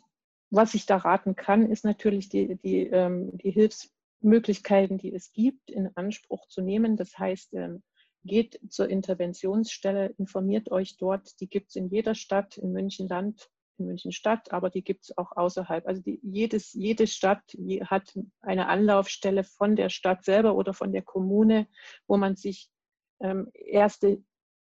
was 0.51 0.73
ich 0.73 0.85
da 0.85 0.97
raten 0.97 1.35
kann, 1.35 1.69
ist 1.71 1.85
natürlich 1.85 2.29
die, 2.29 2.55
die, 2.55 2.87
ähm, 2.87 3.37
die 3.37 3.51
Hilfsmöglichkeiten, 3.51 4.97
die 4.97 5.13
es 5.13 5.31
gibt, 5.31 5.69
in 5.69 5.95
Anspruch 5.95 6.47
zu 6.47 6.61
nehmen. 6.61 6.97
Das 6.97 7.17
heißt, 7.17 7.53
ähm, 7.53 7.83
geht 8.23 8.59
zur 8.69 8.89
Interventionsstelle, 8.89 10.13
informiert 10.17 10.71
euch 10.71 10.97
dort. 10.97 11.39
Die 11.39 11.47
gibt 11.47 11.69
es 11.69 11.75
in 11.75 11.89
jeder 11.89 12.15
Stadt, 12.15 12.57
in 12.57 12.71
München 12.71 13.07
Land, 13.07 13.49
in 13.77 13.85
München 13.85 14.11
Stadt, 14.11 14.51
aber 14.51 14.69
die 14.69 14.83
gibt 14.83 15.05
es 15.05 15.17
auch 15.17 15.31
außerhalb. 15.35 15.87
Also 15.87 16.01
die, 16.01 16.19
jedes, 16.21 16.73
jede 16.73 17.07
Stadt 17.07 17.43
hat 17.85 18.17
eine 18.41 18.67
Anlaufstelle 18.67 19.43
von 19.43 19.75
der 19.75 19.89
Stadt 19.89 20.23
selber 20.25 20.55
oder 20.55 20.73
von 20.73 20.91
der 20.91 21.01
Kommune, 21.01 21.67
wo 22.07 22.17
man 22.17 22.35
sich 22.35 22.69
ähm, 23.21 23.49
erste 23.53 24.21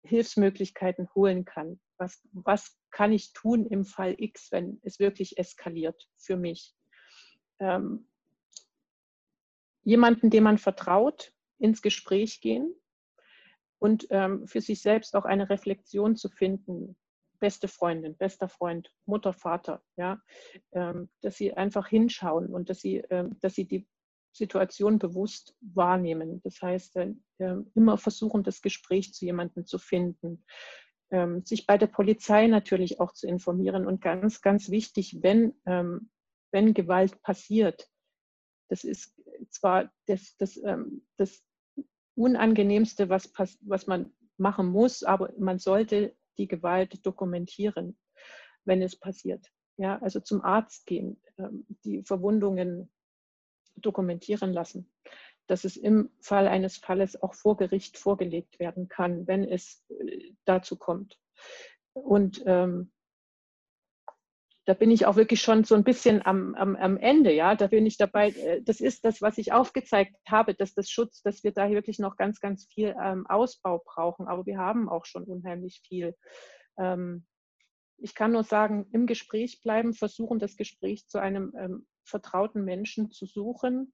Hilfsmöglichkeiten 0.04 1.10
holen 1.16 1.46
kann. 1.46 1.80
Was, 1.98 2.22
was 2.32 2.78
kann 2.92 3.12
ich 3.12 3.34
tun 3.34 3.66
im 3.66 3.86
Fall 3.86 4.16
X, 4.18 4.52
wenn 4.52 4.80
es 4.84 5.00
wirklich 5.00 5.38
eskaliert 5.38 6.08
für 6.18 6.38
mich? 6.38 6.76
Ähm, 7.60 8.08
jemanden, 9.84 10.30
dem 10.30 10.44
man 10.44 10.58
vertraut, 10.58 11.34
ins 11.60 11.82
Gespräch 11.82 12.40
gehen 12.40 12.76
und 13.80 14.08
ähm, 14.10 14.48
für 14.48 14.62
sich 14.62 14.82
selbst 14.82 15.16
auch 15.16 15.26
eine 15.26 15.50
Reflexion 15.50 16.16
zu 16.16 16.30
finden. 16.30 16.96
Beste 17.40 17.68
Freundin, 17.68 18.18
bester 18.18 18.50
Freund, 18.50 18.92
Mutter, 19.06 19.32
Vater, 19.32 19.84
ja, 19.96 20.20
ähm, 20.72 21.10
dass 21.22 21.38
sie 21.38 21.54
einfach 21.54 21.88
hinschauen 21.88 22.48
und 22.48 22.70
dass 22.70 22.80
sie, 22.80 22.98
ähm, 23.12 23.38
dass 23.42 23.54
sie 23.54 23.66
die 23.66 23.88
Situation 24.32 24.98
bewusst 24.98 25.56
wahrnehmen. 25.62 26.42
Das 26.44 26.62
heißt, 26.62 26.96
äh, 26.98 27.14
immer 27.76 27.98
versuchen, 27.98 28.44
das 28.44 28.62
Gespräch 28.62 29.14
zu 29.14 29.26
jemandem 29.26 29.66
zu 29.66 29.78
finden. 29.78 30.44
Ähm, 31.10 31.44
sich 31.46 31.66
bei 31.66 31.78
der 31.78 31.88
Polizei 31.88 32.48
natürlich 32.48 33.00
auch 33.00 33.14
zu 33.14 33.28
informieren 33.28 33.88
und 33.88 34.02
ganz, 34.02 34.42
ganz 34.42 34.70
wichtig, 34.70 35.20
wenn, 35.22 35.54
ähm, 35.66 36.10
wenn 36.52 36.74
Gewalt 36.74 37.22
passiert, 37.22 37.90
das 38.70 38.84
ist 38.84 39.16
zwar 39.50 39.92
das, 40.08 40.36
das, 40.38 40.58
ähm, 40.58 41.06
das 41.16 41.47
Unangenehmste, 42.18 43.10
was, 43.10 43.32
was 43.62 43.88
man 43.88 44.12
machen 44.38 44.68
muss, 44.68 45.04
aber 45.04 45.32
man 45.38 45.60
sollte 45.60 46.16
die 46.38 46.48
Gewalt 46.48 47.06
dokumentieren, 47.06 47.98
wenn 48.66 48.82
es 48.82 48.96
passiert. 48.96 49.48
Ja, 49.78 50.00
also 50.02 50.20
zum 50.20 50.42
Arzt 50.42 50.88
gehen, 50.88 51.22
ähm, 51.38 51.66
die 51.86 52.04
Verwundungen 52.04 52.92
dokumentieren 53.76 54.52
lassen, 54.52 54.92
dass 55.46 55.64
es 55.64 55.78
im 55.78 56.10
Fall 56.20 56.48
eines 56.48 56.78
Falles 56.78 57.22
auch 57.22 57.36
vor 57.36 57.58
Gericht 57.58 57.98
vorgelegt 57.98 58.60
werden 58.60 58.88
kann, 58.88 59.28
wenn 59.28 59.44
es 59.44 59.86
äh, 59.90 60.34
dazu 60.46 60.76
kommt. 60.78 61.20
Und 61.94 62.44
ähm, 62.48 62.92
da 64.68 64.74
bin 64.74 64.92
ich 64.92 65.06
auch 65.06 65.16
wirklich 65.16 65.40
schon 65.40 65.64
so 65.64 65.76
ein 65.76 65.86
bisschen 65.86 66.26
am, 66.26 66.54
am, 66.56 66.76
am 66.76 66.98
Ende, 66.98 67.32
ja, 67.34 67.56
da 67.56 67.68
bin 67.68 67.86
ich 67.86 67.96
dabei, 67.96 68.32
äh, 68.32 68.62
das 68.62 68.82
ist 68.82 69.06
das, 69.06 69.22
was 69.22 69.38
ich 69.38 69.54
aufgezeigt 69.54 70.14
habe, 70.28 70.54
dass 70.56 70.74
das 70.74 70.90
Schutz, 70.90 71.22
dass 71.22 71.46
wir 71.46 71.54
da 71.54 71.70
wirklich 71.70 72.00
noch 72.00 72.18
ganz, 72.18 72.42
ganz 72.42 72.66
viel 72.66 72.94
ähm, 73.02 73.26
Ausbau 73.28 73.82
brauchen, 73.86 74.28
aber 74.28 74.46
wir 74.46 74.58
haben 74.58 74.90
auch 74.90 75.06
schon 75.06 75.24
unheimlich 75.24 75.82
viel. 75.88 76.18
Ähm, 76.78 77.26
ich 77.98 78.14
kann 78.14 78.34
nur 78.34 78.44
sagen, 78.44 78.88
im 78.92 79.08
Gespräch 79.08 79.62
bleiben, 79.64 79.94
versuchen, 79.94 80.38
das 80.38 80.58
Gespräch 80.58 81.08
zu 81.08 81.18
einem 81.18 81.54
ähm, 81.58 81.88
vertrauten 82.04 82.66
Menschen 82.66 83.10
zu 83.10 83.26
suchen 83.26 83.94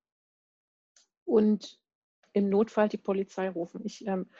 und 1.23 1.79
im 2.33 2.49
Notfall 2.49 2.89
die 2.89 2.97
Polizei 2.97 3.47
rufen. 3.47 3.81
Ich, 3.85 4.07
ähm, 4.07 4.31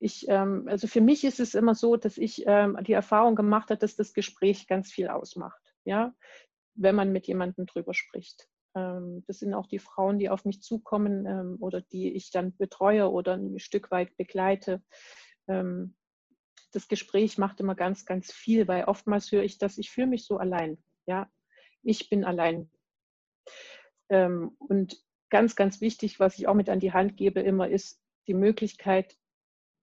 ich, 0.00 0.26
ähm, 0.28 0.66
also 0.68 0.86
für 0.86 1.00
mich 1.00 1.24
ist 1.24 1.40
es 1.40 1.54
immer 1.54 1.74
so, 1.74 1.96
dass 1.96 2.18
ich 2.18 2.44
ähm, 2.46 2.78
die 2.86 2.92
Erfahrung 2.92 3.36
gemacht 3.36 3.70
habe, 3.70 3.78
dass 3.78 3.96
das 3.96 4.12
Gespräch 4.12 4.66
ganz 4.66 4.92
viel 4.92 5.08
ausmacht, 5.08 5.62
ja, 5.84 6.14
wenn 6.74 6.94
man 6.94 7.12
mit 7.12 7.26
jemandem 7.26 7.66
drüber 7.66 7.94
spricht. 7.94 8.48
Ähm, 8.74 9.24
das 9.26 9.38
sind 9.38 9.54
auch 9.54 9.66
die 9.66 9.78
Frauen, 9.78 10.18
die 10.18 10.28
auf 10.28 10.44
mich 10.44 10.62
zukommen 10.62 11.26
ähm, 11.26 11.56
oder 11.60 11.80
die 11.80 12.12
ich 12.12 12.30
dann 12.30 12.56
betreue 12.56 13.10
oder 13.10 13.34
ein 13.34 13.58
Stück 13.58 13.90
weit 13.90 14.16
begleite 14.16 14.82
ähm, 15.48 15.94
das 16.72 16.88
Gespräch 16.88 17.38
macht 17.38 17.60
immer 17.60 17.74
ganz, 17.74 18.04
ganz 18.04 18.32
viel, 18.32 18.66
weil 18.66 18.84
oftmals 18.84 19.30
höre 19.30 19.44
ich 19.44 19.58
das, 19.58 19.78
ich 19.78 19.90
fühle 19.90 20.08
mich 20.08 20.26
so 20.26 20.38
allein. 20.38 20.82
Ja, 21.06 21.30
ich 21.82 22.08
bin 22.08 22.24
allein. 22.24 22.70
Ähm, 24.08 24.56
und 24.58 25.00
ganz, 25.30 25.54
ganz 25.56 25.80
wichtig, 25.80 26.18
was 26.18 26.38
ich 26.38 26.48
auch 26.48 26.54
mit 26.54 26.68
an 26.68 26.80
die 26.80 26.92
Hand 26.92 27.16
gebe, 27.16 27.40
immer 27.40 27.68
ist 27.68 28.02
die 28.26 28.34
Möglichkeit 28.34 29.16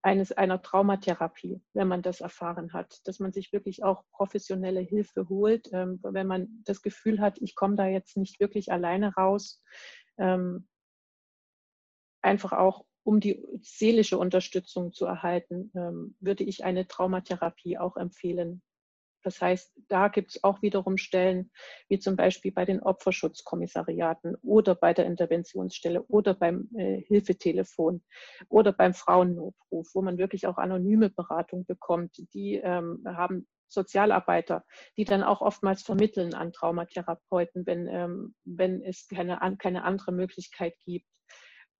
eines, 0.01 0.31
einer 0.31 0.61
Traumatherapie, 0.61 1.61
wenn 1.73 1.87
man 1.87 2.01
das 2.01 2.21
erfahren 2.21 2.73
hat, 2.73 2.99
dass 3.05 3.19
man 3.19 3.31
sich 3.31 3.53
wirklich 3.53 3.83
auch 3.83 4.03
professionelle 4.11 4.79
Hilfe 4.79 5.29
holt, 5.29 5.69
ähm, 5.73 5.99
wenn 6.01 6.27
man 6.27 6.63
das 6.65 6.81
Gefühl 6.81 7.19
hat, 7.21 7.37
ich 7.41 7.55
komme 7.55 7.75
da 7.75 7.87
jetzt 7.87 8.17
nicht 8.17 8.39
wirklich 8.39 8.71
alleine 8.71 9.13
raus. 9.13 9.61
Ähm, 10.17 10.67
einfach 12.21 12.53
auch 12.53 12.85
um 13.03 13.19
die 13.19 13.43
seelische 13.61 14.17
Unterstützung 14.17 14.93
zu 14.93 15.05
erhalten, 15.05 15.71
ähm, 15.75 16.15
würde 16.19 16.43
ich 16.43 16.63
eine 16.63 16.87
Traumatherapie 16.87 17.77
auch 17.77 17.97
empfehlen. 17.97 18.61
Das 19.23 19.41
heißt, 19.41 19.73
da 19.87 20.07
gibt 20.07 20.31
es 20.31 20.43
auch 20.43 20.61
wiederum 20.61 20.97
Stellen, 20.97 21.51
wie 21.87 21.99
zum 21.99 22.15
Beispiel 22.15 22.51
bei 22.51 22.65
den 22.65 22.81
Opferschutzkommissariaten 22.81 24.35
oder 24.41 24.75
bei 24.75 24.93
der 24.93 25.05
Interventionsstelle 25.05 26.03
oder 26.03 26.33
beim 26.33 26.69
äh, 26.75 27.01
Hilfetelefon 27.01 28.03
oder 28.49 28.73
beim 28.73 28.93
Frauennotruf, 28.93 29.89
wo 29.93 30.01
man 30.01 30.17
wirklich 30.17 30.47
auch 30.47 30.57
anonyme 30.57 31.09
Beratung 31.09 31.65
bekommt. 31.65 32.15
Die 32.33 32.55
ähm, 32.55 33.03
haben 33.05 33.47
Sozialarbeiter, 33.67 34.65
die 34.97 35.05
dann 35.05 35.23
auch 35.23 35.41
oftmals 35.41 35.81
vermitteln 35.81 36.33
an 36.33 36.51
Traumatherapeuten, 36.51 37.65
wenn, 37.65 37.87
ähm, 37.87 38.35
wenn 38.43 38.81
es 38.81 39.07
keine, 39.07 39.39
keine 39.57 39.83
andere 39.83 40.11
Möglichkeit 40.11 40.75
gibt. 40.83 41.07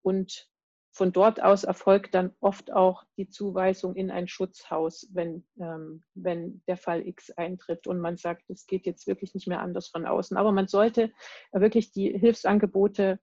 Und 0.02 0.51
von 0.94 1.14
dort 1.14 1.42
aus 1.42 1.64
erfolgt 1.64 2.14
dann 2.14 2.36
oft 2.42 2.72
auch 2.72 3.06
die 3.18 3.30
Zuweisung 3.30 3.96
in 3.96 4.12
ein 4.12 4.28
Schutzhaus, 4.28 5.08
wenn, 5.14 5.46
ähm, 5.58 6.04
wenn 6.16 6.62
der 6.68 6.76
Fall 6.76 7.08
X 7.08 7.32
eintritt 7.32 7.88
und 7.88 8.00
man 8.00 8.18
sagt, 8.18 8.50
es 8.50 8.66
geht 8.66 8.86
jetzt 8.86 9.08
wirklich 9.08 9.34
nicht 9.34 9.48
mehr 9.48 9.62
anders 9.62 9.88
von 9.88 10.06
außen. 10.06 10.36
Aber 10.36 10.52
man 10.52 10.68
sollte 10.68 11.14
wirklich 11.54 11.94
die 11.94 12.18
Hilfsangebote 12.18 13.20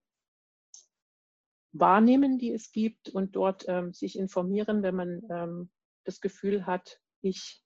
wahrnehmen, 1.72 2.38
die 2.38 2.52
es 2.52 2.72
gibt 2.72 3.10
und 3.10 3.36
dort 3.36 3.66
ähm, 3.68 3.92
sich 3.92 4.18
informieren, 4.18 4.82
wenn 4.82 4.94
man 4.94 5.22
ähm, 5.30 5.70
das 6.04 6.22
Gefühl 6.22 6.64
hat, 6.64 7.00
ich, 7.20 7.62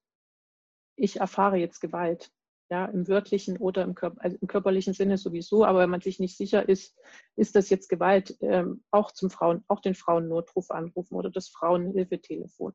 ich 0.97 1.21
erfahre 1.21 1.59
jetzt 1.59 1.81
Gewalt 1.81 2.33
ja, 2.73 2.87
im 2.87 3.07
wörtlichen 3.07 3.59
oder 3.59 3.83
im, 3.83 3.95
Körper, 3.95 4.25
also 4.25 4.39
im, 4.41 4.49
körperlichen 4.49 4.95
Sinne 4.95 5.19
sowieso, 5.19 5.67
aber 5.67 5.81
wenn 5.81 5.91
man 5.91 6.01
sich 6.01 6.19
nicht 6.21 6.39
sicher 6.39 6.67
ist, 6.67 6.99
ist 7.37 7.55
das 7.55 7.69
jetzt 7.69 7.91
Gewalt, 7.91 8.35
ähm, 8.41 8.83
auch 8.91 9.13
zum 9.13 9.29
Frauen, 9.29 9.63
auch 9.69 9.81
den 9.81 9.95
Frauennotruf 9.95 10.71
anrufen 10.71 11.15
oder 11.15 11.29
das 11.29 11.51
Frauenhilfetelefon. 11.51 12.73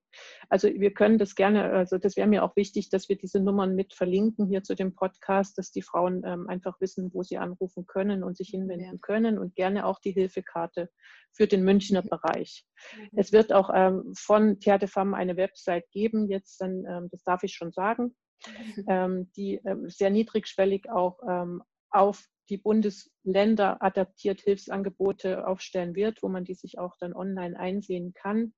Also 0.50 0.68
wir 0.68 0.94
können 0.94 1.18
das 1.18 1.34
gerne, 1.34 1.72
also 1.72 1.98
das 1.98 2.16
wäre 2.16 2.28
mir 2.28 2.44
auch 2.44 2.56
wichtig, 2.56 2.92
dass 2.92 3.10
wir 3.10 3.18
diese 3.18 3.40
Nummern 3.40 3.74
mit 3.74 3.96
verlinken 3.96 4.46
hier 4.46 4.62
zu 4.62 4.76
dem 4.76 4.94
Podcast, 4.94 5.58
dass 5.58 5.72
die 5.72 5.82
Frauen 5.82 6.22
ähm, 6.24 6.48
einfach 6.48 6.80
wissen, 6.80 7.12
wo 7.12 7.24
sie 7.24 7.40
anrufen 7.40 7.88
können 7.88 8.24
und 8.24 8.38
sich 8.38 8.50
hinwenden 8.50 8.94
ja. 8.94 9.00
können 9.02 9.40
und 9.40 9.56
gerne 9.56 9.88
auch 9.88 10.00
die 10.00 10.12
Hilfekarte 10.12 10.92
für 11.32 11.48
den 11.48 11.64
Münchner. 11.64 12.04
Bereich. 12.04 12.66
Mhm. 12.96 13.10
Es 13.18 13.32
wird 13.32 13.52
auch 13.52 13.72
ähm, 13.74 14.14
von 14.16 14.60
Terre 14.60 14.78
de 14.78 14.88
Femme 14.88 15.18
eine 15.18 15.38
Website 15.38 15.90
geben, 15.90 16.30
jetzt 16.30 16.62
dann, 16.62 16.86
ähm, 16.86 17.08
das 17.12 17.24
darf 17.24 17.42
ich 17.42 17.54
schon 17.54 17.72
sagen, 17.72 18.16
ähm, 18.88 19.32
die 19.36 19.56
ähm, 19.66 19.90
sehr 19.90 20.10
niedrigschwellig 20.10 20.90
auch 20.90 21.20
ähm, 21.28 21.64
auf 21.90 22.26
die 22.50 22.58
Bundesländer 22.58 23.82
adaptiert 23.82 24.42
Hilfsangebote 24.42 25.48
aufstellen 25.48 25.96
wird, 25.96 26.24
wo 26.24 26.30
man 26.30 26.46
die 26.46 26.54
sich 26.54 26.80
auch 26.80 26.96
dann 26.98 27.14
online 27.14 27.60
einsehen 27.60 28.14
kann, 28.14 28.54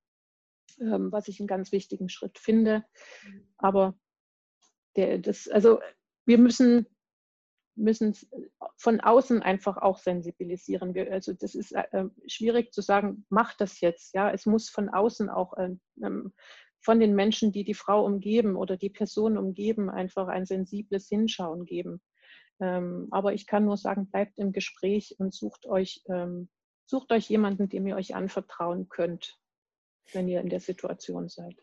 ähm, 0.79 1.11
was 1.11 1.27
ich 1.27 1.39
einen 1.39 1.47
ganz 1.47 1.71
wichtigen 1.71 2.09
Schritt 2.09 2.37
finde. 2.37 2.85
Aber 3.57 3.95
der, 4.95 5.17
das, 5.17 5.47
also 5.47 5.79
wir 6.25 6.37
müssen 6.37 6.85
müssen 7.79 8.13
von 8.77 8.99
außen 8.99 9.41
einfach 9.41 9.77
auch 9.77 9.97
sensibilisieren. 9.97 10.95
Also 11.11 11.33
das 11.33 11.55
ist 11.55 11.71
äh, 11.71 12.05
schwierig 12.27 12.73
zu 12.73 12.81
sagen, 12.81 13.25
mach 13.29 13.55
das 13.55 13.79
jetzt. 13.79 14.13
Ja, 14.13 14.29
es 14.31 14.45
muss 14.45 14.69
von 14.69 14.89
außen 14.89 15.29
auch 15.29 15.57
äh, 15.57 15.75
ähm, 16.03 16.33
von 16.81 16.99
den 16.99 17.15
Menschen, 17.15 17.51
die 17.51 17.63
die 17.63 17.73
Frau 17.73 18.05
umgeben 18.05 18.55
oder 18.55 18.77
die 18.77 18.89
Person 18.89 19.37
umgeben, 19.37 19.89
einfach 19.89 20.27
ein 20.27 20.45
sensibles 20.45 21.07
Hinschauen 21.09 21.65
geben. 21.65 22.01
Ähm, 22.61 23.07
aber 23.11 23.33
ich 23.33 23.47
kann 23.47 23.65
nur 23.65 23.77
sagen, 23.77 24.09
bleibt 24.09 24.37
im 24.37 24.51
Gespräch 24.51 25.15
und 25.17 25.33
sucht 25.33 25.65
euch, 25.65 26.01
ähm, 26.09 26.49
sucht 26.85 27.11
euch 27.11 27.29
jemanden, 27.29 27.69
dem 27.69 27.87
ihr 27.87 27.95
euch 27.95 28.15
anvertrauen 28.15 28.89
könnt, 28.89 29.39
wenn 30.13 30.27
ihr 30.27 30.41
in 30.41 30.49
der 30.49 30.59
Situation 30.59 31.29
seid. 31.29 31.55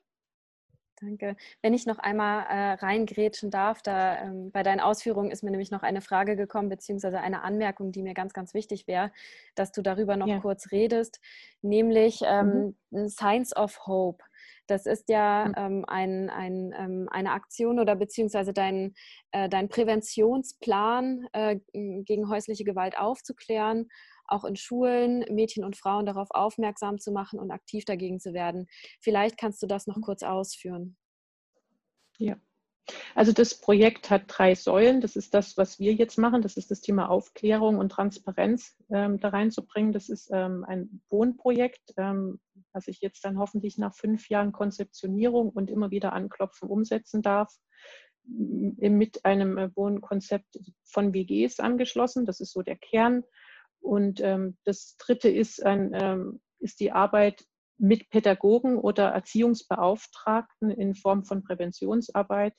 Danke. 1.00 1.36
Wenn 1.60 1.74
ich 1.74 1.84
noch 1.84 1.98
einmal 1.98 2.46
äh, 2.48 2.72
reingrätschen 2.74 3.50
darf, 3.50 3.82
da 3.82 4.22
ähm, 4.22 4.50
bei 4.50 4.62
deinen 4.62 4.80
Ausführungen 4.80 5.30
ist 5.30 5.42
mir 5.42 5.50
nämlich 5.50 5.70
noch 5.70 5.82
eine 5.82 6.00
Frage 6.00 6.36
gekommen, 6.36 6.70
beziehungsweise 6.70 7.20
eine 7.20 7.42
Anmerkung, 7.42 7.92
die 7.92 8.02
mir 8.02 8.14
ganz, 8.14 8.32
ganz 8.32 8.54
wichtig 8.54 8.86
wäre, 8.86 9.12
dass 9.54 9.72
du 9.72 9.82
darüber 9.82 10.16
noch 10.16 10.26
ja. 10.26 10.40
kurz 10.40 10.72
redest, 10.72 11.20
nämlich 11.60 12.22
ähm, 12.24 12.76
mhm. 12.90 13.08
Signs 13.08 13.54
of 13.54 13.86
Hope. 13.86 14.24
Das 14.66 14.86
ist 14.86 15.08
ja 15.08 15.52
ähm, 15.56 15.84
ein, 15.86 16.30
ein, 16.30 16.74
ähm, 16.76 17.08
eine 17.10 17.32
Aktion 17.32 17.78
oder 17.78 17.96
beziehungsweise 17.96 18.52
dein, 18.52 18.94
äh, 19.32 19.48
dein 19.48 19.68
Präventionsplan 19.68 21.26
äh, 21.32 21.58
gegen 21.72 22.28
häusliche 22.28 22.64
Gewalt 22.64 22.98
aufzuklären, 22.98 23.88
auch 24.26 24.44
in 24.44 24.56
Schulen 24.56 25.24
Mädchen 25.30 25.64
und 25.64 25.76
Frauen 25.76 26.06
darauf 26.06 26.28
aufmerksam 26.30 26.98
zu 26.98 27.12
machen 27.12 27.38
und 27.38 27.50
aktiv 27.50 27.84
dagegen 27.84 28.18
zu 28.20 28.32
werden. 28.32 28.66
Vielleicht 29.00 29.38
kannst 29.38 29.62
du 29.62 29.66
das 29.66 29.86
noch 29.86 29.96
mhm. 29.96 30.02
kurz 30.02 30.22
ausführen. 30.22 30.96
Ja. 32.18 32.36
Also 33.14 33.32
das 33.32 33.60
Projekt 33.60 34.10
hat 34.10 34.24
drei 34.28 34.54
Säulen. 34.54 35.00
Das 35.00 35.16
ist 35.16 35.34
das, 35.34 35.56
was 35.56 35.78
wir 35.78 35.92
jetzt 35.94 36.18
machen. 36.18 36.42
Das 36.42 36.56
ist 36.56 36.70
das 36.70 36.80
Thema 36.80 37.08
Aufklärung 37.08 37.78
und 37.78 37.90
Transparenz 37.90 38.76
ähm, 38.90 39.18
da 39.18 39.30
reinzubringen. 39.30 39.92
Das 39.92 40.08
ist 40.08 40.30
ähm, 40.32 40.64
ein 40.66 41.00
Wohnprojekt, 41.10 41.94
ähm, 41.96 42.40
was 42.72 42.88
ich 42.88 43.00
jetzt 43.00 43.24
dann 43.24 43.38
hoffentlich 43.38 43.78
nach 43.78 43.94
fünf 43.94 44.28
Jahren 44.28 44.52
Konzeptionierung 44.52 45.50
und 45.50 45.70
immer 45.70 45.90
wieder 45.90 46.12
anklopfen 46.12 46.68
umsetzen 46.68 47.22
darf 47.22 47.52
mit 48.28 49.24
einem 49.24 49.56
äh, 49.56 49.76
Wohnkonzept 49.76 50.58
von 50.84 51.14
WGs 51.14 51.60
angeschlossen. 51.60 52.24
Das 52.24 52.40
ist 52.40 52.52
so 52.52 52.62
der 52.62 52.76
Kern. 52.76 53.24
Und 53.80 54.20
ähm, 54.20 54.56
das 54.64 54.96
dritte 54.96 55.28
ist, 55.28 55.64
ein, 55.64 55.92
ähm, 55.94 56.40
ist 56.58 56.80
die 56.80 56.92
Arbeit 56.92 57.44
mit 57.78 58.08
Pädagogen 58.10 58.78
oder 58.78 59.08
Erziehungsbeauftragten 59.10 60.70
in 60.70 60.94
Form 60.94 61.24
von 61.24 61.42
Präventionsarbeit. 61.42 62.54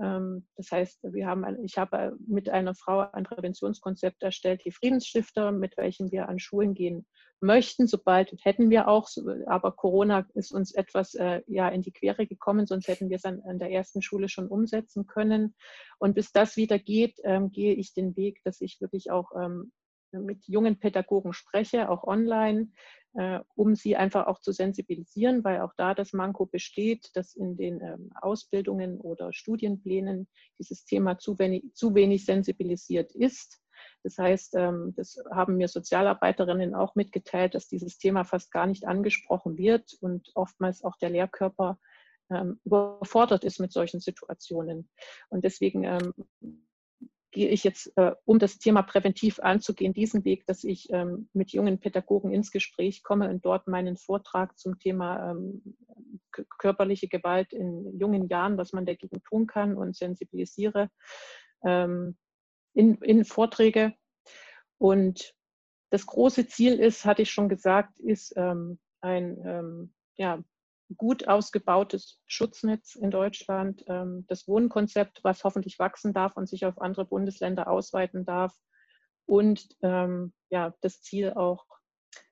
Ähm, 0.00 0.46
das 0.56 0.70
heißt, 0.72 1.00
wir 1.04 1.26
haben, 1.26 1.44
ich 1.64 1.78
habe 1.78 2.16
mit 2.26 2.48
einer 2.48 2.74
Frau 2.74 3.06
ein 3.12 3.24
Präventionskonzept 3.24 4.22
erstellt, 4.22 4.62
die 4.64 4.72
Friedensstifter, 4.72 5.52
mit 5.52 5.76
welchem 5.76 6.10
wir 6.10 6.28
an 6.28 6.38
Schulen 6.38 6.74
gehen 6.74 7.06
möchten. 7.40 7.86
Sobald 7.86 8.34
hätten 8.42 8.70
wir 8.70 8.88
auch, 8.88 9.08
aber 9.46 9.72
Corona 9.72 10.26
ist 10.34 10.52
uns 10.52 10.74
etwas 10.74 11.14
äh, 11.14 11.42
ja, 11.46 11.68
in 11.68 11.82
die 11.82 11.92
Quere 11.92 12.26
gekommen, 12.26 12.66
sonst 12.66 12.88
hätten 12.88 13.10
wir 13.10 13.16
es 13.16 13.24
an, 13.24 13.42
an, 13.46 13.58
der 13.58 13.70
ersten 13.70 14.02
Schule 14.02 14.28
schon 14.28 14.48
umsetzen 14.48 15.06
können. 15.06 15.54
Und 15.98 16.14
bis 16.14 16.32
das 16.32 16.56
wieder 16.56 16.78
geht, 16.78 17.18
ähm, 17.22 17.50
gehe 17.50 17.74
ich 17.74 17.94
den 17.94 18.16
Weg, 18.16 18.40
dass 18.44 18.60
ich 18.60 18.80
wirklich 18.80 19.10
auch 19.10 19.30
ähm, 19.36 19.72
mit 20.12 20.46
jungen 20.46 20.78
Pädagogen 20.78 21.32
spreche, 21.32 21.88
auch 21.90 22.04
online, 22.04 22.72
um 23.54 23.74
sie 23.76 23.96
einfach 23.96 24.26
auch 24.26 24.40
zu 24.40 24.52
sensibilisieren, 24.52 25.44
weil 25.44 25.60
auch 25.60 25.72
da 25.76 25.94
das 25.94 26.12
Manko 26.12 26.46
besteht, 26.46 27.10
dass 27.14 27.34
in 27.34 27.56
den 27.56 27.80
ähm, 27.80 28.10
Ausbildungen 28.20 29.00
oder 29.00 29.32
Studienplänen 29.32 30.26
dieses 30.58 30.84
Thema 30.84 31.18
zu 31.18 31.38
wenig, 31.38 31.74
zu 31.74 31.94
wenig 31.94 32.24
sensibilisiert 32.24 33.12
ist. 33.12 33.60
Das 34.02 34.18
heißt, 34.18 34.54
ähm, 34.56 34.94
das 34.96 35.16
haben 35.30 35.56
mir 35.56 35.68
Sozialarbeiterinnen 35.68 36.74
auch 36.74 36.94
mitgeteilt, 36.94 37.54
dass 37.54 37.68
dieses 37.68 37.98
Thema 37.98 38.24
fast 38.24 38.50
gar 38.50 38.66
nicht 38.66 38.84
angesprochen 38.86 39.56
wird 39.56 39.96
und 40.00 40.30
oftmals 40.34 40.82
auch 40.82 40.96
der 40.96 41.10
Lehrkörper 41.10 41.78
ähm, 42.30 42.58
überfordert 42.64 43.44
ist 43.44 43.60
mit 43.60 43.72
solchen 43.72 44.00
Situationen. 44.00 44.88
Und 45.28 45.44
deswegen 45.44 45.84
gehe 47.34 47.48
ich 47.48 47.64
jetzt, 47.64 47.92
äh, 47.96 48.12
um 48.24 48.38
das 48.38 48.58
Thema 48.58 48.82
präventiv 48.82 49.40
anzugehen, 49.40 49.92
diesen 49.92 50.24
Weg, 50.24 50.46
dass 50.46 50.62
ich 50.62 50.88
ähm, 50.90 51.28
mit 51.32 51.50
jungen 51.50 51.80
Pädagogen 51.80 52.32
ins 52.32 52.52
Gespräch 52.52 53.02
komme 53.02 53.28
und 53.28 53.44
dort 53.44 53.66
meinen 53.66 53.96
Vortrag 53.96 54.56
zum 54.56 54.78
Thema 54.78 55.32
ähm, 55.32 55.76
körperliche 56.58 57.08
Gewalt 57.08 57.52
in 57.52 57.98
jungen 57.98 58.28
Jahren, 58.28 58.56
was 58.56 58.72
man 58.72 58.86
dagegen 58.86 59.20
tun 59.24 59.48
kann 59.48 59.76
und 59.76 59.96
sensibilisiere 59.96 60.90
ähm, 61.64 62.16
in, 62.72 62.98
in 62.98 63.24
Vorträge. 63.24 63.94
Und 64.78 65.34
das 65.90 66.06
große 66.06 66.46
Ziel 66.46 66.78
ist, 66.78 67.04
hatte 67.04 67.22
ich 67.22 67.32
schon 67.32 67.48
gesagt, 67.48 67.98
ist 67.98 68.32
ähm, 68.36 68.78
ein 69.00 69.42
ähm, 69.44 69.94
ja, 70.16 70.40
gut 70.96 71.28
ausgebautes 71.28 72.20
Schutznetz 72.26 72.94
in 72.94 73.10
Deutschland, 73.10 73.84
ähm, 73.88 74.24
das 74.28 74.46
Wohnkonzept, 74.46 75.24
was 75.24 75.44
hoffentlich 75.44 75.78
wachsen 75.78 76.12
darf 76.12 76.36
und 76.36 76.48
sich 76.48 76.66
auf 76.66 76.80
andere 76.80 77.04
Bundesländer 77.04 77.68
ausweiten 77.68 78.24
darf 78.24 78.54
und 79.26 79.66
ähm, 79.82 80.32
ja, 80.50 80.74
das 80.80 81.00
Ziel 81.02 81.32
auch 81.32 81.64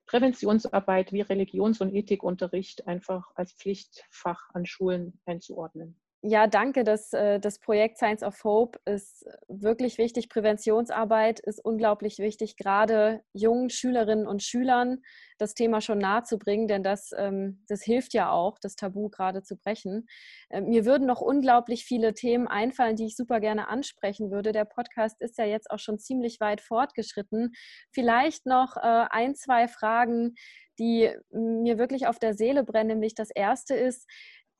Präventionsarbeit 0.05 1.11
wie 1.11 1.21
Religions- 1.21 1.81
und 1.81 1.93
Ethikunterricht 1.93 2.87
einfach 2.87 3.31
als 3.35 3.53
Pflichtfach 3.53 4.49
an 4.53 4.65
Schulen 4.65 5.19
einzuordnen. 5.25 5.99
Ja, 6.25 6.47
danke. 6.47 6.85
Das, 6.85 7.11
äh, 7.11 7.37
das 7.37 7.59
Projekt 7.59 7.97
Science 7.97 8.23
of 8.23 8.45
Hope 8.45 8.79
ist 8.85 9.25
wirklich 9.49 9.97
wichtig. 9.97 10.29
Präventionsarbeit 10.29 11.41
ist 11.41 11.59
unglaublich 11.59 12.19
wichtig, 12.19 12.55
gerade 12.55 13.21
jungen 13.33 13.69
Schülerinnen 13.69 14.25
und 14.25 14.41
Schülern 14.41 15.01
das 15.37 15.53
Thema 15.53 15.81
schon 15.81 15.97
nahe 15.97 16.23
zu 16.23 16.37
bringen, 16.39 16.69
denn 16.69 16.81
das, 16.81 17.11
ähm, 17.17 17.65
das 17.67 17.83
hilft 17.83 18.13
ja 18.13 18.31
auch, 18.31 18.57
das 18.57 18.77
Tabu 18.77 19.09
gerade 19.09 19.43
zu 19.43 19.57
brechen. 19.57 20.07
Äh, 20.49 20.61
mir 20.61 20.85
würden 20.85 21.05
noch 21.07 21.19
unglaublich 21.19 21.83
viele 21.83 22.13
Themen 22.13 22.47
einfallen, 22.47 22.95
die 22.95 23.07
ich 23.07 23.17
super 23.17 23.41
gerne 23.41 23.67
ansprechen 23.67 24.31
würde. 24.31 24.53
Der 24.53 24.63
Podcast 24.63 25.19
ist 25.19 25.37
ja 25.37 25.43
jetzt 25.43 25.69
auch 25.71 25.79
schon 25.79 25.99
ziemlich 25.99 26.39
weit 26.39 26.61
fortgeschritten. 26.61 27.51
Vielleicht 27.91 28.45
noch 28.45 28.77
äh, 28.77 29.07
ein, 29.09 29.35
zwei 29.35 29.67
Fragen, 29.67 30.35
die 30.79 31.11
mir 31.31 31.77
wirklich 31.77 32.07
auf 32.07 32.17
der 32.17 32.33
Seele 32.33 32.63
brennen. 32.63 32.87
Nämlich 32.87 33.13
das 33.13 33.29
erste 33.29 33.75
ist, 33.75 34.07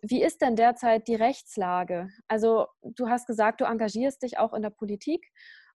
wie 0.03 0.21
ist 0.21 0.41
denn 0.41 0.55
derzeit 0.55 1.07
die 1.07 1.15
Rechtslage? 1.15 2.09
Also 2.27 2.67
du 2.81 3.09
hast 3.09 3.25
gesagt, 3.25 3.61
du 3.61 3.65
engagierst 3.65 4.21
dich 4.21 4.37
auch 4.37 4.53
in 4.53 4.61
der 4.61 4.69
Politik 4.69 5.31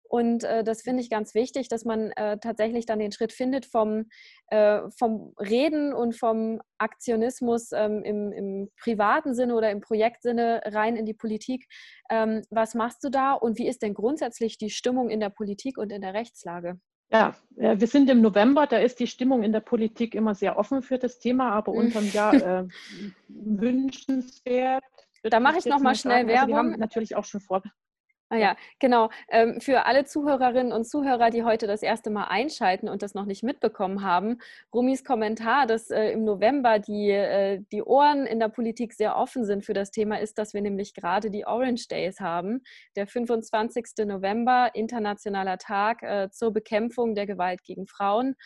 und 0.09 0.43
äh, 0.45 0.65
das 0.65 0.83
finde 0.83 1.03
ich 1.03 1.11
ganz 1.11 1.35
wichtig, 1.35 1.69
dass 1.69 1.85
man 1.85 2.13
äh, 2.13 2.39
tatsächlich 2.39 2.87
dann 2.87 2.99
den 2.99 3.13
Schritt 3.13 3.33
findet 3.33 3.67
vom, 3.67 4.07
äh, 4.49 4.81
vom 4.99 5.35
Reden 5.39 5.93
und 5.93 6.17
vom 6.17 6.61
Aktionismus 6.79 7.73
ähm, 7.73 8.03
im, 8.03 8.33
im, 8.33 8.71
privaten 8.81 9.35
Sinne 9.35 9.55
oder 9.55 9.71
im 9.71 9.81
Projektsinne 9.81 10.63
rein 10.65 10.97
in 10.97 11.05
die 11.05 11.15
Politik. 11.15 11.67
Ähm, 12.11 12.43
was 12.51 12.75
machst 12.75 13.05
du 13.05 13.11
da 13.11 13.35
und 13.35 13.59
wie 13.59 13.69
ist 13.69 13.83
denn 13.83 13.95
grundsätzlich 13.95 14.57
die 14.57 14.71
Stimmung 14.71 15.11
in 15.11 15.21
der 15.21 15.31
Politik 15.31 15.77
und 15.77 15.93
in 15.93 16.01
der 16.01 16.15
Rechtslage? 16.15 16.81
Ja, 17.11 17.35
äh, 17.57 17.79
wir 17.79 17.87
sind 17.87 18.11
im 18.11 18.21
November, 18.21 18.67
da 18.67 18.79
ist 18.79 19.01
die 19.01 19.07
Stimmung 19.07 19.43
in 19.43 19.53
der 19.53 19.61
Politik 19.61 20.15
immer 20.15 20.35
sehr 20.35 20.59
offen 20.59 20.83
für 20.83 20.99
das 20.99 21.19
Thema, 21.19 21.51
aber 21.53 21.73
mhm. 21.73 21.79
unterm 21.79 22.11
Jahr 22.11 22.35
äh, 22.35 22.65
wünschenswert. 23.29 24.85
Da 25.23 25.41
mache 25.41 25.59
ich 25.59 25.67
nochmal 25.67 25.95
schnell 25.95 26.27
Werbung. 26.27 26.35
Also 26.41 26.49
wir 26.49 26.57
haben 26.57 26.81
natürlich 26.81 27.17
auch 27.17 27.25
schon 27.25 27.41
vor, 27.41 27.63
Ah 28.31 28.37
ja, 28.37 28.57
genau. 28.79 29.09
Ähm, 29.31 29.59
für 29.59 29.87
alle 29.87 30.05
Zuhörerinnen 30.05 30.71
und 30.71 30.85
Zuhörer, 30.87 31.31
die 31.31 31.45
heute 31.45 31.67
das 31.67 31.83
erste 31.83 32.11
Mal 32.11 32.25
einschalten 32.25 32.91
und 32.91 33.01
das 33.01 33.15
noch 33.15 33.25
nicht 33.25 33.43
mitbekommen 33.43 34.03
haben, 34.03 34.39
Rumis 34.75 35.03
Kommentar, 35.03 35.67
dass 35.67 35.91
äh, 35.91 36.11
im 36.11 36.25
November 36.25 36.79
die, 36.79 37.09
äh, 37.11 37.63
die 37.73 37.83
Ohren 37.83 38.27
in 38.27 38.39
der 38.39 38.51
Politik 38.51 38.93
sehr 38.93 39.17
offen 39.17 39.47
sind 39.47 39.65
für 39.65 39.73
das 39.73 39.91
Thema, 39.93 40.21
ist, 40.21 40.37
dass 40.37 40.53
wir 40.53 40.61
nämlich 40.61 40.93
gerade 40.93 41.31
die 41.31 41.47
Orange 41.47 41.89
Days 41.89 42.21
haben. 42.21 42.61
Der 42.97 43.07
25. 43.07 44.05
November, 44.05 44.73
internationaler 44.75 45.57
Tag 45.57 46.03
äh, 46.03 46.29
zur 46.31 46.53
Bekämpfung 46.53 47.15
der 47.15 47.27
Gewalt 47.27 47.65
gegen 47.65 47.87
Frauen 47.87 48.37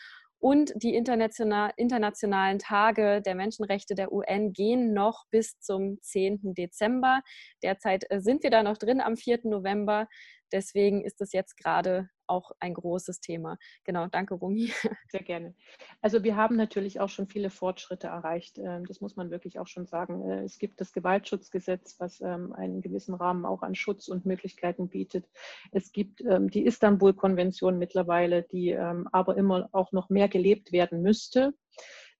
und 0.43 0.73
die 0.75 0.93
international, 0.93 1.71
internationalen 1.77 2.59
Tage 2.59 3.21
der 3.21 3.33
Menschenrechte 3.33 3.95
der 3.95 4.11
UN 4.11 4.51
gehen 4.51 4.93
noch 4.93 5.23
bis 5.31 5.57
zum 5.61 6.01
10. 6.01 6.53
Dezember. 6.53 7.21
Derzeit 7.63 8.03
äh, 8.09 8.19
sind 8.19 8.43
wir 8.43 8.49
da 8.49 8.61
noch 8.61 8.77
drin 8.77 8.99
am 8.99 9.15
4. 9.15 9.39
November. 9.45 10.09
Deswegen 10.51 11.05
ist 11.05 11.21
es 11.21 11.31
jetzt 11.31 11.55
gerade 11.55 12.09
auch 12.27 12.51
ein 12.59 12.73
großes 12.73 13.19
Thema. 13.19 13.57
Genau, 13.83 14.07
danke, 14.07 14.35
Rumi. 14.35 14.71
Sehr 15.11 15.23
gerne. 15.23 15.55
Also 16.01 16.23
wir 16.23 16.35
haben 16.35 16.55
natürlich 16.55 16.99
auch 16.99 17.09
schon 17.09 17.27
viele 17.27 17.49
Fortschritte 17.49 18.07
erreicht. 18.07 18.57
Ähm, 18.57 18.85
das 18.85 19.01
muss 19.01 19.15
man 19.15 19.31
wirklich 19.31 19.59
auch 19.59 19.67
schon 19.67 19.85
sagen. 19.85 20.29
Äh, 20.29 20.43
es 20.43 20.57
gibt 20.57 20.81
das 20.81 20.93
Gewaltschutzgesetz, 20.93 21.95
was 21.99 22.21
ähm, 22.21 22.53
einen 22.53 22.81
gewissen 22.81 23.15
Rahmen 23.15 23.45
auch 23.45 23.61
an 23.61 23.75
Schutz 23.75 24.07
und 24.07 24.25
Möglichkeiten 24.25 24.89
bietet. 24.89 25.27
Es 25.71 25.91
gibt 25.91 26.21
ähm, 26.21 26.49
die 26.49 26.65
Istanbul-Konvention 26.65 27.77
mittlerweile, 27.77 28.43
die 28.43 28.75
aber 28.75 29.37
immer 29.37 29.69
auch 29.71 29.91
noch 29.91 30.09
mehr 30.09 30.27
gelebt 30.27 30.71
werden 30.71 31.01
müsste. 31.01 31.53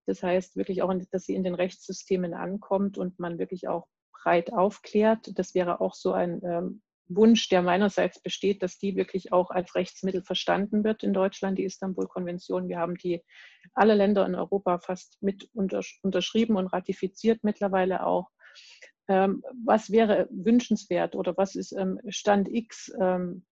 Das 0.06 0.24
heißt 0.24 0.56
wirklich 0.56 0.82
auch, 0.82 0.94
dass 1.12 1.24
sie 1.24 1.36
in 1.36 1.44
den 1.44 1.56
Rechtssystemen 1.56 2.34
ankommt 2.34 2.98
und 2.98 3.20
man 3.20 3.40
wirklich 3.40 3.68
auch 3.68 3.88
breit 4.12 4.54
aufklärt. 4.54 5.38
Das 5.38 5.56
wäre 5.56 5.82
auch 5.82 5.94
so 5.94 6.14
ein 6.14 6.82
Wunsch, 7.16 7.50
der 7.50 7.62
meinerseits 7.62 8.22
besteht, 8.22 8.64
dass 8.64 8.78
die 8.78 8.96
wirklich 8.96 9.32
auch 9.32 9.50
als 9.50 9.76
Rechtsmittel 9.76 10.24
verstanden 10.24 10.84
wird 10.84 11.04
in 11.04 11.14
Deutschland, 11.14 11.58
die 11.58 11.66
Istanbul-Konvention. 11.66 12.68
Wir 12.68 12.80
haben 12.80 12.96
die 12.96 13.22
alle 13.74 13.96
Länder 13.96 14.26
in 14.26 14.36
Europa 14.36 14.80
fast 14.80 15.18
mit 15.22 15.50
unterschrieben 15.54 16.56
und 16.56 16.68
ratifiziert 16.68 17.44
mittlerweile 17.44 18.06
auch. 18.06 18.30
Ähm, 19.08 19.44
was 19.66 19.92
wäre 19.92 20.28
wünschenswert 20.32 21.16
oder 21.16 21.36
was 21.36 21.56
ist 21.56 21.74
ähm, 21.74 22.00
Stand 22.08 22.48
X? 22.48 22.92
Ähm, 23.00 23.46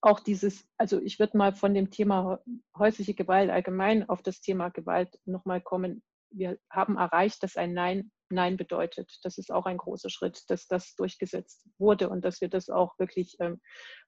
auch 0.00 0.20
dieses, 0.20 0.66
also 0.78 1.00
ich 1.00 1.18
würde 1.18 1.36
mal 1.36 1.54
von 1.54 1.74
dem 1.74 1.90
Thema 1.90 2.40
häusliche 2.78 3.14
Gewalt 3.14 3.50
allgemein 3.50 4.08
auf 4.08 4.22
das 4.22 4.40
Thema 4.40 4.68
Gewalt 4.68 5.18
nochmal 5.24 5.60
kommen. 5.60 6.02
Wir 6.30 6.58
haben 6.70 6.96
erreicht, 6.96 7.42
dass 7.42 7.56
ein 7.56 7.72
Nein 7.72 8.10
Nein 8.28 8.56
bedeutet. 8.56 9.18
Das 9.22 9.38
ist 9.38 9.52
auch 9.52 9.66
ein 9.66 9.76
großer 9.76 10.10
Schritt, 10.10 10.42
dass 10.48 10.66
das 10.66 10.94
durchgesetzt 10.96 11.64
wurde 11.78 12.08
und 12.08 12.24
dass 12.24 12.40
wir 12.40 12.48
das 12.48 12.68
auch 12.68 12.98
wirklich 12.98 13.36
ähm, 13.40 13.60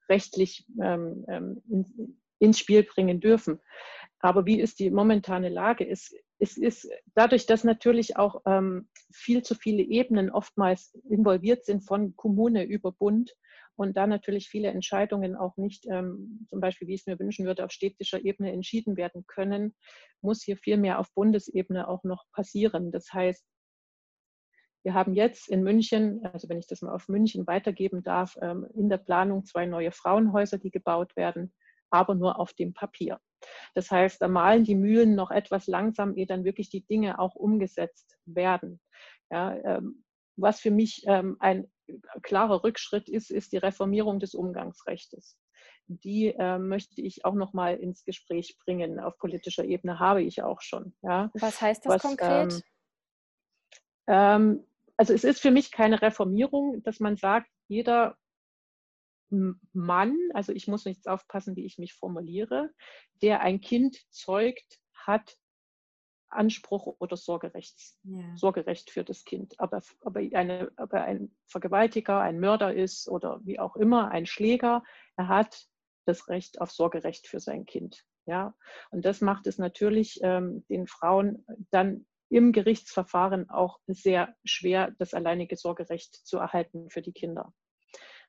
rechtlich 0.09 0.67
ähm, 0.83 1.25
ähm 1.29 1.63
in, 1.69 2.19
ins 2.41 2.59
Spiel 2.59 2.83
bringen 2.83 3.21
dürfen. 3.21 3.61
Aber 4.21 4.47
wie 4.47 4.61
ist 4.61 4.79
die 4.79 4.91
momentane 4.91 5.49
Lage? 5.49 5.89
Es, 5.89 6.13
es 6.39 6.57
ist 6.57 6.89
dadurch, 7.15 7.47
dass 7.47 7.65
natürlich 7.65 8.17
auch 8.17 8.43
ähm, 8.47 8.89
viel 9.13 9.43
zu 9.43 9.55
viele 9.55 9.83
Ebenen 9.83 10.31
oftmals 10.31 10.95
involviert 11.09 11.65
sind 11.65 11.83
von 11.83 12.15
Kommune 12.17 12.65
über 12.65 12.93
Bund 12.93 13.35
und 13.79 13.97
da 13.97 14.09
natürlich 14.09 14.49
viele 14.49 14.69
Entscheidungen 14.69 15.37
auch 15.37 15.57
nicht, 15.57 15.87
ähm, 15.87 16.47
zum 16.49 16.61
Beispiel, 16.61 16.89
wie 16.89 16.95
ich 16.95 17.03
es 17.03 17.07
mir 17.07 17.19
wünschen 17.19 17.47
würde, 17.47 17.65
auf 17.65 17.71
städtischer 17.71 18.25
Ebene 18.25 18.53
entschieden 18.53 18.97
werden 18.97 19.25
können, 19.29 19.77
muss 20.21 20.43
hier 20.43 20.57
viel 20.57 20.79
mehr 20.79 20.99
auf 20.99 21.15
Bundesebene 21.15 21.87
auch 21.87 22.03
noch 22.03 22.25
passieren. 22.33 22.91
Das 22.91 23.13
heißt, 23.13 23.47
Wir 24.89 24.95
haben 24.95 25.13
jetzt 25.13 25.51
in 25.51 25.63
München, 25.65 26.25
also 26.33 26.49
wenn 26.49 26.59
ich 26.59 26.67
das 26.67 26.81
mal 26.81 26.95
auf 26.95 27.09
München 27.09 27.47
weitergeben 27.47 28.03
darf, 28.03 28.39
ähm, 28.41 28.67
in 28.75 28.89
der 28.89 28.97
Planung 28.97 29.45
zwei 29.45 29.67
neue 29.67 29.93
Frauenhäuser, 29.93 30.57
die 30.57 30.71
gebaut 30.71 31.15
werden, 31.15 31.53
aber 31.91 32.15
nur 32.15 32.41
auf 32.41 32.55
dem 32.55 32.73
Papier. 32.73 33.21
Das 33.75 33.91
heißt, 33.91 34.23
da 34.23 34.29
malen 34.29 34.65
die 34.65 34.75
Mühlen 34.75 35.15
noch 35.15 35.31
etwas 35.31 35.67
langsam, 35.67 36.17
ehe 36.17 36.25
dann 36.25 36.45
wirklich 36.45 36.71
die 36.71 36.87
Dinge 36.87 37.19
auch 37.19 37.35
umgesetzt 37.35 38.17
werden. 38.25 38.81
Ja, 39.31 39.57
ähm, 39.63 40.05
was 40.37 40.59
für 40.59 40.71
mich 40.71 41.03
ähm, 41.07 41.37
ein 41.39 41.71
klarer 42.23 42.65
Rückschritt 42.65 43.11
ist, 43.11 43.31
ist 43.31 43.53
die 43.53 43.59
Reformierung 43.59 44.21
des 44.21 44.33
Umgangsrechts. 44.33 45.37
Die 45.87 46.29
äh, 46.29 46.59
möchte 46.59 47.03
ich 47.03 47.27
auch 47.27 47.35
noch 47.35 47.53
mal 47.53 47.77
ins 47.77 48.05
Gespräch 48.05 48.57
bringen. 48.65 49.01
Auf 49.01 49.19
politischer 49.19 49.67
Ebene 49.67 49.99
habe 49.99 50.23
ich 50.23 50.43
auch 50.43 50.63
schon. 50.63 50.95
Ja. 51.03 51.31
Was 51.35 51.61
heißt 51.61 51.85
das 51.85 51.93
was, 51.97 52.03
konkret? 52.03 52.53
Ähm, 52.55 52.63
ähm, 54.09 54.65
also 54.99 55.15
es 55.15 55.25
ist 55.25 55.41
für 55.41 55.53
mich 55.53 55.71
keine 55.71 56.03
Reformierung, 56.03 56.83
dass 56.83 57.01
man 57.01 57.17
sagt, 57.17 57.49
jeder 57.69 58.19
Mann, 59.31 60.17
also 60.35 60.53
ich 60.53 60.67
muss 60.67 60.85
jetzt 60.85 61.09
aufpassen, 61.09 61.55
wie 61.55 61.65
ich 61.65 61.79
mich 61.79 61.95
formuliere, 61.95 62.71
der 63.23 63.41
ein 63.41 63.61
Kind 63.61 63.97
zeugt, 64.11 64.81
hat 64.95 65.37
Anspruch 66.31 66.97
oder 66.99 67.17
Sorgerecht, 67.17 67.79
ja. 68.03 68.37
Sorgerecht 68.37 68.91
für 68.91 69.05
das 69.05 69.25
Kind. 69.25 69.59
Aber 69.61 69.83
ob 70.01 70.17
er, 70.17 70.39
eine, 70.39 70.73
ob 70.77 70.93
er 70.93 71.05
ein 71.05 71.35
Vergewaltiger, 71.47 72.21
ein 72.21 72.41
Mörder 72.41 72.75
ist 72.75 73.09
oder 73.09 73.41
wie 73.45 73.59
auch 73.59 73.77
immer, 73.77 74.11
ein 74.11 74.27
Schläger, 74.27 74.83
er 75.17 75.29
hat 75.29 75.67
das 76.07 76.29
Recht 76.29 76.61
auf 76.61 76.71
Sorgerecht 76.71 77.29
für 77.29 77.41
sein 77.41 77.67
Kind. 77.67 78.05
Ja? 78.27 78.55
Und 78.91 79.05
das 79.05 79.21
macht 79.21 79.47
es 79.47 79.59
natürlich 79.59 80.19
ähm, 80.23 80.67
den 80.69 80.87
Frauen 80.87 81.47
dann 81.71 82.07
im 82.31 82.53
Gerichtsverfahren 82.53 83.51
auch 83.51 83.81
sehr 83.87 84.35
schwer, 84.45 84.93
das 84.99 85.15
alleinige 85.15 85.57
Sorgerecht 85.57 86.15
zu 86.15 86.39
erhalten 86.39 86.91
für 86.91 87.03
die 87.03 87.13
Kinder. 87.13 87.53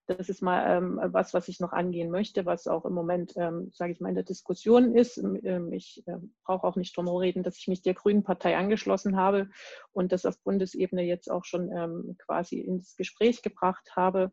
Das 0.09 0.27
ist 0.27 0.41
mal 0.41 0.65
ähm, 0.65 0.99
was, 1.03 1.35
was 1.35 1.47
ich 1.49 1.59
noch 1.59 1.71
angehen 1.71 2.09
möchte, 2.09 2.47
was 2.47 2.65
auch 2.65 2.83
im 2.85 2.93
Moment, 2.93 3.33
ähm, 3.35 3.69
sage 3.71 3.91
ich 3.91 3.99
mal, 3.99 4.09
in 4.09 4.15
der 4.15 4.23
Diskussion 4.23 4.95
ist. 4.95 5.17
Ähm, 5.17 5.71
ich 5.71 6.01
äh, 6.07 6.17
brauche 6.43 6.65
auch 6.65 6.75
nicht 6.75 6.97
drum 6.97 7.07
reden, 7.07 7.43
dass 7.43 7.57
ich 7.57 7.67
mich 7.67 7.83
der 7.83 7.93
Grünen 7.93 8.23
Partei 8.23 8.57
angeschlossen 8.57 9.17
habe 9.17 9.51
und 9.91 10.11
das 10.11 10.25
auf 10.25 10.41
Bundesebene 10.41 11.03
jetzt 11.03 11.29
auch 11.29 11.45
schon 11.45 11.71
ähm, 11.71 12.15
quasi 12.17 12.59
ins 12.59 12.95
Gespräch 12.95 13.43
gebracht 13.43 13.95
habe. 13.95 14.31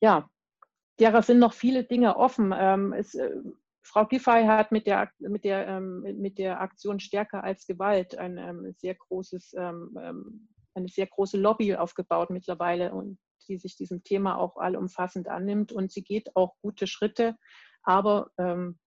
Ja, 0.00 0.30
derer 1.00 1.22
sind 1.22 1.40
noch 1.40 1.52
viele 1.52 1.82
Dinge 1.82 2.16
offen. 2.16 2.54
Ähm, 2.56 2.92
es, 2.92 3.16
äh, 3.16 3.34
Frau 3.82 4.06
Giffey 4.06 4.44
hat 4.44 4.72
mit 4.72 4.86
der, 4.86 5.10
mit, 5.18 5.44
der, 5.44 5.66
ähm, 5.66 6.02
mit 6.18 6.38
der 6.38 6.60
Aktion 6.60 7.00
Stärker 7.00 7.42
als 7.42 7.66
Gewalt 7.66 8.16
ein 8.16 8.74
sehr 8.78 8.94
großes 8.94 9.54
eine 10.74 10.88
sehr 10.88 11.06
große 11.06 11.38
Lobby 11.38 11.74
aufgebaut 11.74 12.30
mittlerweile 12.30 12.92
und 12.92 13.18
die 13.48 13.58
sich 13.58 13.76
diesem 13.76 14.02
Thema 14.04 14.38
auch 14.38 14.56
allumfassend 14.56 15.28
annimmt. 15.28 15.72
Und 15.72 15.92
sie 15.92 16.02
geht 16.02 16.34
auch 16.36 16.54
gute 16.62 16.86
Schritte, 16.86 17.36
aber 17.82 18.30
ähm, 18.38 18.78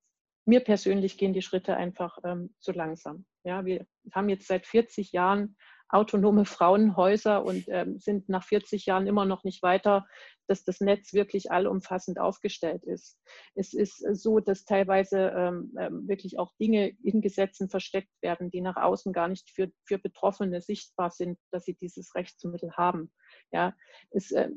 mir 0.45 0.61
persönlich 0.61 1.17
gehen 1.17 1.33
die 1.33 1.41
Schritte 1.41 1.75
einfach 1.75 2.17
ähm, 2.23 2.53
zu 2.59 2.71
langsam. 2.71 3.25
Ja, 3.43 3.65
wir 3.65 3.85
haben 4.13 4.29
jetzt 4.29 4.47
seit 4.47 4.65
40 4.65 5.11
Jahren 5.11 5.57
autonome 5.95 6.45
Frauenhäuser 6.45 7.43
und 7.43 7.65
ähm, 7.69 7.99
sind 7.99 8.29
nach 8.29 8.43
40 8.43 8.85
Jahren 8.85 9.07
immer 9.07 9.25
noch 9.25 9.43
nicht 9.43 9.63
weiter, 9.63 10.05
dass 10.47 10.63
das 10.63 10.79
Netz 10.79 11.13
wirklich 11.13 11.51
allumfassend 11.51 12.19
aufgestellt 12.19 12.83
ist. 12.83 13.17
Es 13.55 13.73
ist 13.73 14.05
so, 14.13 14.39
dass 14.39 14.65
teilweise 14.65 15.33
ähm, 15.35 15.73
ähm, 15.79 16.07
wirklich 16.07 16.37
auch 16.37 16.51
Dinge 16.59 16.91
in 17.03 17.21
Gesetzen 17.21 17.69
versteckt 17.69 18.11
werden, 18.21 18.51
die 18.51 18.61
nach 18.61 18.75
außen 18.75 19.13
gar 19.13 19.27
nicht 19.27 19.49
für, 19.49 19.71
für 19.85 19.97
Betroffene 19.97 20.61
sichtbar 20.61 21.09
sind, 21.09 21.39
dass 21.51 21.65
sie 21.65 21.75
dieses 21.75 22.13
Rechtsmittel 22.13 22.73
haben. 22.73 23.11
Ja, 23.51 23.73
es, 24.11 24.31
äh, 24.31 24.49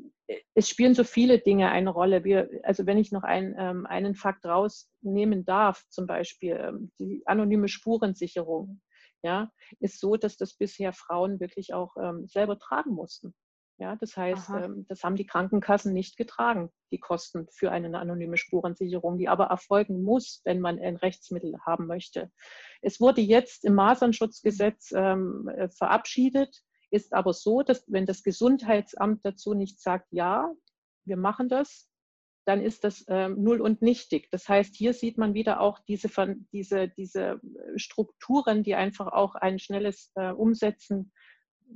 es 0.53 0.69
spielen 0.69 0.93
so 0.93 1.03
viele 1.03 1.39
Dinge 1.39 1.71
eine 1.71 1.89
Rolle. 1.89 2.23
Wir, 2.23 2.49
also 2.63 2.85
wenn 2.85 2.97
ich 2.97 3.11
noch 3.11 3.23
ein, 3.23 3.55
ähm, 3.57 3.85
einen 3.85 4.15
Fakt 4.15 4.45
rausnehmen 4.45 5.45
darf, 5.45 5.83
zum 5.89 6.05
Beispiel 6.05 6.55
ähm, 6.59 6.91
die 6.99 7.23
anonyme 7.25 7.67
Spurensicherung 7.67 8.81
ja, 9.21 9.51
ist 9.79 9.99
so, 9.99 10.15
dass 10.15 10.37
das 10.37 10.53
bisher 10.53 10.93
Frauen 10.93 11.39
wirklich 11.39 11.73
auch 11.73 11.95
ähm, 11.97 12.27
selber 12.27 12.57
tragen 12.57 12.91
mussten. 12.91 13.33
Ja, 13.79 13.95
das 13.95 14.17
heißt, 14.17 14.49
ähm, 14.49 14.85
das 14.89 15.03
haben 15.05 15.15
die 15.15 15.25
Krankenkassen 15.25 15.93
nicht 15.93 16.17
getragen, 16.17 16.69
die 16.91 16.99
Kosten 16.99 17.47
für 17.49 17.71
eine 17.71 17.97
anonyme 17.97 18.35
Spurensicherung, 18.35 19.17
die 19.17 19.29
aber 19.29 19.45
erfolgen 19.45 20.03
muss, 20.03 20.41
wenn 20.43 20.59
man 20.59 20.79
ein 20.79 20.97
Rechtsmittel 20.97 21.55
haben 21.65 21.87
möchte. 21.87 22.29
Es 22.81 22.99
wurde 22.99 23.21
jetzt 23.21 23.63
im 23.63 23.75
Masernschutzgesetz 23.75 24.91
ähm, 24.93 25.47
äh, 25.47 25.69
verabschiedet, 25.69 26.61
ist 26.91 27.13
aber 27.13 27.31
so, 27.31 27.61
dass 27.61 27.85
wenn 27.87 28.05
das 28.05 28.23
Gesundheitsamt 28.23 29.25
dazu 29.25 29.53
nicht 29.53 29.79
sagt, 29.79 30.07
ja, 30.11 30.51
wir 31.05 31.17
machen 31.17 31.47
das, 31.47 31.88
dann 32.49 32.63
ist 32.63 32.83
das 32.83 33.05
ähm, 33.09 33.43
null 33.43 33.61
und 33.61 33.83
nichtig. 33.83 34.27
Das 34.31 34.49
heißt, 34.49 34.75
hier 34.75 34.93
sieht 34.93 35.19
man 35.19 35.35
wieder 35.35 35.59
auch 35.59 35.77
diese, 35.87 36.09
diese, 36.51 36.89
diese 36.89 37.39
Strukturen, 37.75 38.63
die 38.63 38.73
einfach 38.73 39.05
auch 39.05 39.35
ein 39.35 39.59
schnelles 39.59 40.11
äh, 40.15 40.31
Umsetzen 40.31 41.11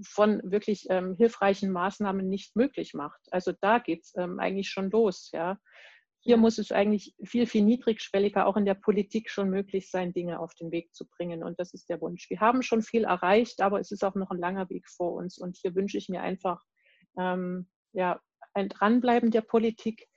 von 0.01 0.41
wirklich 0.43 0.87
ähm, 0.89 1.15
hilfreichen 1.15 1.71
Maßnahmen 1.71 2.27
nicht 2.27 2.55
möglich 2.55 2.95
macht. 2.95 3.21
Also 3.29 3.53
da 3.61 3.77
geht 3.77 4.05
es 4.05 4.13
ähm, 4.17 4.39
eigentlich 4.39 4.69
schon 4.69 4.89
los. 4.89 5.29
Ja. 5.31 5.59
Hier 6.21 6.37
muss 6.37 6.57
es 6.57 6.71
eigentlich 6.71 7.13
viel, 7.23 7.45
viel 7.45 7.61
niedrigschwelliger 7.61 8.47
auch 8.47 8.57
in 8.57 8.65
der 8.65 8.73
Politik 8.73 9.29
schon 9.29 9.51
möglich 9.51 9.91
sein, 9.91 10.11
Dinge 10.11 10.39
auf 10.39 10.55
den 10.55 10.71
Weg 10.71 10.95
zu 10.95 11.07
bringen. 11.07 11.43
Und 11.43 11.59
das 11.59 11.75
ist 11.75 11.87
der 11.87 12.01
Wunsch. 12.01 12.31
Wir 12.31 12.39
haben 12.39 12.63
schon 12.63 12.81
viel 12.81 13.03
erreicht, 13.03 13.61
aber 13.61 13.79
es 13.79 13.91
ist 13.91 14.03
auch 14.03 14.15
noch 14.15 14.31
ein 14.31 14.39
langer 14.39 14.67
Weg 14.71 14.89
vor 14.89 15.13
uns. 15.13 15.37
Und 15.37 15.55
hier 15.57 15.75
wünsche 15.75 15.99
ich 15.99 16.09
mir 16.09 16.23
einfach 16.23 16.63
ähm, 17.15 17.67
ja, 17.91 18.19
ein 18.53 18.69
Dranbleiben 18.69 19.31
der 19.31 19.41
Politik, 19.41 20.07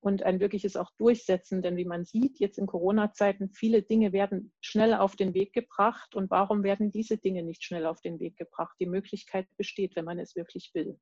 und 0.00 0.22
ein 0.22 0.40
wirkliches 0.40 0.76
auch 0.76 0.90
Durchsetzen. 0.98 1.62
Denn 1.62 1.76
wie 1.76 1.84
man 1.84 2.04
sieht, 2.04 2.38
jetzt 2.38 2.58
in 2.58 2.66
Corona-Zeiten, 2.66 3.50
viele 3.50 3.82
Dinge 3.82 4.12
werden 4.12 4.52
schnell 4.60 4.94
auf 4.94 5.16
den 5.16 5.34
Weg 5.34 5.52
gebracht. 5.52 6.14
Und 6.14 6.30
warum 6.30 6.62
werden 6.62 6.90
diese 6.90 7.18
Dinge 7.18 7.42
nicht 7.42 7.64
schnell 7.64 7.86
auf 7.86 8.00
den 8.00 8.20
Weg 8.20 8.36
gebracht? 8.36 8.76
Die 8.80 8.86
Möglichkeit 8.86 9.46
besteht, 9.56 9.96
wenn 9.96 10.04
man 10.04 10.18
es 10.18 10.36
wirklich 10.36 10.70
will. 10.74 10.98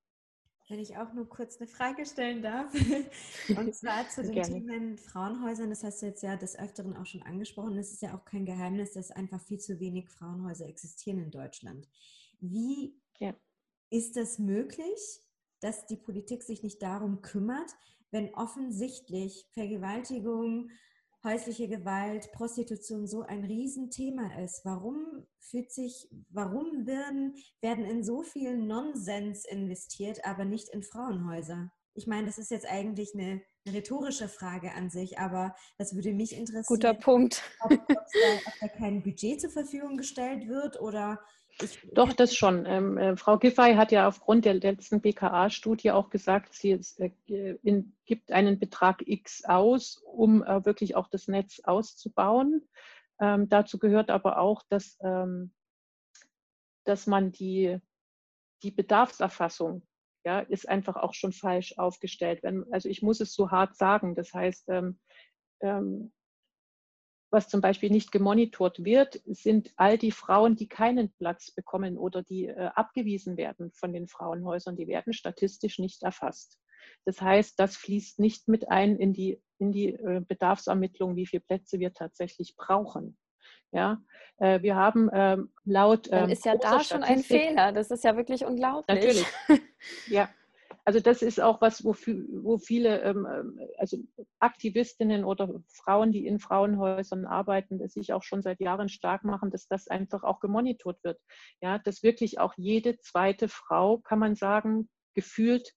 Wenn 0.68 0.78
ich 0.78 0.97
auch 0.97 1.12
nur 1.12 1.28
kurz 1.28 1.59
eine 1.59 1.68
Frage 1.68 2.07
stellen 2.07 2.41
darf. 2.41 2.72
Und 3.57 3.74
zwar 3.74 4.09
zu 4.09 4.22
den. 4.22 4.43
Themen 4.43 4.97
Frauenhäusern. 4.97 5.68
Das 5.68 5.85
hast 5.85 6.01
du 6.01 6.07
jetzt 6.07 6.22
ja 6.22 6.37
des 6.37 6.59
Öfteren 6.59 6.97
auch 6.97 7.05
schon 7.05 7.22
angesprochen. 7.22 7.76
Es 7.76 7.93
ist 7.93 8.01
ja 8.01 8.16
auch 8.16 8.24
kein 8.24 8.47
Geheimnis, 8.47 8.95
dass 8.95 9.11
einfach 9.11 9.41
viel 9.43 9.59
zu 9.59 9.78
wenig 9.78 10.09
Frauenhäuser 10.09 10.66
existieren 10.66 11.18
in 11.18 11.30
Deutschland. 11.30 11.87
Wie 12.41 12.99
ja. 13.18 13.35
ist 13.91 14.16
das 14.16 14.39
möglich, 14.39 15.20
dass 15.61 15.87
die 15.87 15.97
Politik 15.97 16.43
sich 16.43 16.62
nicht 16.62 16.82
darum 16.82 17.20
kümmert, 17.20 17.70
wenn 18.14 18.32
offensichtlich 18.34 19.44
Vergewaltigung, 19.52 20.70
häusliche 21.24 21.68
Gewalt, 21.68 22.30
Prostitution 22.32 23.08
so 23.08 23.22
ein 23.22 23.44
Riesenthema 23.44 24.38
ist? 24.38 24.64
Warum 24.64 25.26
fühlt 25.40 25.72
sich, 25.72 26.08
warum 26.30 26.86
werden, 26.86 27.34
werden 27.60 27.84
in 27.84 28.04
so 28.04 28.22
viel 28.22 28.56
Nonsens 28.56 29.44
investiert, 29.44 30.24
aber 30.24 30.44
nicht 30.44 30.68
in 30.68 30.84
Frauenhäuser? 30.84 31.72
Ich 31.94 32.06
meine, 32.06 32.26
das 32.26 32.38
ist 32.38 32.50
jetzt 32.50 32.66
eigentlich 32.70 33.14
eine, 33.14 33.42
rhetorische 33.66 34.28
Frage 34.28 34.74
an 34.74 34.90
sich, 34.90 35.18
aber 35.18 35.56
das 35.78 35.94
würde 35.94 36.12
mich 36.12 36.36
interessieren. 36.36 36.66
Guter 36.66 36.92
Punkt. 36.92 37.42
Ob, 37.60 37.72
ob, 37.72 37.88
da, 37.88 37.98
ob 38.46 38.52
da 38.60 38.68
kein 38.68 39.02
Budget 39.02 39.40
zur 39.40 39.48
Verfügung 39.48 39.96
gestellt 39.96 40.46
wird 40.48 40.78
oder 40.78 41.18
Doch, 41.92 42.12
das 42.12 42.34
schon. 42.34 42.66
Ähm, 42.66 42.98
äh, 42.98 43.16
Frau 43.16 43.38
Giffey 43.38 43.74
hat 43.74 43.92
ja 43.92 44.09
aufgrund 44.09 44.44
der 44.44 44.55
letzten 44.55 45.00
BKA-Studie 45.00 45.92
auch 45.92 46.11
gesagt, 46.11 46.52
sie 46.55 46.80
äh, 46.98 47.57
in, 47.62 47.94
gibt 48.05 48.32
einen 48.32 48.59
Betrag 48.59 49.02
X 49.07 49.44
aus, 49.44 50.02
um 50.05 50.42
äh, 50.42 50.64
wirklich 50.64 50.96
auch 50.96 51.09
das 51.09 51.28
Netz 51.28 51.61
auszubauen. 51.61 52.68
Ähm, 53.20 53.48
dazu 53.48 53.78
gehört 53.78 54.11
aber 54.11 54.38
auch, 54.38 54.62
dass, 54.68 54.98
ähm, 55.02 55.52
dass 56.84 57.07
man 57.07 57.30
die, 57.30 57.78
die 58.62 58.72
Bedarfserfassung 58.72 59.86
ja, 60.24 60.40
ist 60.40 60.68
einfach 60.68 60.96
auch 60.96 61.14
schon 61.14 61.32
falsch 61.32 61.78
aufgestellt. 61.78 62.42
Wenn, 62.42 62.64
also 62.72 62.88
ich 62.88 63.02
muss 63.02 63.20
es 63.20 63.32
so 63.34 63.50
hart 63.50 63.76
sagen. 63.76 64.14
Das 64.14 64.32
heißt, 64.34 64.68
ähm, 64.70 64.98
ähm, 65.61 66.12
was 67.31 67.49
zum 67.49 67.61
Beispiel 67.61 67.91
nicht 67.91 68.12
gemonitort 68.12 68.85
wird, 68.85 69.20
sind 69.27 69.72
all 69.77 69.99
die 69.99 70.12
Frauen, 70.12 70.57
die 70.57 70.68
keinen 70.68 71.12
Platz 71.14 71.51
bekommen 71.51 71.99
oder 71.99 72.22
die 72.22 72.47
äh, 72.47 72.70
abgewiesen 72.75 73.37
werden 73.37 73.72
von 73.72 73.93
den 73.93 74.09
Frauenhäusern. 74.09 74.77
Die 74.77 74.87
werden 74.87 75.12
statistisch 75.12 75.79
nicht 75.79 76.03
erfasst. 76.03 76.59
Das 77.05 77.20
heißt, 77.20 77.59
das 77.59 77.77
fließt 77.77 78.18
nicht 78.18 78.49
mit 78.49 78.70
ein 78.70 78.97
in 78.97 79.12
die, 79.12 79.41
in 79.59 79.72
die 79.72 79.95
äh, 79.95 80.20
Bedarfsermittlung, 80.27 81.16
wie 81.16 81.27
viele 81.27 81.43
Plätze 81.43 81.79
wir 81.79 81.93
tatsächlich 81.93 82.55
brauchen. 82.57 83.18
Ja, 83.72 84.01
äh, 84.39 84.62
wir 84.62 84.77
haben 84.77 85.11
ähm, 85.12 85.53
laut. 85.64 86.11
Dann 86.11 86.25
ähm, 86.25 86.31
ist 86.31 86.45
ja 86.45 86.57
da 86.57 86.81
schon 86.81 87.03
ein 87.03 87.18
Fehler. 87.18 87.72
Das 87.72 87.91
ist 87.91 88.05
ja 88.05 88.16
wirklich 88.16 88.45
unglaublich. 88.45 88.97
Natürlich. 88.97 89.27
ja. 90.07 90.29
Also 90.87 91.01
das 91.01 91.22
ist 91.22 91.41
auch 91.41 91.62
was, 91.62 91.82
wo, 91.82 91.95
wo 91.95 92.59
viele 92.59 93.01
ähm, 93.03 93.59
also 93.78 93.99
Aktivistinnen 94.39 95.24
oder 95.24 95.49
Frauen, 95.68 96.12
die 96.12 96.26
in 96.26 96.39
Frauenhäusern 96.39 97.24
arbeiten, 97.24 97.87
sich 97.89 98.12
auch 98.12 98.22
schon 98.22 98.43
seit 98.43 98.61
Jahren 98.61 98.91
stark 98.91 99.24
machen, 99.24 99.51
dass 99.51 99.66
das 99.66 99.89
einfach 99.89 100.24
auch 100.24 100.41
gemonitort 100.41 101.03
wird. 101.03 101.18
Ja, 101.62 101.78
dass 101.78 102.03
wirklich 102.03 102.39
auch 102.39 102.53
jede 102.57 102.99
zweite 102.99 103.49
Frau, 103.49 103.99
kann 103.99 104.18
man 104.18 104.35
sagen, 104.35 104.91
gefühlt 105.14 105.72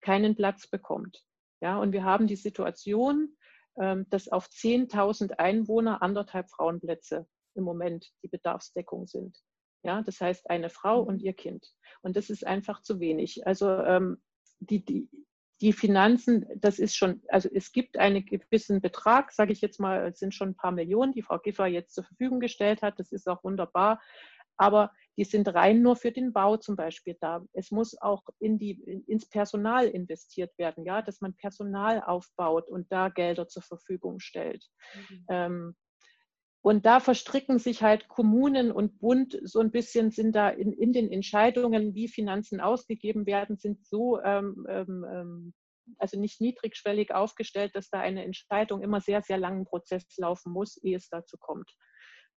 keinen 0.00 0.36
Platz 0.36 0.68
bekommt. 0.68 1.24
Ja, 1.60 1.78
und 1.78 1.92
wir 1.92 2.04
haben 2.04 2.28
die 2.28 2.36
Situation, 2.36 3.36
ähm, 3.80 4.06
dass 4.10 4.28
auf 4.28 4.46
10.000 4.46 5.38
Einwohner 5.38 6.02
anderthalb 6.02 6.50
Frauenplätze 6.50 7.26
im 7.54 7.64
Moment 7.64 8.06
die 8.22 8.28
Bedarfsdeckung 8.28 9.06
sind. 9.08 9.36
Ja, 9.84 10.02
das 10.02 10.20
heißt 10.20 10.48
eine 10.50 10.70
Frau 10.70 11.00
und 11.00 11.20
ihr 11.20 11.32
Kind. 11.32 11.66
Und 12.02 12.16
das 12.16 12.30
ist 12.30 12.46
einfach 12.46 12.82
zu 12.82 13.00
wenig. 13.00 13.46
Also 13.46 13.68
ähm, 13.68 14.22
die, 14.66 14.84
die, 14.84 15.08
die 15.60 15.72
Finanzen, 15.72 16.46
das 16.56 16.78
ist 16.78 16.96
schon, 16.96 17.22
also 17.28 17.48
es 17.52 17.72
gibt 17.72 17.96
einen 17.96 18.24
gewissen 18.26 18.80
Betrag, 18.80 19.32
sage 19.32 19.52
ich 19.52 19.60
jetzt 19.60 19.78
mal, 19.78 20.08
es 20.08 20.18
sind 20.18 20.34
schon 20.34 20.50
ein 20.50 20.56
paar 20.56 20.72
Millionen, 20.72 21.12
die 21.12 21.22
Frau 21.22 21.38
Giffer 21.38 21.66
jetzt 21.66 21.94
zur 21.94 22.04
Verfügung 22.04 22.40
gestellt 22.40 22.82
hat. 22.82 22.98
Das 22.98 23.12
ist 23.12 23.28
auch 23.28 23.44
wunderbar. 23.44 24.00
Aber 24.56 24.92
die 25.16 25.24
sind 25.24 25.48
rein 25.48 25.82
nur 25.82 25.96
für 25.96 26.12
den 26.12 26.32
Bau 26.32 26.56
zum 26.56 26.76
Beispiel 26.76 27.16
da. 27.20 27.44
Es 27.52 27.70
muss 27.70 28.00
auch 28.00 28.22
in 28.38 28.58
die, 28.58 28.80
ins 29.06 29.28
Personal 29.28 29.86
investiert 29.86 30.56
werden, 30.58 30.84
ja, 30.84 31.02
dass 31.02 31.20
man 31.20 31.34
Personal 31.34 32.02
aufbaut 32.02 32.68
und 32.68 32.90
da 32.90 33.08
Gelder 33.08 33.48
zur 33.48 33.62
Verfügung 33.62 34.20
stellt. 34.20 34.66
Mhm. 34.94 35.26
Ähm, 35.28 35.76
und 36.62 36.86
da 36.86 37.00
verstricken 37.00 37.58
sich 37.58 37.82
halt 37.82 38.06
Kommunen 38.06 38.70
und 38.70 39.00
Bund 39.00 39.38
so 39.42 39.58
ein 39.58 39.72
bisschen, 39.72 40.12
sind 40.12 40.36
da 40.36 40.48
in, 40.48 40.72
in 40.72 40.92
den 40.92 41.10
Entscheidungen, 41.10 41.94
wie 41.94 42.06
Finanzen 42.06 42.60
ausgegeben 42.60 43.26
werden, 43.26 43.56
sind 43.56 43.84
so, 43.84 44.20
ähm, 44.22 44.64
ähm, 44.68 45.04
ähm, 45.10 45.54
also 45.98 46.20
nicht 46.20 46.40
niedrigschwellig 46.40 47.12
aufgestellt, 47.12 47.74
dass 47.74 47.90
da 47.90 47.98
eine 47.98 48.24
Entscheidung 48.24 48.80
immer 48.80 49.00
sehr, 49.00 49.22
sehr 49.22 49.38
langen 49.38 49.64
Prozess 49.64 50.04
laufen 50.18 50.52
muss, 50.52 50.76
ehe 50.76 50.96
es 50.96 51.08
dazu 51.08 51.36
kommt. 51.36 51.68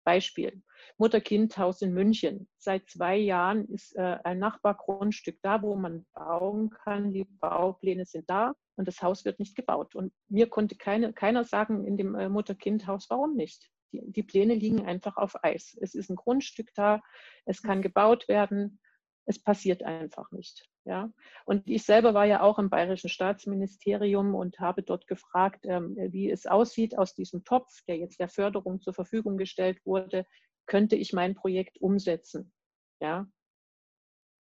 Beispiel, 0.04 0.64
Mutter-Kind-Haus 0.98 1.84
in 1.84 1.94
München. 1.94 2.48
Seit 2.58 2.90
zwei 2.90 3.18
Jahren 3.18 3.66
ist 3.66 3.96
äh, 3.96 4.18
ein 4.24 4.40
Nachbargrundstück 4.40 5.38
da, 5.44 5.62
wo 5.62 5.76
man 5.76 6.06
bauen 6.14 6.72
kann. 6.72 7.12
Die 7.12 7.26
Baupläne 7.26 8.06
sind 8.06 8.30
da 8.30 8.54
und 8.76 8.88
das 8.88 9.02
Haus 9.04 9.24
wird 9.24 9.40
nicht 9.40 9.56
gebaut. 9.56 9.96
Und 9.96 10.14
mir 10.30 10.48
konnte 10.48 10.76
keine, 10.76 11.14
keiner 11.14 11.44
sagen 11.44 11.86
in 11.86 11.98
dem 11.98 12.16
äh, 12.16 12.30
Mutter-Kind-Haus, 12.30 13.08
warum 13.10 13.36
nicht. 13.36 13.70
Die, 13.96 14.12
die 14.12 14.24
Pläne 14.24 14.56
liegen 14.56 14.86
einfach 14.86 15.18
auf 15.18 15.44
Eis. 15.44 15.78
Es 15.80 15.96
ist 15.96 16.10
ein 16.10 16.16
Grundstück 16.16 16.74
da, 16.76 17.02
es 17.46 17.62
kann 17.62 17.82
gebaut 17.82 18.28
werden, 18.28 18.80
es 19.26 19.42
passiert 19.42 19.84
einfach 19.84 20.32
nicht. 20.32 20.68
Ja? 20.86 21.12
Und 21.46 21.68
ich 21.70 21.84
selber 21.84 22.14
war 22.14 22.26
ja 22.26 22.42
auch 22.42 22.60
im 22.60 22.70
Bayerischen 22.70 23.10
Staatsministerium 23.10 24.36
und 24.36 24.60
habe 24.60 24.84
dort 24.84 25.08
gefragt, 25.08 25.66
ähm, 25.66 25.96
wie 26.12 26.30
es 26.30 26.46
aussieht 26.46 26.98
aus 26.98 27.16
diesem 27.16 27.44
Topf, 27.44 27.84
der 27.88 27.98
jetzt 27.98 28.20
der 28.20 28.30
Förderung 28.30 28.82
zur 28.82 28.94
Verfügung 28.94 29.38
gestellt 29.38 29.80
wurde, 29.86 30.26
könnte 30.68 30.96
ich 30.96 31.14
mein 31.14 31.36
Projekt 31.36 31.82
umsetzen. 31.82 32.52
Ja? 33.00 33.28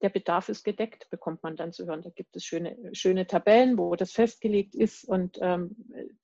Der 0.02 0.10
Bedarf 0.10 0.50
ist 0.50 0.64
gedeckt, 0.64 1.10
bekommt 1.10 1.42
man 1.44 1.56
dann 1.56 1.72
zu 1.72 1.86
hören. 1.86 2.02
Da 2.02 2.10
gibt 2.10 2.36
es 2.36 2.44
schöne, 2.44 2.78
schöne 2.94 3.28
Tabellen, 3.28 3.78
wo 3.78 3.96
das 3.96 4.12
festgelegt 4.12 4.76
ist 4.76 5.06
und 5.06 5.38
ähm, 5.42 5.76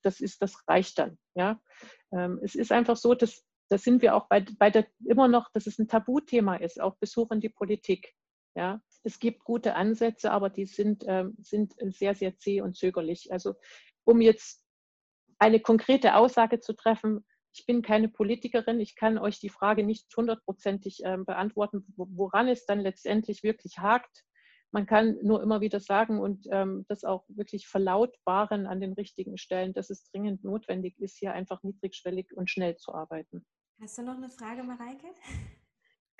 das 0.02 0.20
ist, 0.20 0.42
das 0.42 0.62
reicht 0.68 0.98
dann. 0.98 1.18
Ja? 1.34 1.60
Ähm, 2.12 2.38
es 2.42 2.54
ist 2.54 2.70
einfach 2.70 2.96
so, 2.96 3.14
dass 3.14 3.44
da 3.72 3.78
sind 3.78 4.02
wir 4.02 4.14
auch 4.14 4.28
bei, 4.28 4.44
bei 4.58 4.68
der, 4.68 4.86
immer 5.06 5.28
noch, 5.28 5.50
dass 5.52 5.66
es 5.66 5.78
ein 5.78 5.88
Tabuthema 5.88 6.56
ist, 6.56 6.78
auch 6.78 6.96
Besuch 6.96 7.30
in 7.30 7.40
die 7.40 7.48
Politik. 7.48 8.12
Ja, 8.54 8.82
es 9.02 9.18
gibt 9.18 9.44
gute 9.44 9.76
Ansätze, 9.76 10.30
aber 10.30 10.50
die 10.50 10.66
sind, 10.66 11.04
ähm, 11.06 11.36
sind 11.40 11.72
sehr, 11.94 12.14
sehr 12.14 12.36
zäh 12.36 12.60
und 12.60 12.76
zögerlich. 12.76 13.32
Also 13.32 13.54
um 14.04 14.20
jetzt 14.20 14.62
eine 15.38 15.58
konkrete 15.60 16.16
Aussage 16.16 16.60
zu 16.60 16.74
treffen, 16.74 17.24
ich 17.52 17.66
bin 17.66 17.82
keine 17.82 18.08
Politikerin, 18.08 18.80
ich 18.80 18.96
kann 18.96 19.18
euch 19.18 19.38
die 19.38 19.48
Frage 19.48 19.84
nicht 19.84 20.14
hundertprozentig 20.16 21.04
äh, 21.04 21.18
beantworten, 21.18 21.84
woran 21.96 22.48
es 22.48 22.64
dann 22.66 22.80
letztendlich 22.80 23.42
wirklich 23.42 23.78
hakt. 23.78 24.24
Man 24.70 24.86
kann 24.86 25.18
nur 25.22 25.42
immer 25.42 25.60
wieder 25.60 25.80
sagen 25.80 26.18
und 26.18 26.46
ähm, 26.50 26.86
das 26.88 27.04
auch 27.04 27.24
wirklich 27.28 27.68
verlautbaren 27.68 28.66
an 28.66 28.80
den 28.80 28.94
richtigen 28.94 29.36
Stellen, 29.36 29.74
dass 29.74 29.90
es 29.90 30.04
dringend 30.10 30.44
notwendig 30.44 30.98
ist, 30.98 31.18
hier 31.18 31.34
einfach 31.34 31.62
niedrigschwellig 31.62 32.34
und 32.34 32.48
schnell 32.48 32.76
zu 32.76 32.94
arbeiten. 32.94 33.44
Hast 33.80 33.98
du 33.98 34.02
noch 34.02 34.16
eine 34.16 34.30
Frage, 34.30 34.62
Mareike? 34.62 35.08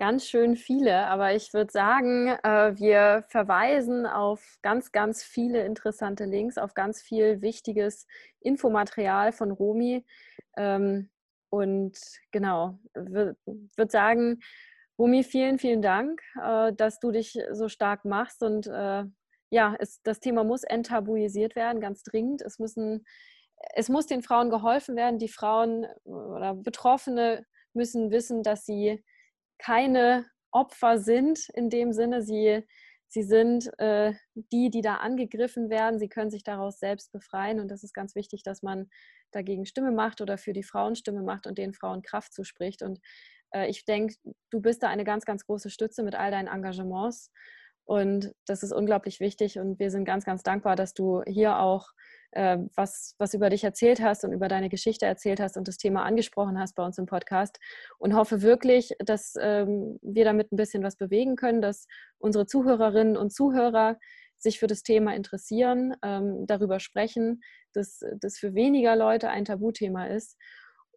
ganz 0.02 0.26
schön 0.26 0.56
viele, 0.56 1.06
aber 1.06 1.32
ich 1.32 1.54
würde 1.54 1.70
sagen, 1.70 2.26
äh, 2.42 2.76
wir 2.76 3.24
verweisen 3.28 4.04
auf 4.04 4.58
ganz, 4.60 4.90
ganz 4.90 5.22
viele 5.22 5.64
interessante 5.64 6.24
Links, 6.24 6.58
auf 6.58 6.74
ganz 6.74 7.00
viel 7.00 7.40
wichtiges 7.40 8.08
Infomaterial 8.40 9.30
von 9.30 9.52
Romi. 9.52 10.04
Und 11.52 11.98
genau, 12.30 12.78
würde 12.94 13.36
würd 13.76 13.90
sagen, 13.90 14.40
Romi, 14.98 15.22
vielen, 15.22 15.58
vielen 15.58 15.82
Dank, 15.82 16.22
äh, 16.42 16.72
dass 16.72 16.98
du 16.98 17.10
dich 17.10 17.38
so 17.52 17.68
stark 17.68 18.04
machst. 18.04 18.42
Und 18.42 18.66
äh, 18.66 19.04
ja, 19.50 19.76
es, 19.78 20.00
das 20.02 20.20
Thema 20.20 20.44
muss 20.44 20.62
enttabuisiert 20.64 21.54
werden, 21.56 21.80
ganz 21.80 22.02
dringend. 22.04 22.40
Es 22.42 22.58
müssen 22.58 23.04
es 23.74 23.88
muss 23.88 24.06
den 24.06 24.22
Frauen 24.22 24.50
geholfen 24.50 24.96
werden. 24.96 25.18
Die 25.18 25.28
Frauen 25.28 25.86
oder 26.04 26.54
Betroffene 26.54 27.46
müssen 27.74 28.10
wissen, 28.10 28.42
dass 28.42 28.64
sie 28.64 29.04
keine 29.58 30.26
Opfer 30.50 30.98
sind 30.98 31.48
in 31.54 31.70
dem 31.70 31.92
Sinne. 31.92 32.22
Sie, 32.22 32.66
sie 33.12 33.22
sind 33.22 33.70
äh, 33.78 34.14
die, 34.34 34.70
die 34.70 34.80
da 34.80 34.96
angegriffen 34.96 35.68
werden. 35.68 35.98
Sie 35.98 36.08
können 36.08 36.30
sich 36.30 36.44
daraus 36.44 36.78
selbst 36.78 37.12
befreien. 37.12 37.60
Und 37.60 37.70
das 37.70 37.84
ist 37.84 37.92
ganz 37.92 38.14
wichtig, 38.14 38.42
dass 38.42 38.62
man 38.62 38.88
dagegen 39.32 39.66
Stimme 39.66 39.92
macht 39.92 40.22
oder 40.22 40.38
für 40.38 40.54
die 40.54 40.62
Frauen 40.62 40.96
Stimme 40.96 41.22
macht 41.22 41.46
und 41.46 41.58
den 41.58 41.74
Frauen 41.74 42.00
Kraft 42.00 42.32
zuspricht. 42.32 42.82
Und 42.82 43.00
äh, 43.50 43.68
ich 43.68 43.84
denke, 43.84 44.14
du 44.48 44.62
bist 44.62 44.82
da 44.82 44.88
eine 44.88 45.04
ganz, 45.04 45.26
ganz 45.26 45.44
große 45.44 45.68
Stütze 45.68 46.02
mit 46.02 46.14
all 46.14 46.30
deinen 46.30 46.48
Engagements. 46.48 47.30
Und 47.84 48.32
das 48.46 48.62
ist 48.62 48.72
unglaublich 48.72 49.20
wichtig. 49.20 49.58
Und 49.58 49.78
wir 49.78 49.90
sind 49.90 50.04
ganz, 50.04 50.24
ganz 50.24 50.42
dankbar, 50.42 50.76
dass 50.76 50.94
du 50.94 51.22
hier 51.26 51.58
auch 51.58 51.88
äh, 52.32 52.58
was, 52.74 53.14
was 53.18 53.34
über 53.34 53.50
dich 53.50 53.64
erzählt 53.64 54.00
hast 54.00 54.24
und 54.24 54.32
über 54.32 54.48
deine 54.48 54.68
Geschichte 54.68 55.06
erzählt 55.06 55.40
hast 55.40 55.56
und 55.56 55.68
das 55.68 55.76
Thema 55.76 56.04
angesprochen 56.04 56.58
hast 56.58 56.74
bei 56.74 56.84
uns 56.84 56.98
im 56.98 57.06
Podcast. 57.06 57.58
Und 57.98 58.14
hoffe 58.14 58.42
wirklich, 58.42 58.92
dass 58.98 59.34
ähm, 59.40 59.98
wir 60.02 60.24
damit 60.24 60.52
ein 60.52 60.56
bisschen 60.56 60.82
was 60.82 60.96
bewegen 60.96 61.36
können, 61.36 61.60
dass 61.60 61.86
unsere 62.18 62.46
Zuhörerinnen 62.46 63.16
und 63.16 63.32
Zuhörer 63.32 63.98
sich 64.38 64.58
für 64.58 64.66
das 64.66 64.82
Thema 64.82 65.14
interessieren, 65.14 65.94
ähm, 66.02 66.46
darüber 66.46 66.80
sprechen, 66.80 67.42
dass 67.74 68.00
das 68.18 68.38
für 68.38 68.54
weniger 68.54 68.96
Leute 68.96 69.28
ein 69.30 69.44
Tabuthema 69.44 70.06
ist 70.06 70.36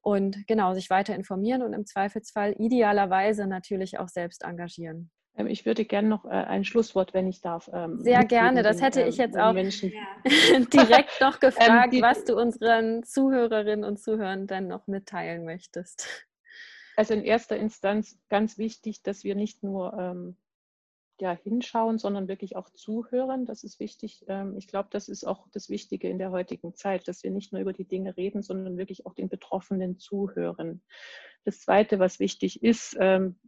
und 0.02 0.48
genau 0.48 0.74
sich 0.74 0.90
weiter 0.90 1.16
informieren 1.16 1.62
und 1.62 1.74
im 1.74 1.86
Zweifelsfall 1.86 2.56
idealerweise 2.58 3.48
natürlich 3.48 4.00
auch 4.00 4.10
selbst 4.10 4.44
engagieren. 4.44 5.12
Ähm, 5.38 5.48
ich 5.48 5.66
würde 5.66 5.86
gerne 5.86 6.08
noch 6.08 6.26
äh, 6.26 6.30
ein 6.30 6.64
Schlusswort, 6.64 7.14
wenn 7.14 7.28
ich 7.28 7.42
darf. 7.42 7.70
Ähm, 7.74 8.00
Sehr 8.00 8.26
gerne, 8.26 8.64
das 8.64 8.82
hätte 8.82 9.02
ich 9.04 9.18
jetzt 9.18 9.38
auch 9.38 9.54
Menschen. 9.54 9.92
direkt 10.74 11.20
noch 11.22 11.40
gefragt, 11.40 11.94
ähm, 11.94 12.02
was 12.02 12.24
du 12.26 12.36
unseren 12.36 13.04
Zuhörerinnen 13.04 13.84
und 13.84 13.98
Zuhörern 14.00 14.48
dann 14.48 14.68
noch 14.68 14.88
mitteilen 14.88 15.46
möchtest. 15.46 16.08
Also 16.96 17.14
in 17.14 17.24
erster 17.24 17.58
Instanz 17.58 18.18
ganz 18.30 18.58
wichtig, 18.58 19.04
dass 19.04 19.24
wir 19.24 19.36
nicht 19.36 19.64
nur 19.64 19.94
ähm, 19.94 20.38
ja, 21.20 21.38
hinschauen, 21.44 21.98
sondern 21.98 22.28
wirklich 22.28 22.56
auch 22.56 22.70
zuhören. 22.70 23.46
Das 23.46 23.64
ist 23.64 23.80
wichtig. 23.80 24.26
Ähm, 24.28 24.56
ich 24.58 24.68
glaube, 24.68 24.90
das 24.92 25.08
ist 25.08 25.26
auch 25.26 25.48
das 25.52 25.70
Wichtige 25.70 26.10
in 26.10 26.18
der 26.18 26.32
heutigen 26.32 26.74
Zeit, 26.76 27.08
dass 27.08 27.24
wir 27.24 27.32
nicht 27.32 27.52
nur 27.52 27.62
über 27.62 27.74
die 27.74 27.88
Dinge 27.88 28.16
reden, 28.18 28.42
sondern 28.42 28.78
wirklich 28.78 29.06
auch 29.06 29.14
den 29.14 29.30
Betroffenen 29.30 29.98
zuhören. 29.98 30.82
Das 31.44 31.60
Zweite, 31.60 32.00
was 32.00 32.20
wichtig 32.20 32.64
ist, 32.64 32.98
ähm, 33.00 33.40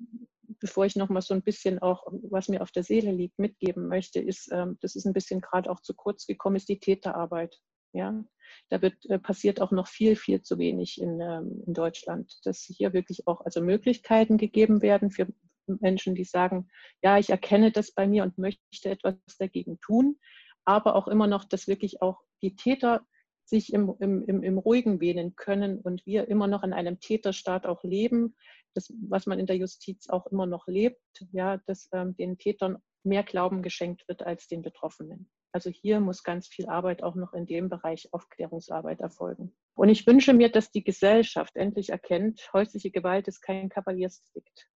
bevor 0.59 0.85
ich 0.85 0.95
noch 0.95 1.09
mal 1.09 1.21
so 1.21 1.33
ein 1.33 1.41
bisschen 1.41 1.79
auch, 1.79 2.05
was 2.29 2.49
mir 2.49 2.61
auf 2.61 2.71
der 2.71 2.83
Seele 2.83 3.11
liegt, 3.11 3.39
mitgeben 3.39 3.87
möchte, 3.87 4.19
ist, 4.19 4.51
ähm, 4.51 4.77
das 4.81 4.95
ist 4.95 5.05
ein 5.05 5.13
bisschen 5.13 5.41
gerade 5.41 5.69
auch 5.69 5.81
zu 5.81 5.93
kurz 5.93 6.25
gekommen, 6.25 6.55
ist 6.55 6.69
die 6.69 6.79
Täterarbeit. 6.79 7.59
Ja, 7.93 8.23
da 8.69 8.81
wird, 8.81 9.05
äh, 9.09 9.17
passiert 9.19 9.61
auch 9.61 9.71
noch 9.71 9.87
viel, 9.87 10.15
viel 10.15 10.41
zu 10.41 10.57
wenig 10.57 11.01
in, 11.01 11.19
ähm, 11.21 11.63
in 11.65 11.73
Deutschland, 11.73 12.33
dass 12.43 12.61
hier 12.61 12.93
wirklich 12.93 13.27
auch 13.27 13.41
also 13.41 13.61
Möglichkeiten 13.61 14.37
gegeben 14.37 14.81
werden 14.81 15.09
für 15.09 15.27
Menschen, 15.67 16.15
die 16.15 16.23
sagen, 16.23 16.69
ja, 17.01 17.17
ich 17.17 17.29
erkenne 17.29 17.71
das 17.71 17.91
bei 17.91 18.07
mir 18.07 18.23
und 18.23 18.37
möchte 18.37 18.89
etwas 18.89 19.15
dagegen 19.37 19.79
tun, 19.81 20.17
aber 20.65 20.95
auch 20.95 21.07
immer 21.07 21.27
noch, 21.27 21.45
dass 21.45 21.67
wirklich 21.67 22.01
auch 22.01 22.21
die 22.41 22.55
Täter 22.55 23.05
sich 23.47 23.73
im, 23.73 23.95
im, 23.99 24.23
im, 24.23 24.43
im 24.43 24.57
Ruhigen 24.57 24.99
wählen 24.99 25.35
können 25.35 25.79
und 25.79 26.05
wir 26.05 26.27
immer 26.27 26.47
noch 26.47 26.63
in 26.63 26.73
einem 26.73 26.99
Täterstaat 26.99 27.65
auch 27.65 27.83
leben, 27.83 28.35
das, 28.73 28.93
was 29.09 29.25
man 29.25 29.39
in 29.39 29.45
der 29.45 29.57
Justiz 29.57 30.09
auch 30.09 30.27
immer 30.27 30.45
noch 30.45 30.67
lebt, 30.67 31.01
ja, 31.31 31.57
dass 31.65 31.89
ähm, 31.93 32.15
den 32.15 32.37
Tätern 32.37 32.77
mehr 33.03 33.23
Glauben 33.23 33.63
geschenkt 33.63 34.07
wird 34.07 34.21
als 34.23 34.47
den 34.47 34.61
Betroffenen. 34.61 35.29
Also 35.53 35.69
hier 35.69 35.99
muss 35.99 36.23
ganz 36.23 36.47
viel 36.47 36.67
Arbeit 36.67 37.01
auch 37.01 37.15
noch 37.15 37.33
in 37.33 37.45
dem 37.45 37.69
Bereich 37.69 38.09
Aufklärungsarbeit 38.11 38.99
erfolgen. 38.99 39.55
Und 39.75 39.89
ich 39.89 40.05
wünsche 40.05 40.33
mir, 40.33 40.51
dass 40.51 40.71
die 40.71 40.83
Gesellschaft 40.83 41.55
endlich 41.55 41.89
erkennt, 41.89 42.49
häusliche 42.53 42.91
Gewalt 42.91 43.27
ist 43.27 43.41
kein 43.41 43.69
Kavaliersdelikt. 43.69 44.69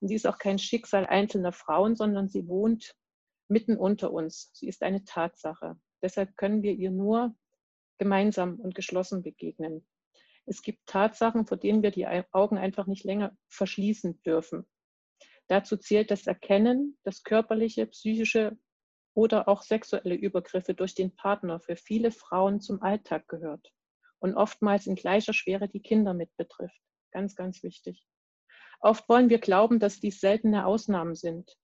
Und 0.00 0.08
sie 0.08 0.14
ist 0.14 0.26
auch 0.26 0.38
kein 0.38 0.58
Schicksal 0.58 1.06
einzelner 1.06 1.52
Frauen, 1.52 1.96
sondern 1.96 2.28
sie 2.28 2.46
wohnt 2.46 2.94
mitten 3.48 3.76
unter 3.76 4.12
uns. 4.12 4.50
Sie 4.54 4.68
ist 4.68 4.82
eine 4.82 5.04
Tatsache. 5.04 5.76
Deshalb 6.02 6.36
können 6.36 6.62
wir 6.62 6.72
ihr 6.72 6.90
nur 6.90 7.34
gemeinsam 7.98 8.58
und 8.60 8.74
geschlossen 8.74 9.22
begegnen. 9.22 9.86
Es 10.46 10.62
gibt 10.62 10.86
Tatsachen, 10.86 11.46
vor 11.46 11.56
denen 11.56 11.82
wir 11.82 11.90
die 11.90 12.06
Augen 12.32 12.58
einfach 12.58 12.86
nicht 12.86 13.04
länger 13.04 13.36
verschließen 13.48 14.22
dürfen. 14.22 14.66
Dazu 15.48 15.76
zählt 15.76 16.10
das 16.10 16.26
Erkennen, 16.26 16.98
dass 17.04 17.22
körperliche, 17.22 17.86
psychische 17.86 18.58
oder 19.14 19.48
auch 19.48 19.62
sexuelle 19.62 20.14
Übergriffe 20.14 20.74
durch 20.74 20.94
den 20.94 21.14
Partner 21.14 21.60
für 21.60 21.76
viele 21.76 22.10
Frauen 22.10 22.60
zum 22.60 22.82
Alltag 22.82 23.28
gehört 23.28 23.72
und 24.18 24.34
oftmals 24.34 24.86
in 24.86 24.94
gleicher 24.94 25.34
Schwere 25.34 25.68
die 25.68 25.82
Kinder 25.82 26.14
mit 26.14 26.34
betrifft. 26.36 26.80
Ganz, 27.10 27.34
ganz 27.36 27.62
wichtig. 27.62 28.02
Oft 28.80 29.08
wollen 29.08 29.28
wir 29.28 29.38
glauben, 29.38 29.78
dass 29.78 30.00
dies 30.00 30.20
seltene 30.20 30.66
Ausnahmen 30.66 31.14
sind. 31.14 31.56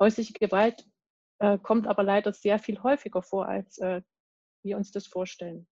Häusliche 0.00 0.32
Gewalt 0.34 0.86
äh, 1.40 1.58
kommt 1.58 1.86
aber 1.86 2.02
leider 2.02 2.32
sehr 2.32 2.58
viel 2.58 2.82
häufiger 2.82 3.22
vor, 3.22 3.48
als 3.48 3.78
äh, 3.78 4.02
wir 4.64 4.76
uns 4.76 4.90
das 4.90 5.06
vorstellen. 5.06 5.66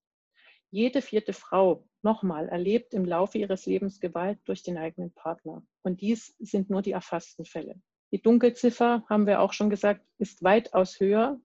Jede 0.71 1.03
vierte 1.03 1.33
Frau, 1.33 1.87
nochmal, 2.03 2.49
erlebt 2.49 2.95
im 2.95 3.05
Laufe 3.05 3.39
ihres 3.39 3.67
Lebens 3.67 4.01
Gewalt 4.01 4.39
durch 4.47 4.63
den 4.63 4.79
eigenen 4.79 5.13
Partner. 5.13 5.63
Und 5.83 6.01
dies 6.01 6.35
sind 6.39 6.71
nur 6.71 6.81
die 6.81 6.93
erfassten 6.93 7.45
Fälle. 7.45 7.81
Die 8.11 8.23
Dunkelziffer, 8.23 9.05
haben 9.09 9.27
wir 9.27 9.41
auch 9.41 9.53
schon 9.53 9.71
gesagt, 9.71 10.05
ist 10.19 10.43
weitaus 10.43 11.01
höher. 11.01 11.41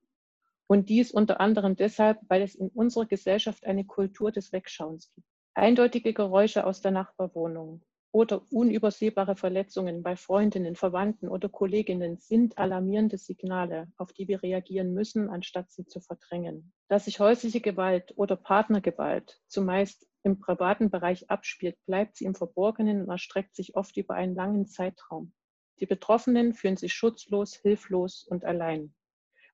Und 0.67 0.89
dies 0.89 1.11
unter 1.11 1.39
anderem 1.39 1.75
deshalb, 1.75 2.19
weil 2.27 2.41
es 2.41 2.55
in 2.55 2.69
unserer 2.69 3.05
Gesellschaft 3.05 3.65
eine 3.65 3.85
Kultur 3.85 4.31
des 4.31 4.51
Wegschauens 4.51 5.11
gibt. 5.13 5.27
Eindeutige 5.53 6.13
Geräusche 6.13 6.65
aus 6.65 6.81
der 6.81 6.91
Nachbarwohnung, 6.91 7.81
oder 8.11 8.41
unübersehbare 8.51 9.35
Verletzungen 9.35 10.01
bei 10.01 10.15
Freundinnen, 10.15 10.75
Verwandten 10.75 11.27
oder 11.27 11.49
Kolleginnen 11.49 12.17
sind 12.17 12.57
alarmierende 12.57 13.17
Signale, 13.17 13.91
auf 13.97 14.13
die 14.13 14.27
wir 14.27 14.41
reagieren 14.41 14.93
müssen, 14.93 15.29
anstatt 15.29 15.69
sie 15.71 15.85
zu 15.85 15.99
verdrängen. 15.99 16.73
Dass 16.87 17.05
sich 17.05 17.19
häusliche 17.19 17.61
Gewalt 17.61 18.13
oder 18.15 18.35
Partnergewalt 18.35 19.39
zumeist 19.47 20.07
im 20.23 20.39
privaten 20.39 20.89
Bereich 20.89 21.29
abspielt, 21.29 21.77
bleibt 21.85 22.17
sie 22.17 22.25
im 22.25 22.35
Verborgenen 22.35 23.01
und 23.01 23.09
erstreckt 23.09 23.55
sich 23.55 23.75
oft 23.75 23.95
über 23.97 24.15
einen 24.15 24.35
langen 24.35 24.67
Zeitraum. 24.67 25.33
Die 25.79 25.85
Betroffenen 25.85 26.53
fühlen 26.53 26.77
sich 26.77 26.93
schutzlos, 26.93 27.55
hilflos 27.55 28.25
und 28.27 28.45
allein. 28.45 28.95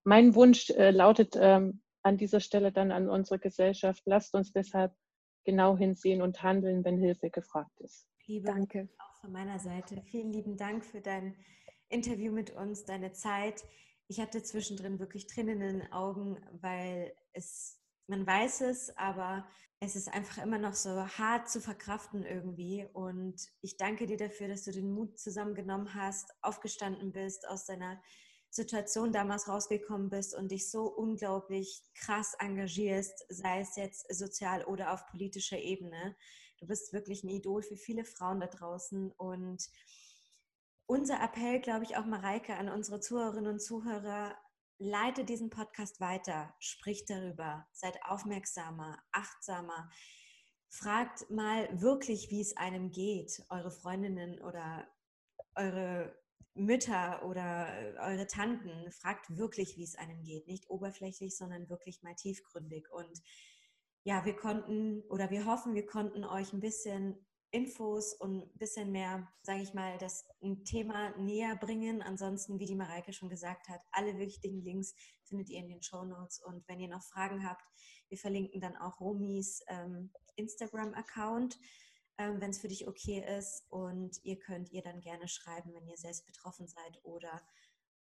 Mein 0.04 0.36
Wunsch 0.36 0.70
äh, 0.70 0.92
lautet 0.92 1.36
ähm, 1.40 1.82
an 2.02 2.18
dieser 2.18 2.40
Stelle 2.40 2.72
dann 2.72 2.92
an 2.92 3.10
unsere 3.10 3.40
Gesellschaft, 3.40 4.04
lasst 4.06 4.36
uns 4.36 4.52
deshalb 4.52 4.94
genau 5.44 5.78
hinsehen 5.78 6.22
und 6.22 6.42
handeln, 6.44 6.84
wenn 6.86 6.98
Hilfe 6.98 7.30
gefragt 7.30 7.80
ist. 7.80 8.08
Liebe, 8.26 8.48
Danke. 8.48 8.90
Auch 9.00 9.22
von 9.22 9.32
meiner 9.32 9.60
Seite. 9.60 10.02
Vielen 10.10 10.32
lieben 10.32 10.56
Dank 10.56 10.86
für 10.86 11.02
dein 11.02 11.36
Interview 11.90 12.32
mit 12.32 12.52
uns, 12.52 12.86
deine 12.86 13.12
Zeit. 13.12 13.64
Ich 14.08 14.20
hatte 14.20 14.42
zwischendrin 14.44 15.00
wirklich 15.00 15.28
Tränen 15.28 15.62
in 15.62 15.80
den 15.80 15.92
Augen, 15.92 16.40
weil 16.62 17.14
es, 17.34 17.80
man 18.08 18.26
weiß 18.26 18.62
es, 18.62 18.96
aber 18.98 19.46
es 19.82 19.98
ist 19.98 20.08
einfach 20.08 20.42
immer 20.42 20.58
noch 20.58 20.74
so 20.74 21.06
hart 21.06 21.50
zu 21.50 21.60
verkraften 21.60 22.24
irgendwie. 22.24 22.88
Und 22.94 23.36
ich 23.62 23.76
danke 23.76 24.06
dir 24.06 24.18
dafür, 24.18 24.48
dass 24.48 24.64
du 24.64 24.72
den 24.72 24.94
Mut 24.94 25.20
zusammengenommen 25.20 25.94
hast, 25.94 26.32
aufgestanden 26.42 27.12
bist, 27.12 27.48
aus 27.48 27.66
deiner 27.66 28.02
Situation 28.50 29.12
damals 29.12 29.50
rausgekommen 29.50 30.10
bist 30.10 30.34
und 30.36 30.52
dich 30.52 30.70
so 30.70 30.84
unglaublich 30.84 31.84
krass 31.96 32.36
engagierst, 32.40 33.26
sei 33.28 33.62
es 33.62 33.76
jetzt 33.76 34.14
sozial 34.16 34.64
oder 34.64 34.94
auf 34.94 35.06
politischer 35.08 35.58
Ebene. 35.58 36.16
Du 36.64 36.68
bist 36.68 36.94
wirklich 36.94 37.26
ein 37.26 37.30
Idol 37.30 37.62
für 37.62 37.76
viele 37.76 38.06
Frauen 38.06 38.40
da 38.40 38.48
draußen. 38.48 39.12
Und 39.12 39.70
unser 40.86 41.22
Appell, 41.22 41.60
glaube 41.60 41.84
ich, 41.84 41.98
auch 41.98 42.06
Mareike 42.06 42.56
an 42.56 42.70
unsere 42.70 43.02
Zuhörerinnen 43.02 43.52
und 43.52 43.60
Zuhörer, 43.60 44.34
leite 44.78 45.26
diesen 45.26 45.50
Podcast 45.50 46.00
weiter, 46.00 46.56
spricht 46.60 47.10
darüber, 47.10 47.68
seid 47.74 48.00
aufmerksamer, 48.06 48.98
achtsamer. 49.12 49.90
Fragt 50.70 51.30
mal 51.30 51.68
wirklich, 51.82 52.30
wie 52.30 52.40
es 52.40 52.56
einem 52.56 52.92
geht, 52.92 53.44
eure 53.50 53.70
Freundinnen 53.70 54.40
oder 54.40 54.88
eure 55.56 56.18
Mütter 56.54 57.26
oder 57.26 57.94
eure 58.00 58.28
Tanten. 58.28 58.90
Fragt 58.94 59.36
wirklich, 59.36 59.76
wie 59.76 59.84
es 59.84 59.96
einem 59.96 60.24
geht. 60.24 60.48
Nicht 60.48 60.70
oberflächlich, 60.70 61.36
sondern 61.36 61.70
wirklich 61.70 62.04
mal 62.04 62.16
tiefgründig. 62.16 62.90
Und 62.90 63.22
ja, 64.04 64.26
wir 64.26 64.36
konnten 64.36 65.02
oder 65.10 65.30
wir 65.30 65.46
hoffen, 65.46 65.76
wir 65.76 65.86
konnten 65.86 66.24
euch 66.26 66.54
ein 66.54 66.60
bisschen 66.60 67.26
Infos 67.54 68.14
und 68.16 68.42
ein 68.42 68.58
bisschen 68.58 68.92
mehr, 68.92 69.32
sage 69.44 69.62
ich 69.62 69.76
mal, 69.76 69.98
das 70.00 70.26
Thema 70.66 71.16
näher 71.18 71.56
bringen. 71.56 72.02
Ansonsten, 72.02 72.60
wie 72.60 72.66
die 72.66 72.76
Mareike 72.76 73.14
schon 73.14 73.30
gesagt 73.30 73.70
hat, 73.70 73.80
alle 73.92 74.18
wichtigen 74.18 74.62
Links 74.62 74.96
findet 75.24 75.50
ihr 75.50 75.60
in 75.60 75.70
den 75.70 75.84
Show 75.84 76.04
Notes. 76.04 76.42
Und 76.44 76.68
wenn 76.68 76.80
ihr 76.80 76.88
noch 76.88 77.04
Fragen 77.04 77.48
habt, 77.48 77.64
wir 78.10 78.18
verlinken 78.18 78.60
dann 78.60 78.76
auch 78.76 79.00
Romis 79.00 79.62
ähm, 79.68 80.12
Instagram-Account, 80.36 81.60
ähm, 82.18 82.42
wenn 82.42 82.50
es 82.50 82.60
für 82.60 82.70
dich 82.70 82.88
okay 82.88 83.24
ist. 83.38 83.68
Und 83.70 84.18
ihr 84.24 84.40
könnt 84.40 84.72
ihr 84.72 84.82
dann 84.82 85.00
gerne 85.00 85.28
schreiben, 85.28 85.74
wenn 85.76 85.88
ihr 85.88 85.98
selbst 85.98 86.26
betroffen 86.26 86.68
seid 86.68 87.00
oder 87.04 87.40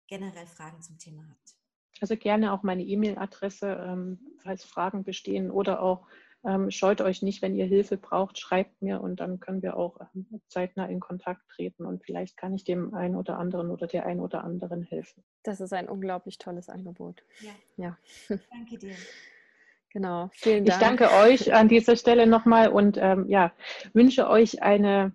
generell 0.09 0.47
Fragen 0.49 0.82
zum 0.82 0.99
Thema 0.99 1.28
habt. 1.30 1.58
Also 2.03 2.16
gerne 2.16 2.53
auch 2.53 2.62
meine 2.62 2.82
E-Mail-Adresse, 2.82 3.84
ähm, 3.86 4.18
falls 4.42 4.64
Fragen 4.64 5.05
bestehen 5.05 5.51
oder 5.51 5.82
auch 5.82 6.07
ähm, 6.46 6.70
scheut 6.70 7.01
euch 7.01 7.22
nicht, 7.22 7.42
wenn 7.42 7.57
ihr 7.57 7.66
Hilfe 7.66 7.96
braucht, 7.96 8.38
schreibt 8.38 8.80
mir 8.80 9.01
und 9.01 9.20
dann 9.20 9.40
können 9.40 9.62
wir 9.62 9.76
auch 9.76 10.01
ähm, 10.14 10.40
zeitnah 10.46 10.86
in 10.86 11.01
Kontakt 11.01 11.42
treten 11.49 11.84
und 11.84 12.05
vielleicht 12.05 12.36
kann 12.36 12.55
ich 12.55 12.64
dem 12.64 12.94
einen 12.94 13.16
oder 13.16 13.38
anderen 13.38 13.70
oder 13.70 13.86
der 13.86 14.07
einen 14.07 14.20
oder 14.20 14.44
anderen 14.44 14.82
helfen. 14.82 15.24
Das 15.42 15.61
ist 15.61 15.72
ein 15.72 15.88
unglaublich 15.88 16.38
tolles 16.38 16.68
Angebot. 16.68 17.22
Ja. 17.40 17.53
ja. 17.76 17.99
Danke 18.51 18.78
dir. 18.78 18.94
Genau, 19.92 20.28
vielen 20.32 20.64
Dank. 20.64 20.80
Ich 20.80 20.86
danke 20.86 21.11
euch 21.12 21.55
an 21.55 21.68
dieser 21.68 21.96
Stelle 21.96 22.26
nochmal 22.26 22.68
und 22.68 22.99
ähm, 23.01 23.28
ja, 23.28 23.53
wünsche 23.94 24.28
euch 24.28 24.62
eine 24.62 25.12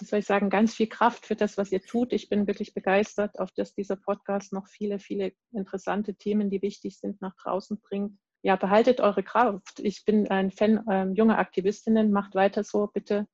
wie 0.00 0.04
soll 0.04 0.20
ich 0.20 0.26
sagen, 0.26 0.50
ganz 0.50 0.74
viel 0.74 0.88
Kraft 0.88 1.26
für 1.26 1.36
das, 1.36 1.58
was 1.58 1.72
ihr 1.72 1.82
tut. 1.82 2.12
Ich 2.12 2.28
bin 2.28 2.46
wirklich 2.46 2.74
begeistert, 2.74 3.38
auf 3.38 3.50
dass 3.52 3.74
dieser 3.74 3.96
Podcast 3.96 4.52
noch 4.52 4.68
viele, 4.68 4.98
viele 4.98 5.32
interessante 5.52 6.14
Themen, 6.14 6.50
die 6.50 6.62
wichtig 6.62 6.98
sind, 6.98 7.20
nach 7.20 7.34
draußen 7.36 7.80
bringt. 7.80 8.18
Ja, 8.42 8.56
behaltet 8.56 9.00
eure 9.00 9.22
Kraft. 9.22 9.80
Ich 9.80 10.04
bin 10.04 10.28
ein 10.30 10.50
Fan 10.50 10.86
äh, 10.88 11.06
junger 11.12 11.38
Aktivistinnen. 11.38 12.12
Macht 12.12 12.34
weiter 12.34 12.62
so, 12.62 12.86
bitte. 12.86 13.26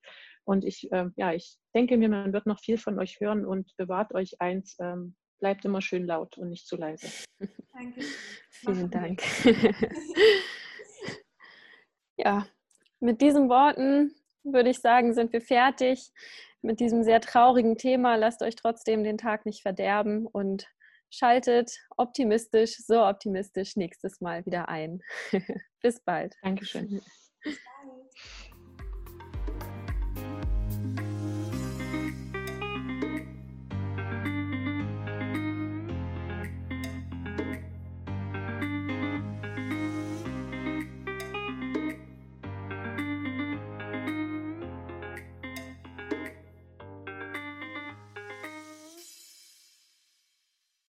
Und 0.45 0.65
ich, 0.65 0.91
äh, 0.93 1.07
ja, 1.17 1.33
ich 1.33 1.59
denke 1.75 1.97
mir, 1.97 2.09
man 2.09 2.33
wird 2.33 2.47
noch 2.47 2.61
viel 2.61 2.79
von 2.79 2.99
euch 2.99 3.21
hören 3.21 3.45
und 3.45 3.77
bewahrt 3.77 4.15
euch 4.15 4.41
eins. 4.41 4.77
Ähm, 4.81 5.17
bleibt 5.41 5.65
immer 5.65 5.83
schön 5.83 6.07
laut 6.07 6.39
und 6.39 6.49
nicht 6.49 6.67
zu 6.67 6.77
leise. 6.77 7.09
Danke. 7.73 8.01
Vielen 8.49 8.91
Dank. 8.91 9.23
ja, 12.17 12.47
mit 13.01 13.21
diesen 13.21 13.51
Worten 13.51 14.15
würde 14.43 14.71
ich 14.71 14.79
sagen, 14.79 15.13
sind 15.15 15.33
wir 15.33 15.41
fertig 15.41 16.13
mit 16.65 16.81
diesem 16.81 17.05
sehr 17.05 17.21
traurigen 17.21 17.77
Thema. 17.77 18.17
Lasst 18.17 18.43
euch 18.43 18.57
trotzdem 18.57 19.05
den 19.05 19.19
Tag 19.19 19.47
nicht 19.47 19.63
verderben 19.63 20.27
und 20.27 20.67
schaltet 21.11 21.71
optimistisch, 21.97 22.77
so 22.79 23.05
optimistisch 23.05 23.77
nächstes 23.77 24.21
Mal 24.21 24.45
wieder 24.47 24.69
ein. 24.69 25.01
Bis 25.83 26.01
bald. 26.01 26.35
Dankeschön. 26.43 26.89
Bis 26.89 27.03
bald. 27.45 27.65